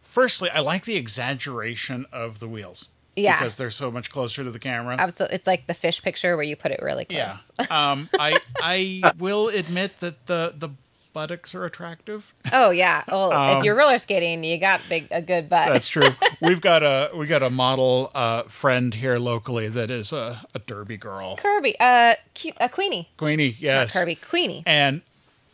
firstly, 0.00 0.50
I 0.50 0.60
like 0.60 0.84
the 0.84 0.96
exaggeration 0.96 2.06
of 2.12 2.38
the 2.40 2.48
wheels. 2.48 2.88
Yeah. 3.16 3.38
because 3.38 3.56
they're 3.56 3.70
so 3.70 3.92
much 3.92 4.10
closer 4.10 4.42
to 4.42 4.50
the 4.50 4.58
camera. 4.58 4.96
Absolutely. 4.98 5.36
It's 5.36 5.46
like 5.46 5.68
the 5.68 5.74
fish 5.74 6.02
picture 6.02 6.34
where 6.34 6.44
you 6.44 6.56
put 6.56 6.72
it 6.72 6.80
really 6.82 7.04
close. 7.04 7.52
Yeah. 7.60 7.66
Um, 7.92 8.08
I 8.18 8.40
I 8.60 9.12
will 9.18 9.48
admit 9.48 10.00
that 10.00 10.26
the 10.26 10.52
the 10.56 10.70
buttocks 11.12 11.54
are 11.54 11.64
attractive. 11.64 12.34
Oh 12.52 12.70
yeah. 12.70 13.04
Well, 13.08 13.32
Um, 13.32 13.58
if 13.58 13.64
you're 13.64 13.76
roller 13.76 13.98
skating, 13.98 14.44
you 14.44 14.58
got 14.58 14.80
big 14.88 15.06
a 15.10 15.22
good 15.22 15.48
butt. 15.48 15.68
That's 15.72 15.88
true. 15.88 16.08
We've 16.42 16.60
got 16.60 16.82
a 16.82 17.10
we 17.16 17.26
got 17.26 17.42
a 17.42 17.50
model 17.50 18.10
uh, 18.14 18.42
friend 18.42 18.92
here 18.92 19.18
locally 19.18 19.68
that 19.68 19.90
is 19.90 20.12
a, 20.12 20.44
a 20.52 20.58
derby 20.58 20.96
girl, 20.96 21.36
Kirby, 21.36 21.78
uh, 21.78 22.14
uh 22.58 22.68
Queenie, 22.68 23.08
Queenie. 23.16 23.50
not 23.50 23.60
Yes, 23.60 23.92
Kirby, 23.92 24.16
Queenie. 24.16 24.64
and 24.66 25.02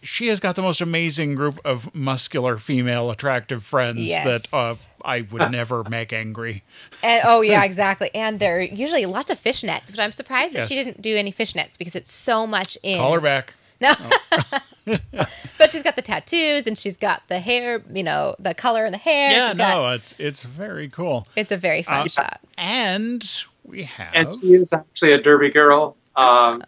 she 0.02 0.28
has 0.28 0.40
got 0.40 0.56
the 0.56 0.62
most 0.62 0.80
amazing 0.80 1.34
group 1.34 1.60
of 1.64 1.94
muscular 1.94 2.56
female 2.58 3.10
attractive 3.10 3.62
friends 3.64 3.98
Yes. 4.00 4.24
that 4.50 4.56
uh, 4.56 4.74
I 5.04 5.22
would 5.22 5.50
never 5.52 5.84
make 5.84 6.12
angry. 6.12 6.62
And 7.02 7.22
oh 7.24 7.40
yeah, 7.42 7.62
exactly. 7.70 8.10
And 8.14 8.38
there 8.40 8.58
are 8.58 8.62
usually 8.62 9.06
lots 9.06 9.30
of 9.30 9.38
fishnets, 9.38 9.90
which 9.90 9.98
I'm 10.00 10.12
surprised 10.12 10.54
that 10.54 10.64
she 10.64 10.74
didn't 10.74 11.02
do 11.02 11.16
any 11.16 11.32
fishnets 11.32 11.76
because 11.78 11.94
it's 11.94 12.12
so 12.12 12.46
much 12.46 12.78
in. 12.82 12.98
Call 12.98 13.12
her 13.14 13.20
back. 13.20 13.54
No, 13.82 13.92
but 14.84 15.70
she's 15.70 15.82
got 15.82 15.96
the 15.96 16.02
tattoos 16.02 16.66
and 16.66 16.76
she's 16.76 16.96
got 16.98 17.22
the 17.28 17.38
hair, 17.40 17.82
you 17.92 18.02
know, 18.02 18.34
the 18.38 18.54
color 18.54 18.84
in 18.84 18.92
the 18.92 18.98
hair. 18.98 19.30
Yeah, 19.30 19.48
She's 19.48 19.56
no, 19.58 19.64
got- 19.64 19.94
it's 19.94 20.20
it's 20.20 20.42
very 20.42 20.88
cool. 20.88 21.26
it's 21.36 21.50
a 21.52 21.56
very 21.56 21.82
fun 21.82 22.06
Uh, 22.06 22.08
shot. 22.08 22.40
And 22.58 23.26
we 23.64 23.84
have 23.84 24.12
and 24.14 24.32
she 24.34 24.54
is 24.54 24.72
actually 24.72 25.12
a 25.12 25.20
derby 25.22 25.50
girl. 25.50 25.96
Um, 26.16 26.62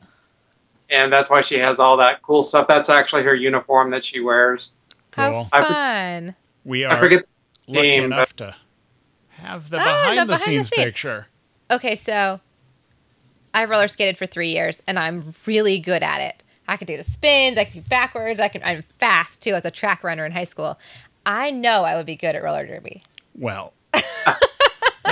and 0.93 1.12
that's 1.12 1.30
why 1.30 1.40
she 1.40 1.59
has 1.59 1.78
all 1.78 1.97
that 1.97 2.22
cool 2.22 2.43
stuff. 2.43 2.68
That's 2.68 2.88
actually 2.90 3.22
her 3.24 3.34
uniform 3.34 3.90
that 3.90 4.05
she 4.05 4.20
wears. 4.20 4.72
How 5.14 5.30
cool. 5.30 5.49
I 5.53 5.62
for- 5.62 5.72
fun! 5.72 6.36
we 6.64 6.84
I 6.84 6.95
are 6.95 6.99
forget 7.01 7.26
the 7.66 7.74
lucky 7.74 7.90
team, 7.93 8.05
enough 8.05 8.34
but 8.36 8.45
to 8.47 8.57
have 9.30 9.70
the 9.70 9.78
Ah, 9.78 9.80
the 9.80 9.84
behind 9.84 10.09
the 10.09 10.14
behind 10.14 10.28
the 10.28 10.36
scenes 10.36 10.68
picture. 10.68 11.26
Okay, 11.70 11.97
so 11.97 12.40
I 13.55 13.64
roller 13.64 13.88
skated 13.88 14.16
for 14.16 14.26
three 14.26 14.51
years, 14.51 14.82
and 14.86 14.99
I'm 14.99 15.34
really 15.47 15.78
good 15.80 16.03
at 16.03 16.20
it. 16.20 16.43
I 16.68 16.76
can 16.76 16.86
do 16.86 16.97
the 16.97 17.05
spins. 17.05 17.59
I 17.59 17.64
can 17.64 17.82
do 17.82 17.88
backwards. 17.88 18.40
I 18.40 18.49
can. 18.49 18.62
I'm 18.64 18.82
fast 18.82 19.43
too 19.43 19.53
as 19.55 19.64
a 19.64 19.70
track 19.70 20.05
runner 20.05 20.24
in 20.24 20.32
high 20.32 20.45
school. 20.45 20.78
I 21.26 21.51
know 21.51 21.84
I 21.84 21.97
would 21.97 22.07
be 22.07 22.16
good 22.16 22.34
at 22.34 22.43
roller 22.43 22.66
derby. 22.66 23.03
Well, 23.34 23.72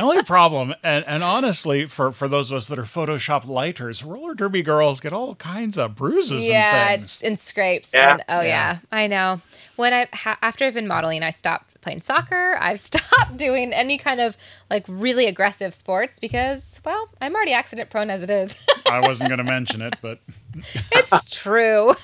the 0.01 0.07
only 0.07 0.23
problem, 0.25 0.75
and, 0.83 1.05
and 1.07 1.23
honestly, 1.23 1.87
for, 1.87 2.11
for 2.13 2.29
those 2.29 2.51
of 2.51 2.57
us 2.57 2.69
that 2.69 2.79
are 2.79 2.83
Photoshop 2.85 3.47
lighters, 3.47 4.03
roller 4.03 4.35
derby 4.35 4.63
girls 4.63 5.01
get 5.01 5.13
all 5.13 5.35
kinds 5.37 5.77
of 5.79 5.95
bruises 5.97 6.47
yeah, 6.49 6.91
and 6.91 7.01
things. 7.03 7.23
and 7.23 7.39
scrapes. 7.39 7.93
Yeah. 7.95 8.13
And, 8.13 8.25
oh 8.29 8.41
Yeah. 8.41 8.47
yeah. 8.47 8.79
I 8.91 9.07
know. 9.07 9.41
When 9.77 9.93
I 9.93 10.09
ha- 10.13 10.39
after 10.43 10.65
I've 10.65 10.75
been 10.75 10.87
modeling, 10.89 11.23
I 11.23 11.31
stopped 11.31 11.81
playing 11.81 12.01
soccer. 12.03 12.57
I've 12.61 12.81
stopped 12.91 13.37
doing 13.37 13.73
any 13.73 13.97
kind 13.99 14.21
of 14.21 14.37
like 14.71 14.85
really 14.89 15.27
aggressive 15.27 15.75
sports 15.75 16.19
because, 16.19 16.81
well, 16.85 17.09
I'm 17.21 17.35
already 17.35 17.53
accident 17.53 17.91
prone 17.91 18.11
as 18.11 18.23
it 18.23 18.31
is. 18.31 18.63
I 18.87 19.01
wasn't 19.01 19.29
going 19.29 19.39
to 19.39 19.45
mention 19.45 19.81
it, 19.83 19.97
but 20.03 20.19
it's 20.93 21.25
true. 21.31 21.95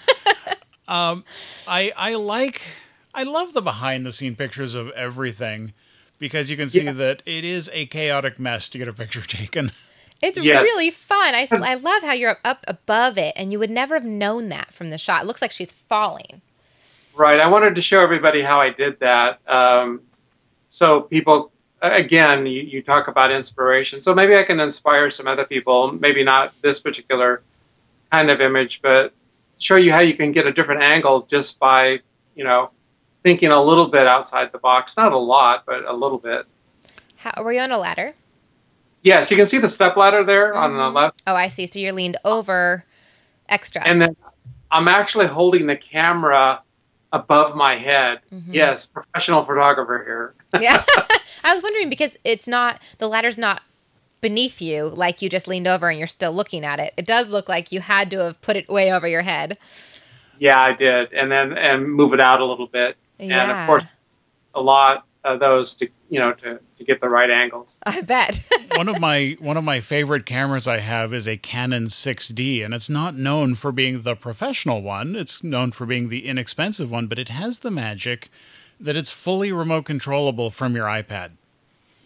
Um, 0.88 1.24
I 1.66 1.92
I 1.96 2.14
like 2.14 2.62
I 3.14 3.24
love 3.24 3.52
the 3.54 3.62
behind 3.62 4.06
the 4.06 4.12
scene 4.12 4.36
pictures 4.36 4.74
of 4.74 4.90
everything 4.90 5.72
because 6.18 6.50
you 6.50 6.56
can 6.56 6.68
see 6.70 6.82
Yeah. 6.84 6.92
that 6.92 7.22
it 7.26 7.44
is 7.44 7.70
a 7.72 7.86
chaotic 7.86 8.38
mess 8.38 8.68
to 8.70 8.78
get 8.78 8.88
a 8.88 8.92
picture 8.92 9.20
taken. 9.26 9.72
It's 10.22 10.38
Yes. 10.38 10.62
really 10.62 10.90
fun. 10.90 11.34
I, 11.34 11.46
I 11.50 11.74
love 11.74 12.02
how 12.02 12.12
you're 12.12 12.38
up 12.44 12.64
above 12.66 13.18
it, 13.18 13.34
and 13.36 13.52
you 13.52 13.58
would 13.58 13.70
never 13.70 13.94
have 13.94 14.04
known 14.04 14.48
that 14.48 14.72
from 14.72 14.88
the 14.90 14.96
shot. 14.98 15.22
It 15.22 15.26
looks 15.26 15.42
like 15.42 15.50
she's 15.52 15.70
falling. 15.72 16.40
Right. 17.14 17.38
I 17.40 17.46
wanted 17.48 17.74
to 17.74 17.82
show 17.82 18.02
everybody 18.02 18.40
how 18.42 18.60
I 18.60 18.70
did 18.70 19.00
that. 19.00 19.46
Um, 19.48 20.00
so 20.68 21.02
people, 21.02 21.50
again, 21.82 22.46
you, 22.46 22.62
you 22.62 22.82
talk 22.82 23.08
about 23.08 23.30
inspiration. 23.30 24.00
So 24.00 24.14
maybe 24.14 24.36
I 24.36 24.42
can 24.44 24.58
inspire 24.60 25.08
some 25.10 25.26
other 25.26 25.44
people. 25.44 25.92
Maybe 25.92 26.24
not 26.24 26.52
this 26.62 26.80
particular 26.80 27.42
kind 28.10 28.30
of 28.30 28.40
image, 28.40 28.80
but 28.82 29.12
show 29.58 29.76
you 29.76 29.92
how 29.92 30.00
you 30.00 30.14
can 30.14 30.32
get 30.32 30.46
a 30.46 30.52
different 30.52 30.82
angle 30.82 31.22
just 31.22 31.58
by, 31.58 32.00
you 32.34 32.44
know, 32.44 32.70
thinking 33.22 33.50
a 33.50 33.62
little 33.62 33.88
bit 33.88 34.06
outside 34.06 34.52
the 34.52 34.58
box. 34.58 34.96
Not 34.96 35.12
a 35.12 35.18
lot, 35.18 35.64
but 35.66 35.84
a 35.84 35.92
little 35.92 36.18
bit. 36.18 36.46
How, 37.18 37.42
were 37.42 37.52
you 37.52 37.60
on 37.60 37.72
a 37.72 37.78
ladder? 37.78 38.14
Yes, 39.02 39.30
you 39.30 39.36
can 39.36 39.46
see 39.46 39.58
the 39.58 39.68
step 39.68 39.96
ladder 39.96 40.24
there 40.24 40.54
on 40.54 40.76
the 40.76 40.82
mm-hmm. 40.82 40.96
left. 40.96 41.22
Oh, 41.26 41.34
I 41.34 41.48
see. 41.48 41.66
So 41.66 41.78
you're 41.78 41.92
leaned 41.92 42.16
over 42.24 42.84
extra. 43.48 43.86
And 43.86 44.00
then 44.02 44.16
I'm 44.70 44.88
actually 44.88 45.26
holding 45.26 45.66
the 45.66 45.76
camera 45.76 46.62
above 47.12 47.54
my 47.54 47.76
head. 47.76 48.20
Mm-hmm. 48.32 48.52
Yes, 48.52 48.86
professional 48.86 49.44
photographer 49.44 50.02
here. 50.04 50.34
yeah. 50.62 50.84
I 51.44 51.54
was 51.54 51.62
wondering 51.62 51.88
because 51.88 52.16
it's 52.24 52.48
not, 52.48 52.80
the 52.98 53.08
ladder's 53.08 53.38
not 53.38 53.62
beneath 54.20 54.60
you 54.60 54.86
like 54.86 55.22
you 55.22 55.28
just 55.28 55.46
leaned 55.46 55.68
over 55.68 55.88
and 55.88 55.98
you're 55.98 56.08
still 56.08 56.32
looking 56.32 56.64
at 56.64 56.80
it. 56.80 56.92
It 56.96 57.06
does 57.06 57.28
look 57.28 57.48
like 57.48 57.70
you 57.70 57.80
had 57.80 58.10
to 58.10 58.18
have 58.18 58.40
put 58.42 58.56
it 58.56 58.68
way 58.68 58.92
over 58.92 59.06
your 59.06 59.22
head. 59.22 59.58
Yeah, 60.38 60.60
I 60.60 60.74
did, 60.74 61.12
and 61.12 61.30
then 61.30 61.56
and 61.56 61.90
move 61.90 62.12
it 62.12 62.20
out 62.20 62.40
a 62.40 62.44
little 62.44 62.66
bit, 62.66 62.96
and 63.18 63.50
of 63.50 63.66
course, 63.66 63.84
a 64.54 64.60
lot 64.60 65.06
of 65.24 65.40
those 65.40 65.74
to 65.74 65.88
you 66.08 66.20
know 66.20 66.32
to, 66.32 66.60
to 66.78 66.84
get 66.84 67.00
the 67.00 67.08
right 67.08 67.30
angles. 67.30 67.78
I 67.84 68.00
bet. 68.00 68.46
one 68.76 68.88
of 68.88 69.00
my 69.00 69.36
one 69.40 69.56
of 69.56 69.64
my 69.64 69.80
favorite 69.80 70.26
cameras 70.26 70.68
I 70.68 70.78
have 70.78 71.12
is 71.12 71.26
a 71.26 71.36
Canon 71.36 71.86
6D, 71.86 72.64
and 72.64 72.74
it's 72.74 72.90
not 72.90 73.14
known 73.14 73.54
for 73.54 73.72
being 73.72 74.02
the 74.02 74.14
professional 74.14 74.82
one. 74.82 75.16
It's 75.16 75.42
known 75.42 75.72
for 75.72 75.86
being 75.86 76.08
the 76.08 76.26
inexpensive 76.26 76.90
one, 76.90 77.06
but 77.06 77.18
it 77.18 77.28
has 77.28 77.60
the 77.60 77.70
magic 77.70 78.30
that 78.78 78.96
it's 78.96 79.10
fully 79.10 79.52
remote 79.52 79.84
controllable 79.84 80.50
from 80.50 80.74
your 80.74 80.84
iPad. 80.84 81.32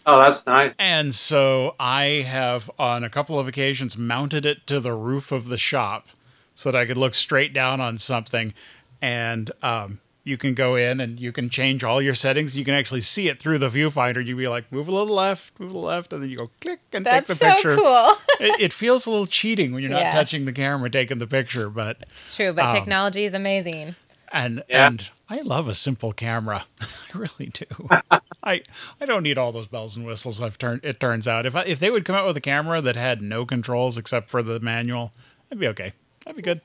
Oh, 0.07 0.19
that's 0.19 0.47
nice. 0.47 0.75
And 0.79 1.15
so 1.15 1.75
I 1.79 2.25
have, 2.27 2.71
on 2.79 3.05
a 3.05 3.11
couple 3.11 3.39
of 3.39 3.47
occasions, 3.47 3.97
mounted 3.97 4.47
it 4.47 4.67
to 4.67 4.81
the 4.81 4.95
roof 4.95 5.31
of 5.31 5.49
the 5.49 5.59
shop 5.59 6.09
so 6.55 6.71
that 6.71 6.79
I 6.79 6.87
could 6.87 6.97
look 6.97 7.15
straight 7.15 7.53
down 7.53 7.81
on 7.81 7.99
something. 7.99 8.55
And 9.03 9.51
um, 9.63 10.01
you 10.31 10.39
can 10.39 10.55
go 10.55 10.77
in 10.77 11.01
and 11.01 11.21
you 11.21 11.33
can 11.33 11.51
change 11.51 11.85
all 11.85 12.01
your 12.01 12.15
settings. 12.15 12.57
You 12.57 12.65
can 12.65 12.73
actually 12.75 13.03
see 13.03 13.29
it 13.29 13.39
through 13.39 13.59
the 13.59 13.69
viewfinder. 13.69 14.25
You'd 14.25 14.39
be 14.39 14.49
like, 14.49 14.71
move 14.73 14.89
a 14.89 14.93
little 14.93 15.15
left, 15.15 15.59
move 15.61 15.71
a 15.71 15.75
little 15.75 15.89
left, 15.89 16.13
and 16.15 16.23
then 16.23 16.31
you 16.31 16.39
go 16.39 16.49
click 16.61 16.81
and 16.93 17.05
That's 17.05 17.27
take 17.29 17.39
the 17.39 17.45
so 17.45 17.53
picture. 17.55 17.77
cool. 17.77 18.09
it, 18.41 18.61
it 18.61 18.73
feels 18.73 19.05
a 19.07 19.11
little 19.11 19.27
cheating 19.27 19.73
when 19.73 19.83
you're 19.83 19.91
not 19.91 20.01
Yeah. 20.01 20.13
touching 20.13 20.45
the 20.47 20.53
camera 20.53 20.89
taking 20.89 21.19
the 21.19 21.27
picture, 21.27 21.69
but 21.69 21.99
It's 22.03 22.35
true, 22.37 22.53
but 22.55 22.67
Um, 22.67 22.73
technology 22.73 23.25
is 23.25 23.35
amazing. 23.35 23.97
and 24.33 24.63
Yeah. 24.69 24.87
and 24.87 25.11
I 25.29 25.41
love 25.43 25.69
a 25.69 25.75
simple 25.75 26.13
camera. 26.13 26.65
I 26.81 27.19
really 27.19 27.53
do. 27.53 27.89
I 28.43 28.63
I 29.01 29.07
don't 29.07 29.23
need 29.23 29.37
all 29.39 29.53
those 29.53 29.67
bells 29.67 29.97
and 29.97 30.07
whistles. 30.07 30.41
I've 30.41 30.57
turned. 30.59 30.85
It 30.85 30.99
turns 31.01 31.27
out 31.29 31.45
if 31.47 31.55
I, 31.57 31.63
if 31.65 31.79
they 31.81 31.91
would 31.91 32.05
come 32.05 32.17
out 32.17 32.27
with 32.27 32.37
a 32.37 32.41
camera 32.41 32.81
that 32.81 32.97
had 32.97 33.21
no 33.21 33.45
controls 33.45 33.99
except 33.99 34.31
for 34.31 34.43
the 34.43 34.59
manual, 34.61 35.13
that'd 35.49 35.61
be 35.61 35.69
okay. 35.69 35.93
That'd 36.25 36.37
be 36.37 36.43
good. 36.43 36.61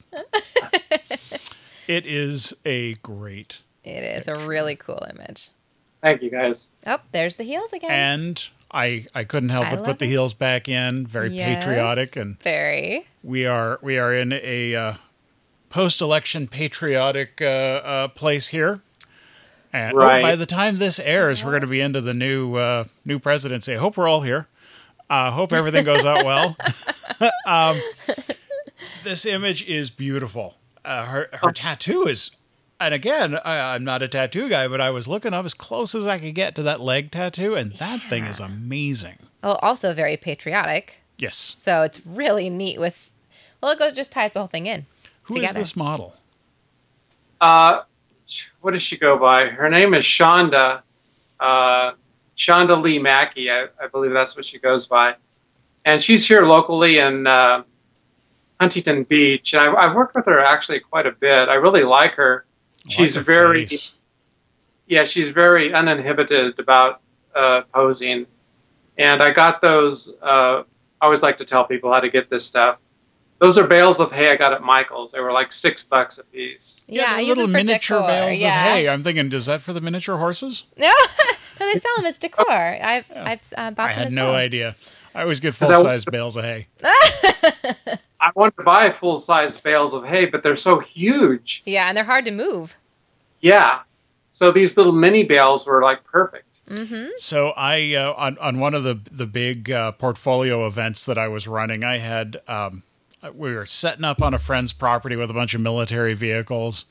It 1.88 2.06
is 2.06 2.54
a 2.66 2.94
great 2.96 3.62
It 3.84 4.04
is 4.04 4.28
a 4.28 4.36
really 4.36 4.76
cool 4.76 5.06
image. 5.10 5.50
Thank 6.02 6.22
you, 6.22 6.30
guys. 6.30 6.70
Oh, 6.86 7.00
there's 7.12 7.36
the 7.36 7.44
heels 7.44 7.74
again. 7.74 7.92
and. 7.92 8.50
I, 8.72 9.06
I 9.16 9.24
couldn't 9.24 9.50
help 9.50 9.68
I 9.68 9.70
but 9.72 9.78
love 9.78 9.86
put 9.86 10.00
the 10.00 10.06
heels 10.06 10.34
back 10.34 10.68
in. 10.68 11.08
Very 11.08 11.30
Yes. 11.30 11.64
patriotic, 11.64 12.18
and 12.18 12.42
Very. 12.42 13.08
we 13.24 13.46
are 13.46 13.80
we 13.82 13.98
are 13.98 14.14
in 14.14 14.34
a 14.34 14.76
uh, 14.76 14.94
post-election 15.70 16.48
patriotic 16.48 17.42
uh, 17.42 17.46
uh, 17.46 18.08
place 18.10 18.50
here. 18.50 18.82
And 19.72 19.94
oh, 19.96 20.00
by 20.08 20.36
the 20.36 20.46
time 20.46 20.78
this 20.78 21.00
airs, 21.00 21.44
we're 21.44 21.52
going 21.52 21.62
to 21.62 21.68
be 21.68 21.80
into 21.80 22.02
the 22.02 22.14
new 22.14 22.56
uh, 22.56 22.86
new 23.06 23.20
presidency. 23.20 23.76
I 23.76 23.78
hope 23.78 23.96
we're 23.96 24.10
all 24.10 24.22
here. 24.22 24.48
I 25.10 25.28
uh, 25.28 25.32
hope 25.32 25.54
everything 25.54 25.86
goes 25.86 26.06
out 26.06 26.26
well. 26.26 26.58
um, 27.46 27.78
this 29.04 29.26
image 29.26 29.64
is 29.68 29.90
beautiful. 29.90 30.56
Uh, 30.86 31.06
her 31.06 31.30
her 31.34 31.50
tattoo 31.52 32.04
is, 32.08 32.32
and 32.80 32.94
again, 32.94 33.40
I, 33.44 33.74
I'm 33.74 33.84
not 33.84 34.04
a 34.04 34.08
tattoo 34.08 34.48
guy, 34.50 34.68
but 34.68 34.80
I 34.80 34.92
was 34.92 35.08
looking 35.08 35.34
up 35.34 35.44
as 35.46 35.54
close 35.56 35.96
as 35.96 36.06
I 36.06 36.20
could 36.20 36.36
get 36.36 36.54
to 36.56 36.64
that 36.64 36.80
leg 36.80 37.10
tattoo, 37.12 37.56
and 37.56 37.72
that 37.74 38.02
thing 38.02 38.26
is 38.26 38.40
amazing. 38.40 39.18
Well, 39.44 39.60
also 39.62 39.94
very 39.94 40.16
patriotic. 40.16 41.02
Yes. 41.18 41.36
So 41.38 41.82
it's 41.82 42.06
really 42.06 42.50
neat 42.50 42.80
with, 42.80 43.10
well, 43.62 43.72
it 43.72 43.80
goes 43.80 43.94
just 43.94 44.12
ties 44.12 44.34
the 44.34 44.40
whole 44.40 44.48
thing 44.48 44.66
in 44.68 44.86
Who 45.24 45.36
is 45.36 45.42
together. 45.42 45.60
this 45.60 45.76
model? 45.76 46.16
Uh, 47.42 47.82
what 48.62 48.72
does 48.72 48.84
she 48.84 48.98
go 48.98 49.18
by? 49.18 49.48
Her 49.48 49.70
name 49.70 49.94
is 49.94 50.04
Shonda. 50.06 50.82
Uh, 51.40 51.94
Shonda 52.38 52.82
Lee 52.82 53.00
Mackey, 53.00 53.50
I, 53.50 53.68
I 53.82 53.88
believe 53.88 54.12
that's 54.12 54.36
what 54.36 54.46
she 54.46 54.60
goes 54.60 54.88
by, 54.88 55.16
and 55.86 56.02
she's 56.04 56.28
here 56.28 56.46
locally 56.46 57.00
in 57.00 57.28
uh, 57.28 57.64
Huntington 58.60 59.04
Beach. 59.04 59.54
And 59.54 59.62
I, 59.62 59.74
I've 59.74 59.96
worked 59.96 60.16
with 60.16 60.26
her 60.26 60.40
actually 60.40 60.80
quite 60.80 61.06
a 61.06 61.12
bit. 61.12 61.50
I 61.50 61.56
really 61.56 61.84
like 61.84 62.14
her. 62.14 62.46
I 62.86 62.90
She's 62.90 63.16
like 63.16 63.26
her 63.26 63.32
very 63.34 63.66
face. 63.66 63.94
yeah, 64.88 65.06
she's 65.06 65.30
very 65.30 65.74
uninhibited 65.74 66.60
about 66.60 67.02
uh, 67.36 67.62
posing. 67.74 68.28
And 68.98 69.22
I 69.22 69.32
got 69.34 69.62
those. 69.62 70.12
Uh, 70.22 70.64
I 71.02 71.06
always 71.06 71.22
like 71.22 71.38
to 71.38 71.46
tell 71.46 71.66
people 71.66 71.92
how 71.92 72.00
to 72.00 72.10
get 72.10 72.30
this 72.30 72.46
stuff. 72.46 72.80
Those 73.40 73.58
are 73.58 73.68
bales 73.68 74.00
of 74.00 74.14
hay 74.14 74.30
I 74.32 74.38
got 74.38 74.54
at 74.54 74.62
Michael's. 74.62 75.12
They 75.12 75.20
were 75.20 75.34
like 75.34 75.52
six 75.52 75.84
bucks 75.84 76.18
a 76.18 76.24
piece. 76.24 76.86
Yeah, 76.88 77.20
yeah 77.20 77.28
little 77.28 77.48
miniature 77.48 77.98
decor, 77.98 78.08
bales 78.08 78.40
yeah. 78.40 78.66
of 78.66 78.72
hay. 78.72 78.88
I'm 78.88 79.04
thinking, 79.04 79.32
is 79.34 79.48
that 79.48 79.62
for 79.62 79.74
the 79.74 79.82
miniature 79.82 80.18
horses? 80.18 80.64
No, 80.78 80.88
no, 81.60 81.74
they 81.74 81.78
sell 81.78 81.92
them 81.98 82.06
as 82.06 82.18
decor. 82.18 82.50
I've 82.50 83.12
I've 83.14 83.42
uh, 83.58 83.72
bought 83.72 83.90
I 83.90 83.94
them 83.94 83.98
had 83.98 84.08
as 84.08 84.14
no 84.16 84.28
well. 84.28 84.36
idea. 84.36 84.76
I 85.16 85.22
always 85.22 85.40
get 85.40 85.56
full 85.56 85.72
size 85.72 86.04
bales 86.04 86.36
of 86.36 86.44
hay. 86.44 86.68
I 86.84 88.32
want 88.36 88.56
to 88.58 88.64
buy 88.64 88.92
full 88.92 89.18
size 89.18 89.60
bales 89.60 89.94
of 89.94 90.04
hay, 90.04 90.26
but 90.26 90.44
they're 90.44 90.56
so 90.56 90.80
huge. 90.80 91.64
Yeah, 91.66 91.88
and 91.88 91.98
they're 91.98 92.04
hard 92.04 92.26
to 92.26 92.32
move. 92.32 92.78
Yeah. 93.40 93.80
So 94.32 94.52
these 94.52 94.76
little 94.76 94.92
mini 94.92 95.24
bales 95.24 95.66
were 95.66 95.82
like 95.82 96.04
perfect. 96.04 96.60
So 97.18 97.50
I 97.52 97.94
uh, 97.94 98.14
on 98.18 98.38
on 98.40 98.60
one 98.60 98.74
of 98.74 98.84
the 98.84 99.00
the 99.12 99.28
big 99.28 99.72
uh, 99.72 99.94
portfolio 99.94 100.66
events 100.68 101.06
that 101.06 101.18
I 101.18 101.28
was 101.28 101.48
running, 101.48 101.84
I 101.84 101.98
had 102.00 102.42
um, 102.48 102.84
we 103.34 103.54
were 103.54 103.66
setting 103.66 104.04
up 104.04 104.22
on 104.22 104.34
a 104.34 104.40
friend's 104.40 104.74
property 104.74 105.16
with 105.16 105.30
a 105.30 105.34
bunch 105.34 105.54
of 105.54 105.62
military 105.62 106.16
vehicles, 106.16 106.88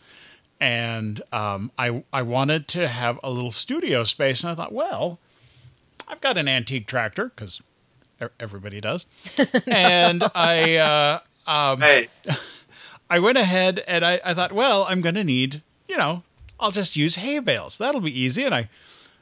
and 0.61 1.21
um, 1.33 1.73
I 1.77 2.05
I 2.13 2.23
wanted 2.23 2.69
to 2.69 2.89
have 2.89 3.19
a 3.25 3.31
little 3.31 3.51
studio 3.51 4.05
space, 4.05 4.45
and 4.45 4.53
I 4.53 4.55
thought, 4.55 4.73
well, 4.73 5.19
I've 6.07 6.21
got 6.21 6.39
an 6.39 6.47
antique 6.47 6.87
tractor 6.87 7.33
because 7.35 7.61
everybody 8.41 8.81
does, 8.81 9.07
and 9.67 10.23
I. 10.35 10.77
Uh, 10.77 11.21
um, 11.47 11.81
Hey, 11.81 12.09
I 12.29 12.37
I 13.11 13.19
went 13.19 13.37
ahead 13.39 13.85
and 13.87 14.05
I, 14.05 14.19
I 14.25 14.33
thought, 14.35 14.51
well, 14.53 14.87
I'm 14.89 15.03
going 15.03 15.15
to 15.15 15.25
need, 15.25 15.63
you 15.87 15.97
know, 15.97 16.23
I'll 16.59 16.71
just 16.71 16.97
use 16.97 17.17
hay 17.17 17.39
bales. 17.39 17.77
That'll 17.79 18.01
be 18.01 18.19
easy. 18.19 18.45
And 18.45 18.55
I, 18.55 18.69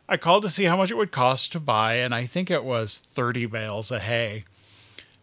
I 0.09 0.16
called 0.16 0.44
to 0.44 0.48
see 0.48 0.64
how 0.64 0.76
much 0.76 0.90
it 0.90 0.96
would 0.96 1.11
cost 1.11 1.53
to 1.53 1.61
buy, 1.61 1.94
and 1.94 2.14
I 2.14 2.24
think 2.24 2.50
it 2.50 2.64
was 2.64 2.98
30 2.98 3.46
bales 3.46 3.90
of 3.90 4.03
hay, 4.03 4.44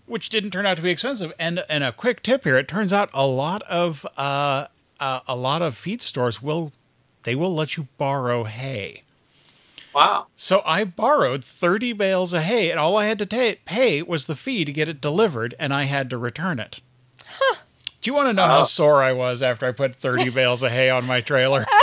which 0.05 0.29
didn't 0.29 0.51
turn 0.51 0.65
out 0.65 0.77
to 0.77 0.83
be 0.83 0.91
expensive. 0.91 1.31
And 1.39 1.63
and 1.69 1.83
a 1.83 1.91
quick 1.91 2.21
tip 2.21 2.43
here: 2.43 2.57
it 2.57 2.67
turns 2.67 2.91
out 2.91 3.09
a 3.13 3.25
lot 3.25 3.61
of 3.63 4.05
uh, 4.17 4.67
uh, 4.99 5.21
a 5.27 5.35
lot 5.35 5.61
of 5.61 5.75
feed 5.75 6.01
stores 6.01 6.41
will 6.41 6.71
they 7.23 7.35
will 7.35 7.53
let 7.53 7.77
you 7.77 7.87
borrow 7.97 8.43
hay. 8.43 9.03
Wow! 9.93 10.27
So 10.35 10.61
I 10.65 10.83
borrowed 10.83 11.43
30 11.43 11.93
bales 11.93 12.33
of 12.33 12.43
hay, 12.43 12.69
and 12.69 12.79
all 12.79 12.97
I 12.97 13.05
had 13.05 13.19
to 13.19 13.25
ta- 13.25 13.59
pay 13.65 14.01
was 14.01 14.25
the 14.25 14.35
fee 14.35 14.65
to 14.65 14.71
get 14.71 14.89
it 14.89 15.01
delivered, 15.01 15.55
and 15.59 15.73
I 15.73 15.83
had 15.83 16.09
to 16.11 16.17
return 16.17 16.59
it. 16.59 16.81
Huh. 17.25 17.55
Do 18.01 18.09
you 18.09 18.13
want 18.13 18.29
to 18.29 18.33
know 18.33 18.43
uh, 18.43 18.47
how 18.47 18.63
sore 18.63 19.03
I 19.03 19.11
was 19.11 19.41
after 19.41 19.67
I 19.67 19.71
put 19.71 19.95
30 19.95 20.29
bales 20.35 20.63
of 20.63 20.71
hay 20.71 20.89
on 20.89 21.05
my 21.05 21.21
trailer? 21.21 21.65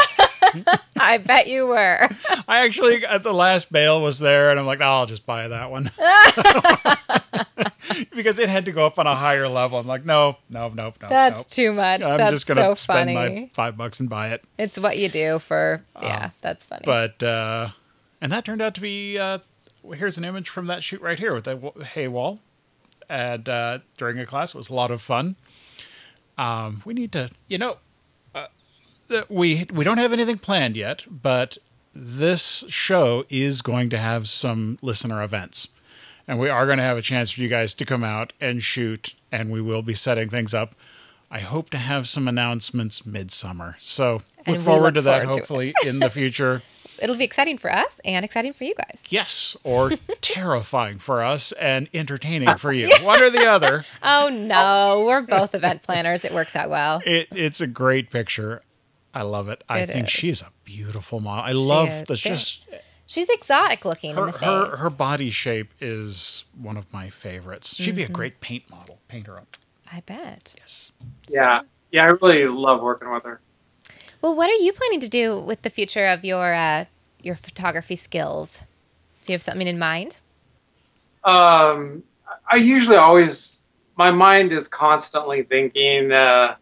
I 0.98 1.18
bet 1.18 1.46
you 1.48 1.66
were. 1.66 2.08
I 2.48 2.64
actually, 2.64 3.04
at 3.04 3.22
the 3.22 3.34
last 3.34 3.70
bale 3.70 4.00
was 4.00 4.18
there, 4.18 4.50
and 4.50 4.58
I'm 4.58 4.66
like, 4.66 4.80
oh, 4.80 4.84
I'll 4.84 5.06
just 5.06 5.26
buy 5.26 5.48
that 5.48 5.70
one. 5.70 5.90
because 8.14 8.38
it 8.38 8.48
had 8.48 8.64
to 8.66 8.72
go 8.72 8.86
up 8.86 8.98
on 8.98 9.06
a 9.06 9.14
higher 9.14 9.48
level. 9.48 9.78
I'm 9.78 9.86
like, 9.86 10.04
no, 10.04 10.36
no, 10.48 10.68
no, 10.68 10.94
no. 11.00 11.08
That's 11.08 11.38
nope. 11.38 11.46
too 11.48 11.72
much. 11.72 12.02
I'm 12.04 12.16
that's 12.16 12.32
just 12.32 12.46
gonna 12.46 12.62
so 12.62 12.74
spend 12.74 13.10
funny. 13.10 13.14
my 13.14 13.50
five 13.54 13.76
bucks 13.76 14.00
and 14.00 14.08
buy 14.08 14.30
it. 14.30 14.44
It's 14.58 14.78
what 14.78 14.96
you 14.98 15.08
do 15.08 15.38
for, 15.38 15.82
yeah, 16.00 16.26
uh, 16.26 16.30
that's 16.40 16.64
funny. 16.64 16.82
But, 16.84 17.22
uh, 17.22 17.68
and 18.20 18.32
that 18.32 18.44
turned 18.44 18.62
out 18.62 18.74
to 18.74 18.80
be, 18.80 19.18
uh, 19.18 19.38
here's 19.94 20.18
an 20.18 20.24
image 20.24 20.48
from 20.48 20.66
that 20.66 20.82
shoot 20.82 21.00
right 21.00 21.18
here 21.18 21.34
with 21.34 21.44
the 21.44 21.72
hay 21.94 22.08
wall. 22.08 22.40
And 23.08 23.48
uh, 23.48 23.78
during 23.96 24.18
a 24.18 24.26
class, 24.26 24.54
it 24.54 24.58
was 24.58 24.68
a 24.68 24.74
lot 24.74 24.90
of 24.90 25.00
fun. 25.00 25.36
Um, 26.36 26.82
we 26.84 26.92
need 26.92 27.12
to, 27.12 27.30
you 27.48 27.58
know, 27.58 27.78
we 29.28 29.66
we 29.72 29.84
don't 29.84 29.98
have 29.98 30.12
anything 30.12 30.38
planned 30.38 30.76
yet, 30.76 31.04
but 31.08 31.58
this 31.94 32.64
show 32.68 33.24
is 33.30 33.62
going 33.62 33.88
to 33.90 33.98
have 33.98 34.28
some 34.28 34.78
listener 34.82 35.22
events. 35.22 35.68
And 36.28 36.40
we 36.40 36.48
are 36.48 36.66
going 36.66 36.78
to 36.78 36.84
have 36.84 36.98
a 36.98 37.02
chance 37.02 37.30
for 37.30 37.40
you 37.40 37.48
guys 37.48 37.72
to 37.74 37.84
come 37.84 38.02
out 38.02 38.32
and 38.40 38.60
shoot, 38.62 39.14
and 39.30 39.50
we 39.50 39.60
will 39.60 39.82
be 39.82 39.94
setting 39.94 40.28
things 40.28 40.52
up. 40.52 40.74
I 41.30 41.38
hope 41.38 41.70
to 41.70 41.78
have 41.78 42.08
some 42.08 42.26
announcements 42.26 43.06
midsummer. 43.06 43.76
So 43.78 44.22
look 44.46 44.60
forward 44.60 44.82
look 44.82 44.94
to 44.94 45.02
that 45.02 45.22
forward 45.22 45.38
hopefully 45.38 45.72
to 45.82 45.88
in 45.88 46.00
the 46.00 46.10
future. 46.10 46.62
It'll 47.00 47.16
be 47.16 47.24
exciting 47.24 47.58
for 47.58 47.72
us 47.72 48.00
and 48.04 48.24
exciting 48.24 48.52
for 48.52 48.64
you 48.64 48.74
guys. 48.74 49.04
Yes, 49.08 49.56
or 49.64 49.90
terrifying 50.20 50.98
for 50.98 51.22
us 51.22 51.52
and 51.52 51.88
entertaining 51.92 52.56
for 52.56 52.72
you. 52.72 52.90
One 53.02 53.22
or 53.22 53.30
the 53.30 53.46
other. 53.46 53.84
Oh 54.02 54.28
no, 54.32 55.04
we're 55.06 55.22
both 55.22 55.54
event 55.54 55.82
planners. 55.82 56.24
It 56.24 56.32
works 56.32 56.56
out 56.56 56.70
well. 56.70 57.02
It, 57.04 57.28
it's 57.32 57.60
a 57.60 57.66
great 57.66 58.10
picture. 58.10 58.62
I 59.14 59.22
love 59.22 59.48
it. 59.48 59.64
I 59.68 59.86
think 59.86 60.06
is. 60.06 60.12
she's 60.12 60.42
a 60.42 60.52
beautiful 60.64 61.20
model. 61.20 61.44
I 61.44 61.50
she 61.50 61.54
love 61.54 62.06
the 62.06 62.16
just. 62.16 62.66
She's 63.08 63.28
exotic 63.28 63.84
looking 63.84 64.14
her, 64.16 64.22
in 64.22 64.26
the 64.26 64.32
face. 64.32 64.42
Her, 64.42 64.76
her 64.76 64.90
body 64.90 65.30
shape 65.30 65.72
is 65.80 66.44
one 66.60 66.76
of 66.76 66.92
my 66.92 67.08
favorites. 67.08 67.76
She'd 67.76 67.90
mm-hmm. 67.90 67.96
be 67.96 68.02
a 68.02 68.06
mm-hmm. 68.06 68.14
great 68.14 68.40
paint 68.40 68.68
model. 68.68 68.98
Paint 69.06 69.28
her 69.28 69.38
up. 69.38 69.46
I 69.92 70.00
bet. 70.00 70.54
Yes. 70.58 70.90
Yeah. 71.28 71.60
Yeah, 71.92 72.02
I 72.02 72.06
really 72.08 72.46
love 72.46 72.82
working 72.82 73.10
with 73.10 73.22
her. 73.22 73.40
Well, 74.22 74.34
what 74.34 74.48
are 74.48 74.62
you 74.62 74.72
planning 74.72 75.00
to 75.00 75.08
do 75.08 75.38
with 75.38 75.62
the 75.62 75.70
future 75.70 76.06
of 76.06 76.24
your 76.24 76.54
uh, 76.54 76.86
your 77.22 77.34
photography 77.34 77.96
skills? 77.96 78.62
Do 79.22 79.32
you 79.32 79.34
have 79.34 79.42
something 79.42 79.66
in 79.66 79.78
mind? 79.78 80.18
Um, 81.24 82.02
I 82.50 82.56
usually 82.56 82.96
always 82.96 83.64
my 83.96 84.10
mind 84.10 84.52
is 84.52 84.68
constantly 84.68 85.42
thinking. 85.42 86.12
Uh, 86.12 86.56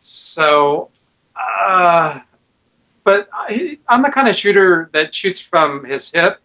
so 0.00 0.90
uh, 1.34 2.20
but 3.04 3.28
I, 3.32 3.78
am 3.88 4.02
the 4.02 4.10
kind 4.10 4.28
of 4.28 4.36
shooter 4.36 4.90
that 4.92 5.14
shoots 5.14 5.40
from 5.40 5.84
his 5.84 6.10
hip. 6.10 6.40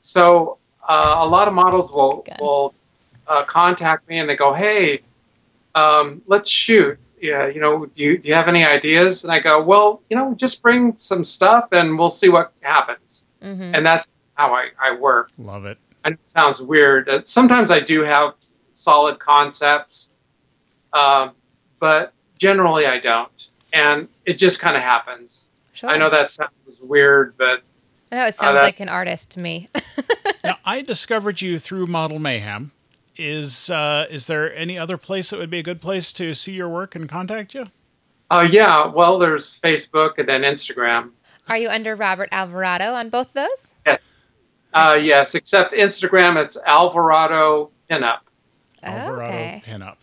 So 0.00 0.58
uh, 0.88 1.16
a 1.18 1.26
lot 1.26 1.48
of 1.48 1.54
models 1.54 1.90
will 1.90 2.24
will 2.40 2.74
uh, 3.26 3.44
contact 3.44 4.08
me 4.08 4.18
and 4.18 4.28
they 4.28 4.36
go, 4.36 4.52
"Hey, 4.52 5.02
um, 5.74 6.22
let's 6.26 6.50
shoot. 6.50 6.98
Yeah, 7.20 7.46
you 7.46 7.60
know, 7.60 7.86
do 7.86 8.02
you, 8.02 8.18
do 8.18 8.28
you 8.28 8.34
have 8.34 8.48
any 8.48 8.64
ideas?" 8.64 9.24
And 9.24 9.32
I 9.32 9.40
go, 9.40 9.62
"Well, 9.62 10.02
you 10.10 10.16
know, 10.16 10.34
just 10.34 10.62
bring 10.62 10.96
some 10.98 11.24
stuff 11.24 11.68
and 11.72 11.98
we'll 11.98 12.10
see 12.10 12.28
what 12.28 12.52
happens." 12.60 13.26
Mm-hmm. 13.42 13.74
And 13.74 13.86
that's 13.86 14.06
how 14.34 14.54
I, 14.54 14.68
I 14.80 14.96
work. 14.96 15.30
Love 15.38 15.64
it. 15.64 15.78
And 16.04 16.14
it 16.14 16.30
sounds 16.30 16.60
weird. 16.60 17.08
Uh, 17.08 17.22
sometimes 17.24 17.70
I 17.70 17.80
do 17.80 18.02
have 18.02 18.34
solid 18.72 19.18
concepts, 19.18 20.10
um, 20.92 21.32
but 21.80 22.12
generally 22.38 22.86
I 22.86 22.98
don't 22.98 23.48
and 23.72 24.08
it 24.24 24.34
just 24.34 24.60
kind 24.60 24.76
of 24.76 24.82
happens. 24.82 25.48
Sure. 25.72 25.90
I 25.90 25.96
know 25.96 26.10
that 26.10 26.30
sounds 26.30 26.80
weird, 26.80 27.36
but 27.36 27.62
no, 28.10 28.26
it 28.26 28.34
sounds 28.34 28.56
uh, 28.56 28.62
like 28.62 28.80
an 28.80 28.88
artist 28.88 29.32
to 29.32 29.40
me. 29.40 29.68
now, 30.44 30.56
I 30.64 30.80
discovered 30.80 31.40
you 31.40 31.58
through 31.58 31.86
Model 31.86 32.18
Mayhem. 32.18 32.72
Is 33.18 33.68
uh, 33.68 34.06
is 34.08 34.28
there 34.28 34.54
any 34.54 34.78
other 34.78 34.96
place 34.96 35.30
that 35.30 35.38
would 35.38 35.50
be 35.50 35.58
a 35.58 35.62
good 35.62 35.80
place 35.80 36.12
to 36.14 36.34
see 36.34 36.52
your 36.52 36.68
work 36.68 36.94
and 36.94 37.08
contact 37.08 37.52
you? 37.54 37.66
Uh, 38.30 38.46
yeah, 38.48 38.86
well, 38.86 39.18
there's 39.18 39.58
Facebook 39.60 40.18
and 40.18 40.28
then 40.28 40.42
Instagram. 40.42 41.10
Are 41.48 41.56
you 41.56 41.68
under 41.68 41.96
Robert 41.96 42.28
Alvarado 42.30 42.92
on 42.92 43.08
both 43.08 43.32
those? 43.32 43.74
Yes. 43.86 44.02
Uh, 44.72 44.98
yes, 45.02 45.34
except 45.34 45.72
Instagram, 45.72 46.40
it's 46.40 46.56
Alvarado 46.66 47.70
Pinup. 47.90 48.20
Alvarado 48.82 49.24
okay. 49.24 49.62
Pinup. 49.66 49.96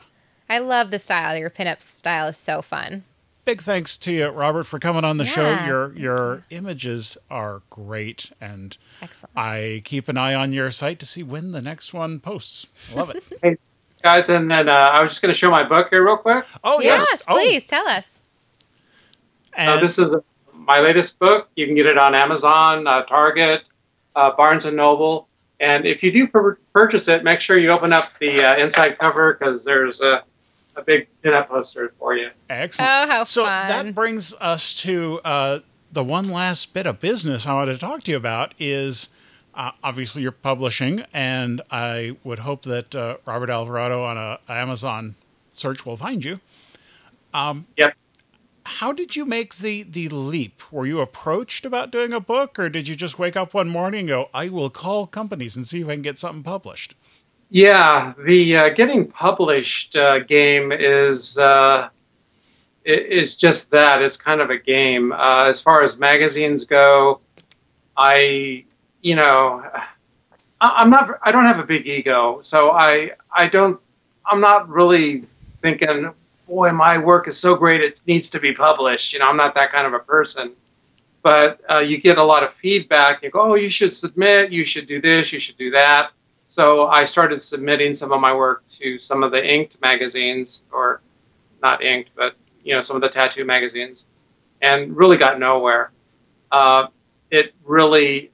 I 0.49 0.59
love 0.59 0.91
the 0.91 0.99
style. 0.99 1.37
Your 1.37 1.49
pinup 1.49 1.81
style 1.81 2.27
is 2.27 2.37
so 2.37 2.61
fun 2.61 3.03
big 3.45 3.61
thanks 3.61 3.97
to 3.99 4.11
you, 4.11 4.27
Robert, 4.27 4.65
for 4.65 4.79
coming 4.79 5.05
on 5.05 5.17
the 5.17 5.23
yeah. 5.23 5.29
show. 5.29 5.65
Your 5.65 5.93
your 5.93 6.43
images 6.49 7.17
are 7.29 7.61
great, 7.69 8.31
and 8.41 8.77
Excellent. 9.01 9.37
I 9.37 9.81
keep 9.85 10.07
an 10.07 10.17
eye 10.17 10.33
on 10.33 10.51
your 10.51 10.71
site 10.71 10.99
to 10.99 11.05
see 11.05 11.23
when 11.23 11.51
the 11.51 11.61
next 11.61 11.93
one 11.93 12.19
posts. 12.19 12.67
I 12.91 12.99
love 12.99 13.11
it, 13.11 13.23
hey, 13.41 13.57
guys. 14.01 14.27
And 14.27 14.49
then 14.51 14.67
uh, 14.67 14.73
I 14.73 15.01
was 15.01 15.11
just 15.11 15.21
going 15.21 15.31
to 15.31 15.37
show 15.37 15.49
my 15.49 15.67
book 15.67 15.87
here 15.89 16.03
real 16.05 16.17
quick. 16.17 16.45
Oh 16.63 16.81
yes, 16.81 17.05
yes 17.11 17.25
please 17.25 17.63
oh. 17.67 17.69
tell 17.69 17.87
us. 17.87 18.19
And 19.53 19.69
uh, 19.69 19.79
this 19.79 19.97
is 19.97 20.13
my 20.53 20.79
latest 20.79 21.17
book. 21.19 21.49
You 21.55 21.65
can 21.65 21.75
get 21.75 21.85
it 21.85 21.97
on 21.97 22.13
Amazon, 22.13 22.87
uh, 22.87 23.03
Target, 23.03 23.61
uh, 24.15 24.35
Barnes 24.35 24.65
and 24.65 24.75
Noble. 24.75 25.27
And 25.59 25.85
if 25.85 26.03
you 26.03 26.11
do 26.11 26.27
purchase 26.73 27.07
it, 27.07 27.23
make 27.23 27.39
sure 27.39 27.57
you 27.57 27.69
open 27.69 27.93
up 27.93 28.11
the 28.19 28.43
uh, 28.43 28.57
inside 28.57 28.99
cover 28.99 29.33
because 29.33 29.63
there's 29.63 30.01
a 30.01 30.23
a 30.75 30.81
big 30.81 31.07
pinup 31.23 31.47
poster 31.47 31.93
for 31.99 32.15
you. 32.15 32.29
Excellent. 32.49 32.91
Oh, 32.91 33.07
how 33.07 33.23
so 33.23 33.43
fun! 33.45 33.67
that 33.69 33.95
brings 33.95 34.33
us 34.35 34.73
to 34.81 35.19
uh, 35.23 35.59
the 35.91 36.03
one 36.03 36.29
last 36.29 36.73
bit 36.73 36.85
of 36.85 36.99
business 36.99 37.47
I 37.47 37.53
want 37.53 37.71
to 37.71 37.77
talk 37.77 38.03
to 38.03 38.11
you 38.11 38.17
about 38.17 38.53
is. 38.59 39.09
Uh, 39.57 39.71
obviously, 39.81 40.21
you're 40.21 40.33
publishing, 40.33 41.05
and 41.13 41.61
I 41.71 42.17
would 42.25 42.39
hope 42.39 42.63
that 42.63 42.93
uh, 42.93 43.15
Robert 43.25 43.49
Alvarado 43.49 44.03
on 44.03 44.17
a 44.17 44.37
Amazon 44.49 45.15
search 45.53 45.85
will 45.85 45.95
find 45.95 46.25
you. 46.25 46.41
Um, 47.33 47.67
yep. 47.77 47.95
How 48.65 48.91
did 48.91 49.15
you 49.15 49.25
make 49.25 49.55
the 49.55 49.83
the 49.83 50.09
leap? 50.09 50.61
Were 50.71 50.85
you 50.85 50.99
approached 50.99 51.65
about 51.65 51.91
doing 51.91 52.13
a 52.13 52.19
book, 52.19 52.57
or 52.57 52.67
did 52.67 52.87
you 52.87 52.95
just 52.95 53.19
wake 53.19 53.37
up 53.37 53.53
one 53.53 53.69
morning 53.69 54.01
and 54.01 54.09
go, 54.09 54.29
"I 54.33 54.49
will 54.49 54.69
call 54.69 55.05
companies 55.05 55.55
and 55.55 55.65
see 55.65 55.81
if 55.81 55.87
I 55.87 55.93
can 55.93 56.01
get 56.01 56.17
something 56.17 56.43
published"? 56.43 56.95
Yeah, 57.55 58.13
the 58.19 58.57
uh, 58.57 58.69
getting 58.71 59.07
published 59.07 59.95
uh, 59.95 60.19
game 60.19 60.73
is 60.73 61.37
uh, 61.37 61.87
is 62.83 63.37
just 63.37 63.71
that. 63.71 64.01
It's 64.01 64.17
kind 64.17 64.41
of 64.41 64.49
a 64.49 64.57
game. 64.57 65.13
Uh, 65.13 65.45
as 65.45 65.61
far 65.61 65.81
as 65.81 65.95
magazines 65.95 66.65
go, 66.65 67.21
I 67.95 68.65
you 69.01 69.15
know 69.15 69.63
I'm 70.59 70.89
not. 70.89 71.17
I 71.23 71.31
don't 71.31 71.45
have 71.45 71.59
a 71.59 71.63
big 71.63 71.87
ego, 71.87 72.41
so 72.41 72.71
I 72.71 73.11
I 73.31 73.47
don't. 73.47 73.79
I'm 74.29 74.41
not 74.41 74.67
really 74.67 75.23
thinking, 75.61 76.11
boy, 76.49 76.73
my 76.73 76.97
work 76.97 77.29
is 77.29 77.37
so 77.37 77.55
great 77.55 77.79
it 77.79 78.01
needs 78.05 78.29
to 78.31 78.41
be 78.41 78.51
published. 78.51 79.13
You 79.13 79.19
know, 79.19 79.29
I'm 79.29 79.37
not 79.37 79.53
that 79.55 79.71
kind 79.71 79.87
of 79.87 79.93
a 79.93 79.99
person. 79.99 80.53
But 81.21 81.61
uh, 81.71 81.79
you 81.79 82.01
get 82.01 82.17
a 82.17 82.23
lot 82.25 82.43
of 82.43 82.53
feedback. 82.53 83.23
You 83.23 83.29
go, 83.29 83.53
oh, 83.53 83.55
you 83.55 83.69
should 83.69 83.93
submit. 83.93 84.51
You 84.51 84.65
should 84.65 84.87
do 84.87 84.99
this. 84.99 85.31
You 85.31 85.39
should 85.39 85.57
do 85.57 85.71
that 85.71 86.11
so 86.45 86.87
I 86.87 87.05
started 87.05 87.41
submitting 87.41 87.95
some 87.95 88.11
of 88.11 88.21
my 88.21 88.33
work 88.33 88.67
to 88.67 88.99
some 88.99 89.23
of 89.23 89.31
the 89.31 89.43
inked 89.43 89.81
magazines, 89.81 90.63
or 90.71 91.01
not 91.61 91.83
inked, 91.83 92.11
but 92.15 92.35
you 92.63 92.73
know 92.73 92.81
some 92.81 92.95
of 92.95 93.01
the 93.01 93.09
tattoo 93.09 93.45
magazines, 93.45 94.07
and 94.61 94.95
really 94.95 95.17
got 95.17 95.39
nowhere. 95.39 95.91
Uh, 96.51 96.87
it 97.31 97.53
really 97.63 98.31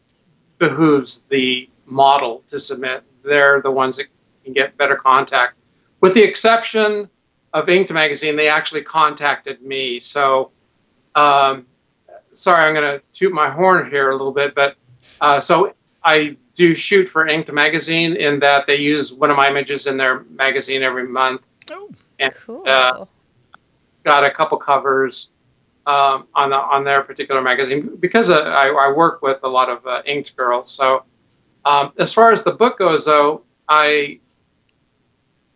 behooves 0.57 1.23
the 1.29 1.69
model 1.85 2.43
to 2.49 2.59
submit. 2.59 3.03
They're 3.23 3.61
the 3.61 3.71
ones 3.71 3.97
that 3.97 4.07
can 4.43 4.53
get 4.53 4.77
better 4.77 4.95
contact. 4.95 5.55
With 6.01 6.13
the 6.13 6.23
exception 6.23 7.09
of 7.53 7.69
Inked 7.69 7.91
magazine, 7.91 8.35
they 8.35 8.47
actually 8.47 8.83
contacted 8.83 9.61
me. 9.61 9.99
So, 9.99 10.51
um, 11.15 11.65
sorry, 12.33 12.67
I'm 12.67 12.73
going 12.73 12.99
to 12.99 13.03
toot 13.13 13.33
my 13.33 13.49
horn 13.49 13.89
here 13.89 14.09
a 14.09 14.15
little 14.15 14.31
bit, 14.31 14.55
but 14.55 14.75
uh, 15.19 15.39
so 15.39 15.73
I 16.03 16.37
do 16.53 16.75
shoot 16.75 17.07
for 17.07 17.27
Inked 17.27 17.51
magazine 17.51 18.15
in 18.15 18.39
that 18.39 18.67
they 18.67 18.77
use 18.77 19.13
one 19.13 19.31
of 19.31 19.37
my 19.37 19.49
images 19.49 19.87
in 19.87 19.97
their 19.97 20.23
magazine 20.23 20.83
every 20.83 21.07
month. 21.07 21.41
Oh, 21.71 21.89
and, 22.19 22.33
cool. 22.35 22.67
Uh, 22.67 23.05
got 24.03 24.25
a 24.25 24.31
couple 24.31 24.57
covers 24.57 25.29
um, 25.85 26.27
on 26.35 26.49
the, 26.49 26.55
on 26.55 26.83
their 26.83 27.01
particular 27.03 27.41
magazine 27.41 27.95
because 27.99 28.29
uh, 28.29 28.35
I, 28.35 28.67
I, 28.67 28.93
work 28.93 29.21
with 29.21 29.39
a 29.43 29.47
lot 29.47 29.69
of 29.69 29.85
uh, 29.85 30.01
inked 30.05 30.35
girls. 30.35 30.71
So 30.71 31.05
um, 31.65 31.93
as 31.97 32.13
far 32.13 32.31
as 32.31 32.43
the 32.43 32.51
book 32.51 32.77
goes, 32.77 33.05
though, 33.05 33.43
I 33.67 34.19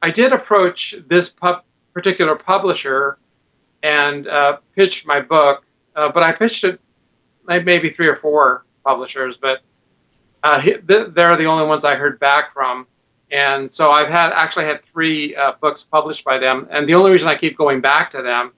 I 0.02 0.12
did 0.12 0.34
approach 0.34 0.96
this 1.08 1.34
particular 1.94 2.36
publisher 2.36 3.18
and 3.82 4.28
uh, 4.28 4.58
pitched 4.76 5.06
my 5.06 5.22
book, 5.22 5.66
uh, 5.96 6.12
but 6.12 6.24
I 6.24 6.32
pitched 6.32 6.64
it 6.64 6.80
maybe 7.48 7.92
three 7.92 8.08
or 8.08 8.16
four 8.16 8.66
publishers, 8.84 9.38
but 9.38 9.62
uh, 10.46 10.62
they're 10.84 11.36
the 11.38 11.46
only 11.46 11.66
ones 11.66 11.84
I 11.84 11.96
heard 11.96 12.20
back 12.20 12.54
from. 12.54 12.86
And 13.32 13.74
so 13.74 13.90
I've 13.90 14.10
had 14.10 14.32
actually 14.32 14.66
had 14.66 14.84
three 14.84 15.36
uh, 15.36 15.54
books 15.60 15.84
published 15.84 16.24
by 16.24 16.38
them, 16.38 16.68
and 16.70 16.88
the 16.88 16.94
only 16.94 17.10
reason 17.10 17.28
I 17.28 17.36
keep 17.36 17.58
going 17.58 17.82
back 17.82 18.12
to 18.12 18.22
them 18.22 18.54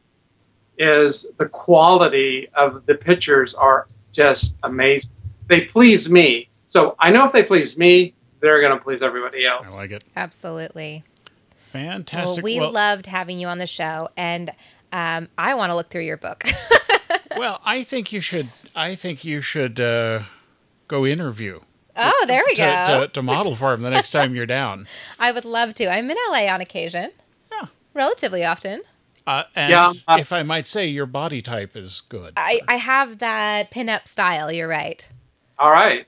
is 0.77 1.25
the 1.37 1.47
quality 1.47 2.49
of 2.53 2.85
the 2.85 2.95
pictures 2.95 3.53
are 3.53 3.87
just 4.11 4.55
amazing. 4.63 5.13
They 5.47 5.61
please 5.61 6.09
me, 6.09 6.49
so 6.67 6.97
I 6.99 7.09
know 7.11 7.23
if 7.23 7.31
they 7.31 7.43
please 7.43 7.77
me, 7.77 8.13
they're 8.41 8.59
going 8.59 8.77
to 8.77 8.83
please 8.83 9.01
everybody 9.01 9.47
else. 9.47 9.77
I 9.77 9.81
like 9.81 9.91
it. 9.91 10.03
Absolutely. 10.17 11.05
Fantastic. 11.55 12.43
Well, 12.43 12.53
we 12.53 12.59
well, 12.59 12.71
loved 12.71 13.05
having 13.05 13.39
you 13.39 13.47
on 13.47 13.57
the 13.57 13.67
show, 13.67 14.09
and 14.17 14.51
um, 14.91 15.29
I 15.37 15.55
want 15.55 15.69
to 15.69 15.75
look 15.75 15.89
through 15.89 16.03
your 16.03 16.17
book. 16.17 16.43
well, 17.37 17.61
I 17.63 17.83
think 17.83 18.11
you 18.11 18.19
should. 18.19 18.49
I 18.75 18.95
think 18.95 19.23
you 19.23 19.39
should 19.39 19.79
uh, 19.79 20.23
go 20.89 21.05
interview. 21.05 21.61
Oh, 21.97 22.25
there 22.27 22.43
we 22.47 22.55
to, 22.55 22.61
go. 22.61 23.01
To, 23.01 23.07
to, 23.07 23.21
model 23.21 23.55
for 23.55 23.73
him 23.73 23.81
the 23.81 23.89
next 23.89 24.11
time 24.11 24.35
you're 24.35 24.45
down. 24.45 24.87
I 25.19 25.31
would 25.31 25.45
love 25.45 25.73
to. 25.75 25.87
I'm 25.87 26.09
in 26.09 26.17
LA 26.29 26.47
on 26.47 26.61
occasion. 26.61 27.11
Yeah. 27.51 27.67
Relatively 27.93 28.45
often. 28.45 28.83
Uh, 29.25 29.43
and 29.55 29.69
yeah, 29.69 29.89
uh, 30.07 30.17
if 30.19 30.31
I 30.31 30.43
might 30.43 30.67
say, 30.67 30.87
your 30.87 31.05
body 31.05 31.41
type 31.41 31.75
is 31.75 32.01
good. 32.07 32.33
I, 32.37 32.61
I 32.67 32.77
have 32.77 33.19
that 33.19 33.71
pinup 33.71 34.07
style. 34.07 34.51
You're 34.51 34.69
right. 34.69 35.07
All 35.59 35.71
right. 35.71 36.05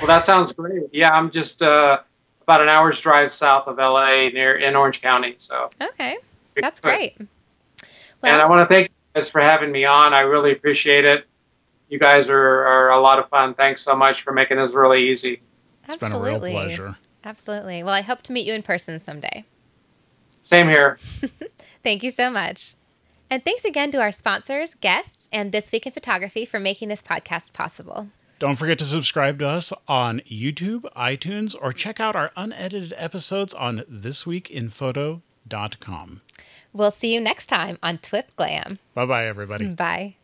Well, 0.00 0.08
that 0.08 0.24
sounds 0.24 0.52
great. 0.52 0.90
Yeah, 0.92 1.12
I'm 1.12 1.30
just 1.30 1.62
uh, 1.62 2.00
about 2.42 2.60
an 2.60 2.68
hour's 2.68 3.00
drive 3.00 3.32
south 3.32 3.68
of 3.68 3.78
LA, 3.78 4.30
near 4.30 4.56
in 4.56 4.74
Orange 4.74 5.00
County. 5.00 5.36
So 5.38 5.68
okay, 5.80 6.18
that's 6.56 6.80
great. 6.80 7.16
Well, 7.18 8.32
and 8.32 8.42
I 8.42 8.48
want 8.48 8.68
to 8.68 8.74
thank 8.74 8.88
you 8.88 8.94
guys 9.14 9.28
for 9.28 9.40
having 9.40 9.70
me 9.70 9.84
on. 9.84 10.12
I 10.12 10.20
really 10.20 10.52
appreciate 10.52 11.04
it. 11.04 11.24
You 11.88 11.98
guys 11.98 12.28
are, 12.28 12.36
are 12.36 12.90
a 12.90 13.00
lot 13.00 13.18
of 13.18 13.28
fun. 13.28 13.54
Thanks 13.54 13.82
so 13.82 13.94
much 13.94 14.22
for 14.22 14.32
making 14.32 14.56
this 14.56 14.72
really 14.72 15.08
easy. 15.08 15.40
It's 15.88 15.98
been 15.98 16.12
a 16.12 16.20
real 16.20 16.40
pleasure. 16.40 16.96
Absolutely. 17.24 17.82
Well, 17.82 17.94
I 17.94 18.02
hope 18.02 18.22
to 18.22 18.32
meet 18.32 18.46
you 18.46 18.54
in 18.54 18.62
person 18.62 19.02
someday. 19.02 19.44
Same 20.42 20.68
here. 20.68 20.98
Thank 21.82 22.02
you 22.02 22.10
so 22.10 22.30
much. 22.30 22.74
And 23.28 23.44
thanks 23.44 23.64
again 23.64 23.90
to 23.90 24.00
our 24.00 24.12
sponsors, 24.12 24.74
guests, 24.74 25.28
and 25.32 25.50
This 25.50 25.72
Week 25.72 25.84
in 25.84 25.92
Photography 25.92 26.44
for 26.44 26.60
making 26.60 26.88
this 26.88 27.02
podcast 27.02 27.52
possible. 27.52 28.06
Don't 28.38 28.54
forget 28.54 28.78
to 28.78 28.84
subscribe 28.84 29.40
to 29.40 29.48
us 29.48 29.72
on 29.88 30.20
YouTube, 30.20 30.82
iTunes, 30.94 31.56
or 31.60 31.72
check 31.72 31.98
out 31.98 32.14
our 32.14 32.30
unedited 32.36 32.94
episodes 32.96 33.52
on 33.54 33.78
thisweekinphoto.com. 33.90 36.20
We'll 36.72 36.90
see 36.92 37.14
you 37.14 37.20
next 37.20 37.46
time 37.46 37.78
on 37.82 37.98
Twip 37.98 38.36
Glam. 38.36 38.78
Bye 38.94 39.06
bye, 39.06 39.26
everybody. 39.26 39.70
Bye. 39.70 40.14